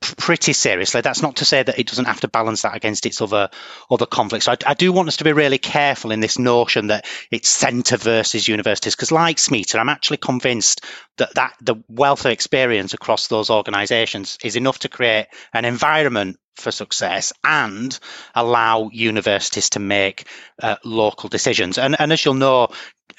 pretty 0.02 0.54
seriously. 0.54 1.02
That's 1.02 1.22
not 1.22 1.38
to 1.38 1.46
say 1.46 1.63
that 1.63 1.80
it 1.80 1.88
doesn't 1.88 2.06
have 2.06 2.22
to 2.22 2.28
balance 2.28 2.62
that 2.63 2.76
against 2.76 3.06
its 3.06 3.22
other 3.22 3.50
other 3.89 4.06
conflicts. 4.06 4.46
So 4.46 4.54
I, 4.54 4.58
I, 4.67 4.74
do 4.74 4.91
want 4.91 5.08
us 5.08 5.17
to 5.17 5.24
be 5.24 5.34
really 5.34 5.58
careful 5.58 6.12
in 6.12 6.19
this 6.19 6.38
notion 6.39 6.88
that 6.88 7.06
it's 7.32 7.50
centre 7.50 7.98
versus 7.98 8.48
universities, 8.48 8.96
because 8.96 9.12
like 9.12 9.38
Smita, 9.38 9.80
I'm 9.80 9.89
actually 9.89 10.17
convinced 10.17 10.84
that, 11.17 11.34
that 11.36 11.56
the 11.62 11.76
wealth 11.88 12.26
of 12.26 12.32
experience 12.32 12.93
across 12.93 13.28
those 13.28 13.50
organisations 13.50 14.38
is 14.43 14.56
enough 14.56 14.80
to 14.80 14.89
create 14.89 15.28
an 15.54 15.65
environment 15.65 16.38
for 16.56 16.72
success 16.72 17.34
and 17.44 18.00
allow 18.36 18.89
universities 18.92 19.70
to 19.72 19.80
make 19.80 20.28
uh, 20.62 20.76
local 20.84 21.30
decisions. 21.30 21.78
And, 21.78 21.96
and 22.00 22.12
as 22.12 22.24
you'll 22.24 22.36
know, 22.36 22.70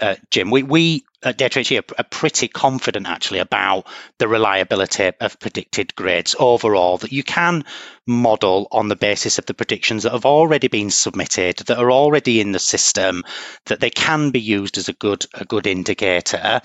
uh, 0.00 0.16
Jim, 0.30 0.50
we, 0.50 0.62
we 0.62 1.04
at 1.24 1.40
are, 1.40 1.82
are 1.98 2.04
pretty 2.10 2.48
confident 2.48 3.06
actually 3.06 3.38
about 3.38 3.86
the 4.18 4.28
reliability 4.28 5.12
of 5.20 5.38
predicted 5.40 5.94
grades 5.94 6.36
overall, 6.38 6.98
that 6.98 7.12
you 7.12 7.22
can 7.22 7.64
model 8.06 8.68
on 8.70 8.88
the 8.88 8.96
basis 8.96 9.38
of 9.38 9.46
the 9.46 9.54
predictions 9.54 10.02
that 10.02 10.12
have 10.12 10.26
already 10.26 10.68
been 10.68 10.90
submitted, 10.90 11.56
that 11.58 11.78
are 11.78 11.90
already 11.90 12.40
in 12.40 12.52
the 12.52 12.58
system, 12.58 13.22
that 13.66 13.80
they 13.80 13.90
can 13.90 14.30
be 14.30 14.40
used 14.40 14.76
as 14.76 14.88
a 14.88 14.92
good, 14.92 15.24
a 15.32 15.44
good 15.44 15.66
indicator. 15.66 16.60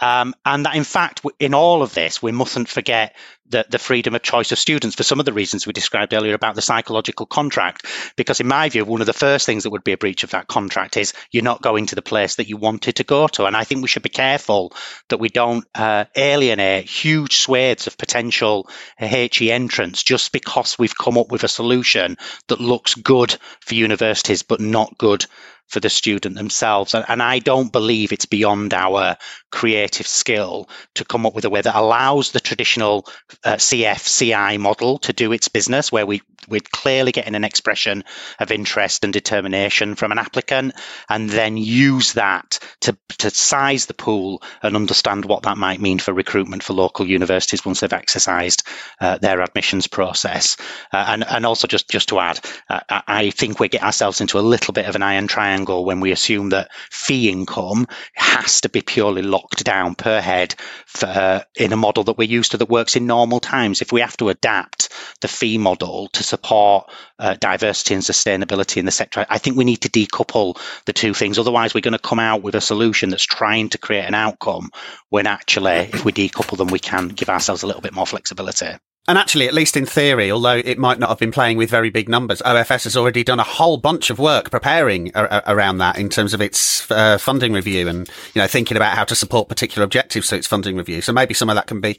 Um, 0.00 0.34
and 0.44 0.64
that 0.66 0.76
in 0.76 0.84
fact, 0.84 1.22
in 1.38 1.54
all 1.54 1.82
of 1.82 1.94
this, 1.94 2.22
we 2.22 2.32
mustn't 2.32 2.68
forget 2.68 3.14
the, 3.50 3.66
the 3.68 3.78
freedom 3.78 4.14
of 4.14 4.22
choice 4.22 4.52
of 4.52 4.58
students 4.58 4.94
for 4.94 5.02
some 5.02 5.20
of 5.20 5.26
the 5.26 5.32
reasons 5.32 5.66
we 5.66 5.72
described 5.72 6.12
earlier 6.12 6.34
about 6.34 6.54
the 6.54 6.62
psychological 6.62 7.26
contract. 7.26 7.86
Because 8.16 8.40
in 8.40 8.46
my 8.46 8.68
view, 8.68 8.84
one 8.84 9.00
of 9.00 9.06
the 9.06 9.12
first 9.12 9.46
things 9.46 9.62
that 9.62 9.70
would 9.70 9.84
be 9.84 9.92
a 9.92 9.98
breach 9.98 10.24
of 10.24 10.30
that 10.30 10.48
contract 10.48 10.96
is 10.96 11.14
you're 11.30 11.42
not 11.42 11.62
going 11.62 11.86
to 11.86 11.94
the 11.94 12.02
place 12.02 12.36
that 12.36 12.48
you 12.48 12.56
wanted 12.56 12.96
to 12.96 13.04
go 13.04 13.26
to. 13.28 13.46
And 13.46 13.56
I 13.56 13.64
think 13.64 13.82
we 13.82 13.88
should 13.88 14.02
be 14.02 14.08
careful 14.08 14.72
that 15.08 15.18
we 15.18 15.28
don't 15.28 15.64
uh, 15.74 16.04
alienate 16.16 16.88
huge 16.88 17.36
swathes 17.36 17.86
of 17.86 17.98
potential 17.98 18.68
HE 18.98 19.50
entrants 19.50 20.02
just 20.02 20.32
because 20.32 20.78
we've 20.78 20.96
come 20.96 21.18
up 21.18 21.30
with 21.30 21.44
a 21.44 21.48
solution 21.48 22.16
that 22.48 22.60
looks 22.60 22.94
good 22.94 23.36
for 23.60 23.74
universities 23.74 24.42
but 24.42 24.60
not 24.60 24.98
good 24.98 25.24
for 25.68 25.80
the 25.80 25.90
student 25.90 26.34
themselves. 26.34 26.94
And, 26.94 27.22
I 27.28 27.40
don't 27.40 27.70
believe 27.72 28.12
it's 28.12 28.26
beyond 28.26 28.72
our 28.72 29.16
creative 29.50 30.06
skill 30.06 30.68
to 30.94 31.04
come 31.04 31.26
up 31.26 31.34
with 31.34 31.44
a 31.44 31.50
way 31.50 31.60
that 31.60 31.76
allows 31.76 32.32
the 32.32 32.40
traditional 32.40 33.06
uh, 33.44 33.56
CF 33.56 34.18
CI 34.18 34.56
model 34.56 34.98
to 35.00 35.12
do 35.12 35.32
its 35.32 35.48
business, 35.48 35.92
where 35.92 36.06
we 36.06 36.22
we're 36.48 36.60
clearly 36.72 37.12
getting 37.12 37.34
an 37.34 37.44
expression 37.44 38.04
of 38.38 38.50
interest 38.50 39.04
and 39.04 39.12
determination 39.12 39.94
from 39.94 40.12
an 40.12 40.18
applicant, 40.18 40.74
and 41.10 41.28
then 41.28 41.56
use 41.56 42.14
that 42.14 42.58
to 42.80 42.96
to 43.18 43.30
size 43.30 43.86
the 43.86 43.94
pool 43.94 44.42
and 44.62 44.76
understand 44.76 45.24
what 45.24 45.42
that 45.42 45.58
might 45.58 45.80
mean 45.80 45.98
for 45.98 46.14
recruitment 46.14 46.62
for 46.62 46.72
local 46.72 47.06
universities 47.06 47.64
once 47.64 47.80
they've 47.80 47.92
exercised 47.92 48.62
uh, 49.00 49.18
their 49.18 49.42
admissions 49.42 49.86
process. 49.86 50.56
Uh, 50.92 51.04
and 51.08 51.24
and 51.24 51.44
also 51.44 51.66
just 51.66 51.88
just 51.90 52.08
to 52.08 52.18
add, 52.18 52.40
uh, 52.70 52.80
I 52.88 53.30
think 53.30 53.60
we 53.60 53.68
get 53.68 53.82
ourselves 53.82 54.20
into 54.20 54.38
a 54.38 54.40
little 54.40 54.72
bit 54.72 54.86
of 54.86 54.94
an 54.94 55.02
iron 55.02 55.26
triangle 55.26 55.57
when 55.64 56.00
we 56.00 56.12
assume 56.12 56.50
that 56.50 56.70
fee 56.90 57.30
income 57.30 57.86
has 58.14 58.60
to 58.62 58.68
be 58.68 58.80
purely 58.80 59.22
locked 59.22 59.64
down 59.64 59.94
per 59.94 60.20
head 60.20 60.54
for, 60.86 61.06
uh, 61.06 61.42
in 61.56 61.72
a 61.72 61.76
model 61.76 62.04
that 62.04 62.18
we're 62.18 62.28
used 62.28 62.52
to 62.52 62.56
that 62.56 62.68
works 62.68 62.96
in 62.96 63.06
normal 63.06 63.40
times. 63.40 63.82
If 63.82 63.92
we 63.92 64.00
have 64.00 64.16
to 64.18 64.28
adapt 64.28 64.92
the 65.20 65.28
fee 65.28 65.58
model 65.58 66.08
to 66.12 66.22
support 66.22 66.90
uh, 67.18 67.34
diversity 67.34 67.94
and 67.94 68.02
sustainability 68.02 68.78
in 68.78 68.84
the 68.84 68.90
sector, 68.90 69.26
I 69.28 69.38
think 69.38 69.56
we 69.56 69.64
need 69.64 69.82
to 69.82 69.88
decouple 69.88 70.60
the 70.86 70.92
two 70.92 71.14
things. 71.14 71.38
Otherwise, 71.38 71.74
we're 71.74 71.80
going 71.80 71.92
to 71.92 71.98
come 71.98 72.18
out 72.18 72.42
with 72.42 72.54
a 72.54 72.60
solution 72.60 73.10
that's 73.10 73.24
trying 73.24 73.70
to 73.70 73.78
create 73.78 74.04
an 74.04 74.14
outcome 74.14 74.70
when 75.10 75.26
actually, 75.26 75.90
if 75.92 76.04
we 76.04 76.12
decouple 76.12 76.56
them, 76.56 76.68
we 76.68 76.78
can 76.78 77.08
give 77.08 77.28
ourselves 77.28 77.62
a 77.62 77.66
little 77.66 77.82
bit 77.82 77.94
more 77.94 78.06
flexibility. 78.06 78.68
And 79.08 79.16
actually, 79.16 79.48
at 79.48 79.54
least 79.54 79.74
in 79.74 79.86
theory, 79.86 80.30
although 80.30 80.60
it 80.62 80.78
might 80.78 80.98
not 80.98 81.08
have 81.08 81.18
been 81.18 81.32
playing 81.32 81.56
with 81.56 81.70
very 81.70 81.88
big 81.88 82.10
numbers, 82.10 82.42
OFS 82.42 82.84
has 82.84 82.94
already 82.94 83.24
done 83.24 83.40
a 83.40 83.44
whole 83.44 83.78
bunch 83.78 84.10
of 84.10 84.18
work 84.18 84.50
preparing 84.50 85.10
a- 85.14 85.42
a- 85.46 85.54
around 85.54 85.78
that 85.78 85.98
in 85.98 86.10
terms 86.10 86.34
of 86.34 86.42
its 86.42 86.88
uh, 86.90 87.16
funding 87.16 87.54
review 87.54 87.88
and 87.88 88.06
you 88.34 88.42
know 88.42 88.46
thinking 88.46 88.76
about 88.76 88.94
how 88.94 89.04
to 89.04 89.14
support 89.14 89.48
particular 89.48 89.82
objectives 89.82 90.28
to 90.28 90.36
its 90.36 90.46
funding 90.46 90.76
review. 90.76 91.00
So 91.00 91.14
maybe 91.14 91.32
some 91.32 91.48
of 91.48 91.56
that 91.56 91.66
can 91.66 91.80
be 91.80 91.98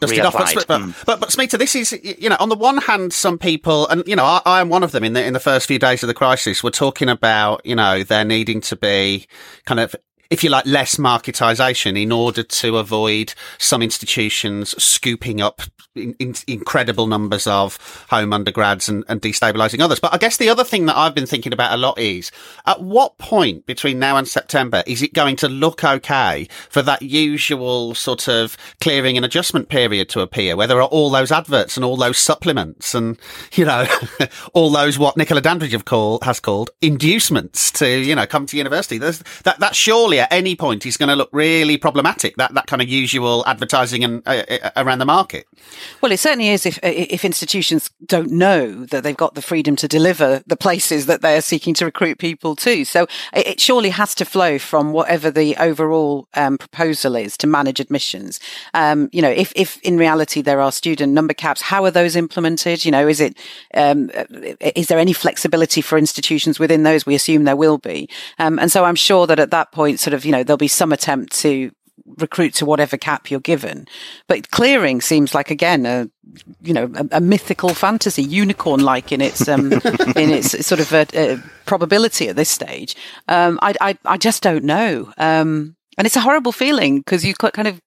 dusted 0.00 0.20
off. 0.20 0.32
But, 0.32 0.66
but, 0.66 0.80
mm. 0.80 1.04
but, 1.04 1.20
but 1.20 1.28
Smita, 1.28 1.58
this 1.58 1.74
is 1.74 1.92
you 2.02 2.30
know 2.30 2.36
on 2.40 2.48
the 2.48 2.56
one 2.56 2.78
hand, 2.78 3.12
some 3.12 3.38
people, 3.38 3.86
and 3.88 4.02
you 4.06 4.16
know 4.16 4.24
I, 4.24 4.40
I 4.46 4.60
am 4.62 4.70
one 4.70 4.82
of 4.82 4.92
them 4.92 5.04
in 5.04 5.12
the 5.12 5.22
in 5.22 5.34
the 5.34 5.40
first 5.40 5.66
few 5.66 5.78
days 5.78 6.02
of 6.02 6.06
the 6.06 6.14
crisis, 6.14 6.62
were 6.62 6.70
talking 6.70 7.10
about 7.10 7.60
you 7.66 7.74
know 7.74 8.02
there 8.02 8.24
needing 8.24 8.62
to 8.62 8.76
be 8.76 9.26
kind 9.66 9.80
of 9.80 9.94
if 10.30 10.44
you 10.44 10.50
like, 10.50 10.66
less 10.66 10.96
marketisation 10.96 12.00
in 12.00 12.12
order 12.12 12.42
to 12.42 12.76
avoid 12.76 13.32
some 13.56 13.82
institutions 13.82 14.80
scooping 14.82 15.40
up 15.40 15.62
in, 15.94 16.14
in, 16.18 16.34
incredible 16.46 17.06
numbers 17.06 17.46
of 17.46 17.78
home 18.10 18.32
undergrads 18.32 18.88
and, 18.88 19.04
and 19.08 19.22
destabilising 19.22 19.80
others. 19.80 20.00
But 20.00 20.12
I 20.12 20.18
guess 20.18 20.36
the 20.36 20.50
other 20.50 20.64
thing 20.64 20.86
that 20.86 20.96
I've 20.96 21.14
been 21.14 21.26
thinking 21.26 21.52
about 21.52 21.72
a 21.72 21.76
lot 21.76 21.98
is 21.98 22.30
at 22.66 22.82
what 22.82 23.16
point 23.18 23.64
between 23.66 23.98
now 23.98 24.16
and 24.16 24.28
September 24.28 24.82
is 24.86 25.02
it 25.02 25.14
going 25.14 25.36
to 25.36 25.48
look 25.48 25.82
okay 25.82 26.46
for 26.68 26.82
that 26.82 27.00
usual 27.02 27.94
sort 27.94 28.28
of 28.28 28.56
clearing 28.80 29.16
and 29.16 29.24
adjustment 29.24 29.70
period 29.70 30.10
to 30.10 30.20
appear, 30.20 30.56
where 30.56 30.66
there 30.66 30.80
are 30.80 30.88
all 30.88 31.08
those 31.10 31.32
adverts 31.32 31.76
and 31.76 31.84
all 31.84 31.96
those 31.96 32.18
supplements 32.18 32.94
and, 32.94 33.18
you 33.54 33.64
know, 33.64 33.86
all 34.52 34.70
those 34.70 34.98
what 34.98 35.16
Nicola 35.16 35.40
Dandridge 35.40 35.72
have 35.72 35.84
has 36.22 36.38
called 36.38 36.70
inducements 36.82 37.70
to, 37.72 37.88
you 37.88 38.14
know, 38.14 38.26
come 38.26 38.44
to 38.44 38.58
university. 38.58 38.98
There's, 38.98 39.22
that, 39.44 39.58
that 39.60 39.74
surely 39.74 40.17
at 40.18 40.32
any 40.32 40.56
point 40.56 40.86
is 40.86 40.96
going 40.96 41.08
to 41.08 41.16
look 41.16 41.30
really 41.32 41.76
problematic, 41.76 42.36
that, 42.36 42.54
that 42.54 42.66
kind 42.66 42.82
of 42.82 42.88
usual 42.88 43.44
advertising 43.46 44.04
and 44.04 44.22
uh, 44.26 44.44
uh 44.48 44.70
around 44.76 44.98
the 44.98 45.06
market. 45.06 45.46
Well, 46.00 46.12
it 46.12 46.18
certainly 46.18 46.48
is 46.48 46.66
if 46.66 46.78
if 46.82 47.24
institutions 47.24 47.90
don't 48.06 48.30
know 48.30 48.84
that 48.86 49.02
they've 49.02 49.16
got 49.16 49.34
the 49.34 49.42
freedom 49.42 49.76
to 49.76 49.88
deliver 49.88 50.42
the 50.46 50.56
places 50.56 51.06
that 51.06 51.22
they 51.22 51.36
are 51.36 51.40
seeking 51.40 51.74
to 51.74 51.84
recruit 51.84 52.18
people 52.18 52.56
to. 52.56 52.84
So 52.84 53.06
it, 53.32 53.60
surely 53.60 53.90
has 53.90 54.14
to 54.16 54.24
flow 54.24 54.58
from 54.58 54.92
whatever 54.92 55.30
the 55.30 55.56
overall 55.56 56.28
um, 56.34 56.58
proposal 56.58 57.16
is 57.16 57.36
to 57.38 57.46
manage 57.46 57.80
admissions. 57.80 58.40
Um, 58.74 59.08
you 59.12 59.22
know, 59.22 59.30
if 59.30 59.52
if 59.56 59.80
in 59.82 59.96
reality 59.96 60.42
there 60.42 60.60
are 60.60 60.72
student 60.72 61.12
number 61.12 61.34
caps, 61.34 61.60
how 61.60 61.84
are 61.84 61.90
those 61.90 62.16
implemented? 62.16 62.84
You 62.84 62.92
know, 62.92 63.08
is 63.08 63.20
it 63.20 63.36
um, 63.74 64.10
is 64.60 64.88
there 64.88 64.98
any 64.98 65.12
flexibility 65.12 65.80
for 65.80 65.98
institutions 65.98 66.58
within 66.58 66.82
those? 66.82 67.06
We 67.06 67.14
assume 67.14 67.44
there 67.44 67.56
will 67.56 67.78
be, 67.78 68.08
um, 68.38 68.58
and 68.58 68.70
so 68.70 68.84
I'm 68.84 68.94
sure 68.94 69.26
that 69.26 69.38
at 69.38 69.50
that 69.50 69.72
point, 69.72 70.00
sort 70.08 70.14
of, 70.14 70.24
you 70.24 70.32
know, 70.32 70.42
there'll 70.42 70.56
be 70.56 70.68
some 70.68 70.90
attempt 70.90 71.38
to 71.40 71.70
recruit 72.16 72.54
to 72.54 72.64
whatever 72.64 72.96
cap 72.96 73.30
you're 73.30 73.40
given. 73.40 73.86
But 74.26 74.50
clearing 74.50 75.02
seems 75.02 75.34
like 75.34 75.50
again 75.50 75.84
a 75.84 76.08
you 76.62 76.72
know 76.72 76.90
a, 76.94 77.18
a 77.18 77.20
mythical 77.20 77.74
fantasy, 77.74 78.22
unicorn 78.22 78.80
like 78.80 79.12
in 79.12 79.20
its 79.20 79.46
um, 79.46 79.72
in 80.16 80.30
its 80.30 80.66
sort 80.66 80.80
of 80.80 80.92
a, 80.92 81.06
a 81.14 81.42
probability 81.66 82.28
at 82.28 82.36
this 82.36 82.48
stage. 82.48 82.96
Um, 83.28 83.58
I, 83.60 83.74
I, 83.80 83.98
I 84.06 84.16
just 84.16 84.42
don't 84.42 84.64
know, 84.64 85.12
um, 85.18 85.76
and 85.98 86.06
it's 86.06 86.16
a 86.16 86.20
horrible 86.20 86.52
feeling 86.52 87.00
because 87.00 87.22
you 87.24 87.34
kind 87.34 87.68
of 87.68 87.82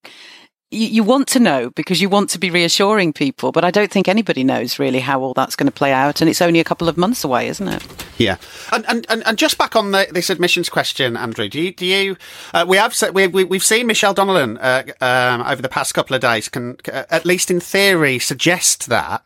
you, 0.72 0.88
you 0.88 1.04
want 1.04 1.28
to 1.28 1.40
know 1.40 1.70
because 1.72 2.02
you 2.02 2.10
want 2.10 2.30
to 2.32 2.40
be 2.40 2.50
reassuring 2.50 3.14
people, 3.14 3.52
but 3.52 3.64
I 3.64 3.72
don't 3.72 3.92
think 3.92 4.08
anybody 4.08 4.44
knows 4.44 4.80
really 4.80 5.02
how 5.02 5.22
all 5.22 5.34
that's 5.34 5.56
going 5.56 5.68
to 5.68 5.72
play 5.72 5.92
out, 5.92 6.22
and 6.22 6.30
it's 6.30 6.42
only 6.42 6.60
a 6.60 6.64
couple 6.64 6.90
of 6.90 6.98
months 6.98 7.24
away, 7.24 7.48
isn't 7.50 7.68
it? 7.68 8.06
Yeah, 8.18 8.38
and 8.72 8.86
and, 8.88 9.06
and 9.26 9.38
just 9.38 9.58
back 9.58 9.76
on 9.76 9.92
the, 9.92 10.08
this 10.12 10.30
admissions 10.30 10.70
question, 10.70 11.18
Andrew, 11.18 11.50
do 11.50 11.62
you 11.62 11.74
do 11.74 11.86
you 11.86 12.18
uh, 12.54 12.66
we 12.68 12.78
have 12.78 12.96
we, 13.14 13.28
we 13.28 13.58
have 13.58 13.64
seen 13.64 13.88
Michelle 13.88 14.16
Donelan 14.16 14.58
uh, 14.62 14.84
um, 15.06 15.42
over 15.46 15.62
the 15.62 15.70
past 15.70 15.94
couple 15.94 16.16
of 16.16 16.22
days 16.22 16.48
can 16.48 16.78
uh, 16.92 17.04
at 17.10 17.26
least 17.26 17.52
in 17.52 17.60
theory 17.60 18.18
suggest 18.18 18.88
that 18.88 19.24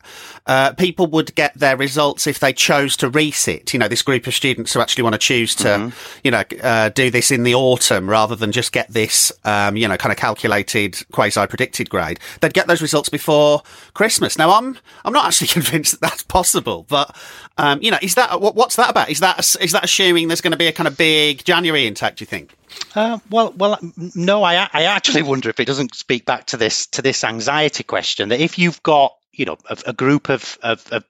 uh, 0.48 0.74
people 0.74 1.08
would 1.08 1.34
get 1.36 1.54
their 1.58 1.76
results 1.76 2.28
if 2.28 2.39
they 2.39 2.54
chose 2.54 2.96
to 2.98 3.10
resit. 3.10 3.74
You 3.74 3.80
know, 3.80 3.88
this 3.88 4.02
group 4.02 4.28
of 4.28 4.34
students 4.34 4.74
who 4.74 4.80
actually 4.80 5.04
want 5.04 5.14
to 5.14 5.20
choose 5.20 5.56
to, 5.56 5.68
mm-hmm. 5.68 6.20
you 6.24 6.32
know, 6.32 6.43
uh, 6.62 6.89
do 6.89 7.10
this 7.10 7.32
in 7.32 7.43
the 7.43 7.56
autumn 7.56 8.10
rather 8.10 8.36
than 8.36 8.52
just 8.52 8.72
get 8.72 8.88
this, 8.91 9.32
um, 9.43 9.76
you 9.76 9.88
know, 9.88 9.98
kind 9.98 10.12
of 10.12 10.18
calculated 10.18 11.04
quasi 11.12 11.46
predicted 11.48 11.89
grade. 11.89 12.20
They'd 12.41 12.54
get 12.54 12.68
those 12.68 12.82
results 12.82 13.10
before 13.10 13.64
Christmas. 13.93 14.38
Now, 14.38 14.52
I'm 14.52 14.78
I'm 15.04 15.14
not 15.14 15.26
actually 15.26 15.48
convinced 15.62 15.93
that 15.93 16.02
that's 16.02 16.24
possible, 16.24 16.86
but 16.88 17.16
um, 17.58 17.82
you 17.82 17.89
know, 17.89 18.00
is 18.02 18.16
that 18.16 18.39
what, 18.39 18.56
what's 18.56 18.76
that 18.76 18.89
about? 18.89 19.10
Is 19.10 19.20
that 19.22 19.39
is 19.60 19.72
that 19.72 19.84
assuming 19.84 20.28
there's 20.28 20.41
going 20.41 20.52
to 20.52 20.58
be 20.58 20.68
a 20.68 20.72
kind 20.72 20.88
of 20.88 20.98
big 20.98 21.43
January 21.43 21.88
intake? 21.88 22.18
Do 22.18 22.24
you 22.24 22.28
think? 22.28 22.56
Uh, 22.93 23.20
well, 23.30 23.54
well, 23.58 23.80
no. 24.16 24.43
I 24.43 24.68
I 24.72 24.84
actually 24.84 25.24
wonder 25.24 25.50
if 25.50 25.60
it 25.60 25.66
doesn't 25.66 25.96
speak 25.96 26.26
back 26.26 26.46
to 26.48 26.58
this 26.58 26.88
to 26.88 27.02
this 27.02 27.24
anxiety 27.24 27.84
question 27.84 28.30
that 28.30 28.41
if 28.41 28.60
you've 28.60 28.82
got 28.84 29.16
you 29.36 29.46
know 29.46 29.58
a, 29.70 29.78
a 29.88 29.94
group 29.94 30.30
of, 30.30 30.58
of, 30.62 30.86
of 30.92 31.04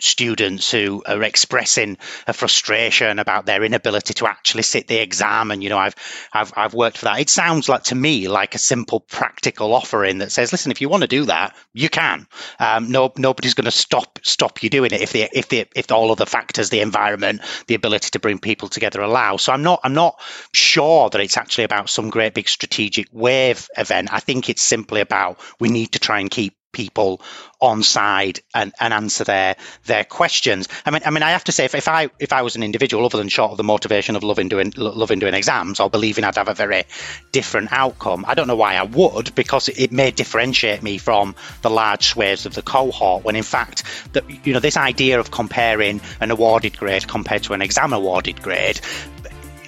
students 0.00 0.70
who 0.70 1.02
are 1.06 1.22
expressing 1.22 1.98
a 2.26 2.32
frustration 2.32 3.18
about 3.18 3.46
their 3.46 3.62
inability 3.62 4.14
to 4.14 4.26
actually 4.26 4.62
sit 4.62 4.88
the 4.88 4.96
exam. 4.96 5.50
And 5.50 5.62
you 5.62 5.68
know 5.68 5.78
I've 5.78 5.94
I've 6.32 6.52
I've 6.56 6.74
worked 6.74 6.98
for 6.98 7.06
that. 7.06 7.20
It 7.20 7.30
sounds 7.30 7.68
like 7.68 7.84
to 7.84 7.94
me 7.94 8.28
like 8.28 8.54
a 8.54 8.58
simple 8.58 9.00
practical 9.00 9.74
offering 9.74 10.18
that 10.18 10.32
says 10.32 10.52
listen 10.52 10.72
if 10.72 10.80
you 10.80 10.88
want 10.88 11.02
to 11.02 11.08
do 11.08 11.26
that 11.26 11.54
you 11.72 11.88
can. 11.88 12.26
Um, 12.58 12.90
no 12.90 13.12
nobody's 13.16 13.54
going 13.54 13.66
to 13.66 13.70
stop 13.70 14.18
stop 14.22 14.62
you 14.62 14.70
doing 14.70 14.92
it 14.92 15.02
if 15.02 15.12
the 15.12 15.28
if 15.32 15.48
the 15.48 15.66
if 15.76 15.92
all 15.92 16.10
of 16.10 16.18
the 16.18 16.26
factors 16.26 16.70
the 16.70 16.80
environment 16.80 17.42
the 17.66 17.74
ability 17.74 18.10
to 18.10 18.18
bring 18.18 18.38
people 18.38 18.68
together 18.68 19.00
allow. 19.02 19.36
So 19.36 19.52
I'm 19.52 19.62
not 19.62 19.80
I'm 19.84 19.94
not 19.94 20.20
sure 20.52 21.10
that 21.10 21.20
it's 21.20 21.36
actually 21.36 21.64
about 21.64 21.90
some 21.90 22.10
great 22.10 22.34
big 22.34 22.48
strategic 22.48 23.08
wave 23.12 23.68
event. 23.76 24.08
I 24.12 24.20
think 24.20 24.48
it's 24.48 24.62
simply 24.62 25.00
about 25.00 25.38
we 25.60 25.68
need 25.68 25.92
to 25.92 25.98
try 25.98 26.20
and 26.20 26.30
keep 26.30 26.54
people 26.72 27.20
on 27.60 27.82
side 27.82 28.40
and, 28.54 28.72
and 28.80 28.94
answer 28.94 29.24
their 29.24 29.56
their 29.84 30.04
questions. 30.04 30.68
I 30.86 30.90
mean, 30.90 31.02
I 31.04 31.10
mean, 31.10 31.22
I 31.22 31.30
have 31.30 31.44
to 31.44 31.52
say, 31.52 31.64
if, 31.64 31.74
if 31.74 31.88
I 31.88 32.10
if 32.18 32.32
I 32.32 32.42
was 32.42 32.56
an 32.56 32.62
individual, 32.62 33.04
other 33.04 33.18
than 33.18 33.28
short 33.28 33.50
of 33.50 33.56
the 33.56 33.64
motivation 33.64 34.16
of 34.16 34.22
loving 34.22 34.48
doing 34.48 34.72
loving 34.76 35.18
doing 35.18 35.34
exams 35.34 35.80
or 35.80 35.90
believing 35.90 36.24
I'd 36.24 36.36
have 36.36 36.48
a 36.48 36.54
very 36.54 36.84
different 37.32 37.72
outcome, 37.72 38.24
I 38.26 38.34
don't 38.34 38.48
know 38.48 38.56
why 38.56 38.76
I 38.76 38.84
would, 38.84 39.34
because 39.34 39.68
it 39.68 39.92
may 39.92 40.10
differentiate 40.10 40.82
me 40.82 40.98
from 40.98 41.34
the 41.62 41.70
large 41.70 42.06
swathes 42.08 42.46
of 42.46 42.54
the 42.54 42.62
cohort. 42.62 43.24
When 43.24 43.36
in 43.36 43.42
fact, 43.42 43.84
that 44.12 44.24
you 44.46 44.52
know, 44.52 44.60
this 44.60 44.76
idea 44.76 45.20
of 45.20 45.30
comparing 45.30 46.00
an 46.20 46.30
awarded 46.30 46.78
grade 46.78 47.06
compared 47.06 47.42
to 47.44 47.52
an 47.52 47.62
exam 47.62 47.92
awarded 47.92 48.42
grade 48.42 48.80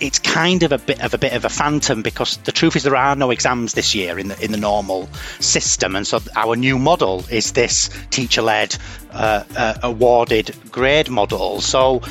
it's 0.03 0.19
kind 0.19 0.65
of 0.65 0.73
a 0.73 0.79
bit 0.79 1.01
of 1.01 1.15
a 1.15 1.19
bit 1.19 1.33
of 1.33 1.45
a 1.45 1.49
phantom 1.49 2.03
because 2.03 2.37
the 2.39 2.51
truth 2.51 2.75
is 2.75 2.83
there 2.83 2.97
are 2.97 3.15
no 3.15 3.31
exams 3.31 3.75
this 3.75 3.95
year 3.95 4.19
in 4.19 4.29
the 4.29 4.45
in 4.45 4.51
the 4.51 4.59
normal 4.59 5.09
system, 5.39 5.95
and 5.95 6.07
so 6.07 6.21
our 6.35 6.57
new 6.57 6.79
model 6.79 7.25
is 7.31 7.53
this 7.53 7.89
teacher-led 8.11 8.77
uh, 9.13 9.45
uh, 9.57 9.75
awarded 9.83 10.55
grade 10.73 11.09
model. 11.09 11.61
So 11.61 12.03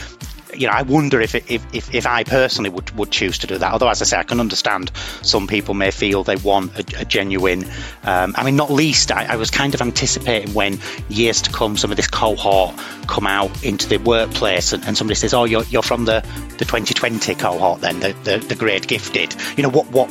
you 0.54 0.68
know, 0.68 0.74
I 0.74 0.82
wonder 0.84 1.22
if, 1.22 1.36
if, 1.36 1.74
if, 1.74 1.94
if, 1.94 2.06
I 2.06 2.24
personally 2.24 2.70
would, 2.70 2.92
would 2.92 3.12
choose 3.12 3.38
to 3.40 3.48
do 3.48 3.58
that. 3.58 3.72
Although, 3.72 3.90
as 3.90 4.02
I 4.02 4.06
say, 4.06 4.18
I 4.18 4.24
can 4.24 4.40
understand 4.40 4.92
some 5.22 5.48
people 5.48 5.74
may 5.74 5.92
feel 5.92 6.24
they 6.24 6.36
want 6.36 6.78
a, 6.78 7.02
a 7.02 7.06
genuine. 7.06 7.66
Um, 8.04 8.34
I 8.38 8.44
mean, 8.44 8.56
not 8.56 8.72
least, 8.72 9.12
I, 9.12 9.26
I, 9.26 9.36
was 9.36 9.52
kind 9.52 9.74
of 9.74 9.82
anticipating 9.82 10.54
when 10.54 10.80
years 11.10 11.42
to 11.44 11.52
come, 11.52 11.78
some 11.78 11.92
of 11.92 11.98
this 11.98 12.08
cohort 12.08 12.76
come 13.08 13.28
out 13.28 13.64
into 13.64 13.88
the 13.88 13.98
workplace, 13.98 14.74
and, 14.74 14.84
and 14.86 14.98
somebody 14.98 15.16
says, 15.16 15.34
"Oh, 15.34 15.46
you're, 15.46 15.64
you're 15.66 15.84
from 15.84 16.06
the, 16.06 16.22
the 16.58 16.66
2020 16.66 17.36
cohort, 17.36 17.82
then 17.82 18.00
the, 18.00 18.14
the, 18.24 18.38
the 18.38 18.80
gifted." 18.88 19.36
You 19.58 19.64
know, 19.64 19.70
what 19.70 19.88
what 19.88 20.10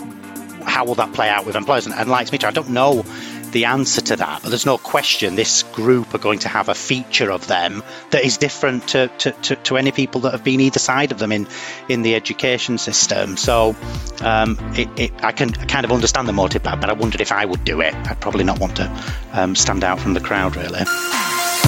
how 0.64 0.84
will 0.84 0.94
that 0.96 1.12
play 1.12 1.28
out 1.28 1.46
with 1.46 1.56
employers? 1.56 1.86
And, 1.86 1.94
and 1.94 2.08
like 2.10 2.30
me, 2.32 2.38
I 2.42 2.50
don't 2.50 2.70
know 2.70 3.04
the 3.52 3.66
answer 3.66 4.00
to 4.00 4.16
that. 4.16 4.42
But 4.42 4.48
there's 4.50 4.66
no 4.66 4.78
question 4.78 5.34
this 5.34 5.62
group 5.62 6.14
are 6.14 6.18
going 6.18 6.40
to 6.40 6.48
have 6.48 6.68
a 6.68 6.74
feature 6.74 7.30
of 7.30 7.46
them 7.46 7.82
that 8.10 8.24
is 8.24 8.38
different 8.38 8.88
to, 8.88 9.08
to, 9.18 9.32
to, 9.32 9.56
to 9.56 9.76
any 9.76 9.92
people 9.92 10.22
that 10.22 10.32
have 10.32 10.44
been 10.44 10.60
either 10.60 10.78
side 10.78 11.12
of 11.12 11.18
them 11.18 11.32
in, 11.32 11.46
in 11.88 12.02
the 12.02 12.14
education 12.14 12.78
system. 12.78 13.36
So 13.36 13.76
um, 14.22 14.56
it, 14.74 14.88
it, 14.98 15.24
I 15.24 15.32
can 15.32 15.50
kind 15.50 15.84
of 15.84 15.92
understand 15.92 16.28
the 16.28 16.32
motive, 16.32 16.62
but 16.62 16.88
I 16.88 16.92
wondered 16.92 17.20
if 17.20 17.32
I 17.32 17.44
would 17.44 17.64
do 17.64 17.80
it. 17.80 17.94
I'd 17.94 18.20
probably 18.20 18.44
not 18.44 18.60
want 18.60 18.76
to 18.76 19.04
um, 19.32 19.54
stand 19.54 19.84
out 19.84 20.00
from 20.00 20.14
the 20.14 20.20
crowd, 20.20 20.56
really. 20.56 20.82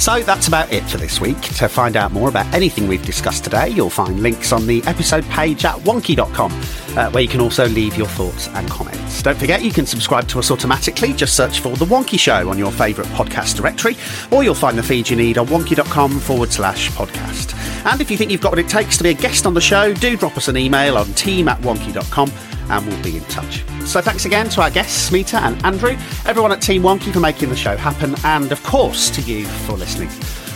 So 0.03 0.21
that's 0.21 0.49
about 0.49 0.73
it 0.73 0.83
for 0.91 0.97
this 0.97 1.21
week. 1.21 1.41
To 1.41 1.69
find 1.69 1.97
out 1.97 2.11
more 2.11 2.29
about 2.29 2.53
anything 2.53 2.89
we've 2.89 3.07
discussed 3.07 3.45
today, 3.45 3.69
you'll 3.69 3.89
find 3.89 4.19
links 4.19 4.51
on 4.51 4.67
the 4.67 4.83
episode 4.85 5.23
page 5.27 5.65
at 5.65 5.77
wonkhe.com, 5.77 6.51
uh, 6.99 7.09
where 7.13 7.23
you 7.23 7.29
can 7.29 7.41
also 7.41 7.69
leave 7.69 7.97
your 7.97 8.09
thoughts 8.09 8.49
and 8.49 8.69
comments. 8.69 9.23
Don't 9.23 9.39
forget, 9.39 9.63
you 9.63 9.71
can 9.71 9.87
subscribe 9.87 10.27
to 10.27 10.41
us 10.41 10.51
automatically. 10.51 11.13
Just 11.13 11.37
search 11.37 11.61
for 11.61 11.77
The 11.77 11.85
Wonkhe 11.85 12.19
Show 12.19 12.51
on 12.51 12.59
your 12.59 12.73
favourite 12.73 13.09
podcast 13.13 13.55
directory, 13.55 13.97
or 14.33 14.43
you'll 14.43 14.57
find 14.57 14.77
the 14.77 14.83
feed 14.83 15.09
you 15.09 15.15
need 15.15 15.39
on 15.39 15.47
wonkhe.com 15.47 16.19
forward 16.19 16.53
slash 16.53 16.91
podcast. 16.91 17.55
And 17.87 18.01
if 18.01 18.11
you 18.11 18.17
think 18.17 18.33
you've 18.33 18.41
got 18.41 18.51
what 18.51 18.59
it 18.59 18.69
takes 18.69 18.97
to 18.97 19.05
be 19.05 19.11
a 19.11 19.15
guest 19.15 19.47
on 19.47 19.55
the 19.55 19.61
show, 19.61 19.95
do 19.95 20.17
drop 20.17 20.37
us 20.37 20.49
an 20.49 20.57
email 20.57 20.99
on 20.99 21.07
team 21.13 21.47
at 21.47 21.61
wonkhe.com 21.61 22.29
and 22.73 22.87
we'll 22.87 23.03
be 23.03 23.17
in 23.17 23.25
touch. 23.25 23.63
So 23.87 24.01
thanks 24.01 24.25
again 24.25 24.49
to 24.51 24.63
our 24.63 24.71
guests, 24.71 25.11
Smita 25.11 25.41
and 25.41 25.65
Andrew, 25.65 25.97
everyone 26.27 26.53
at 26.53 26.63
Team 26.63 26.83
Wonkhe 26.83 27.13
for 27.13 27.21
making 27.21 27.51
the 27.51 27.57
show 27.57 27.77
happen, 27.77 28.15
and 28.25 28.51
of 28.51 28.63
course 28.63 29.11
to 29.11 29.21
you 29.21 29.47
for 29.47 29.73
listening. 29.73 30.09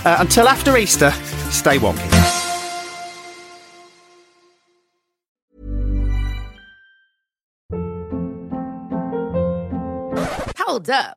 Uh, 0.05 0.17
until 0.21 0.49
after 0.49 0.77
Easter, 0.77 1.11
stay 1.51 1.79
wonky. 1.79 2.11
Hold 10.59 10.91
up. 10.91 11.17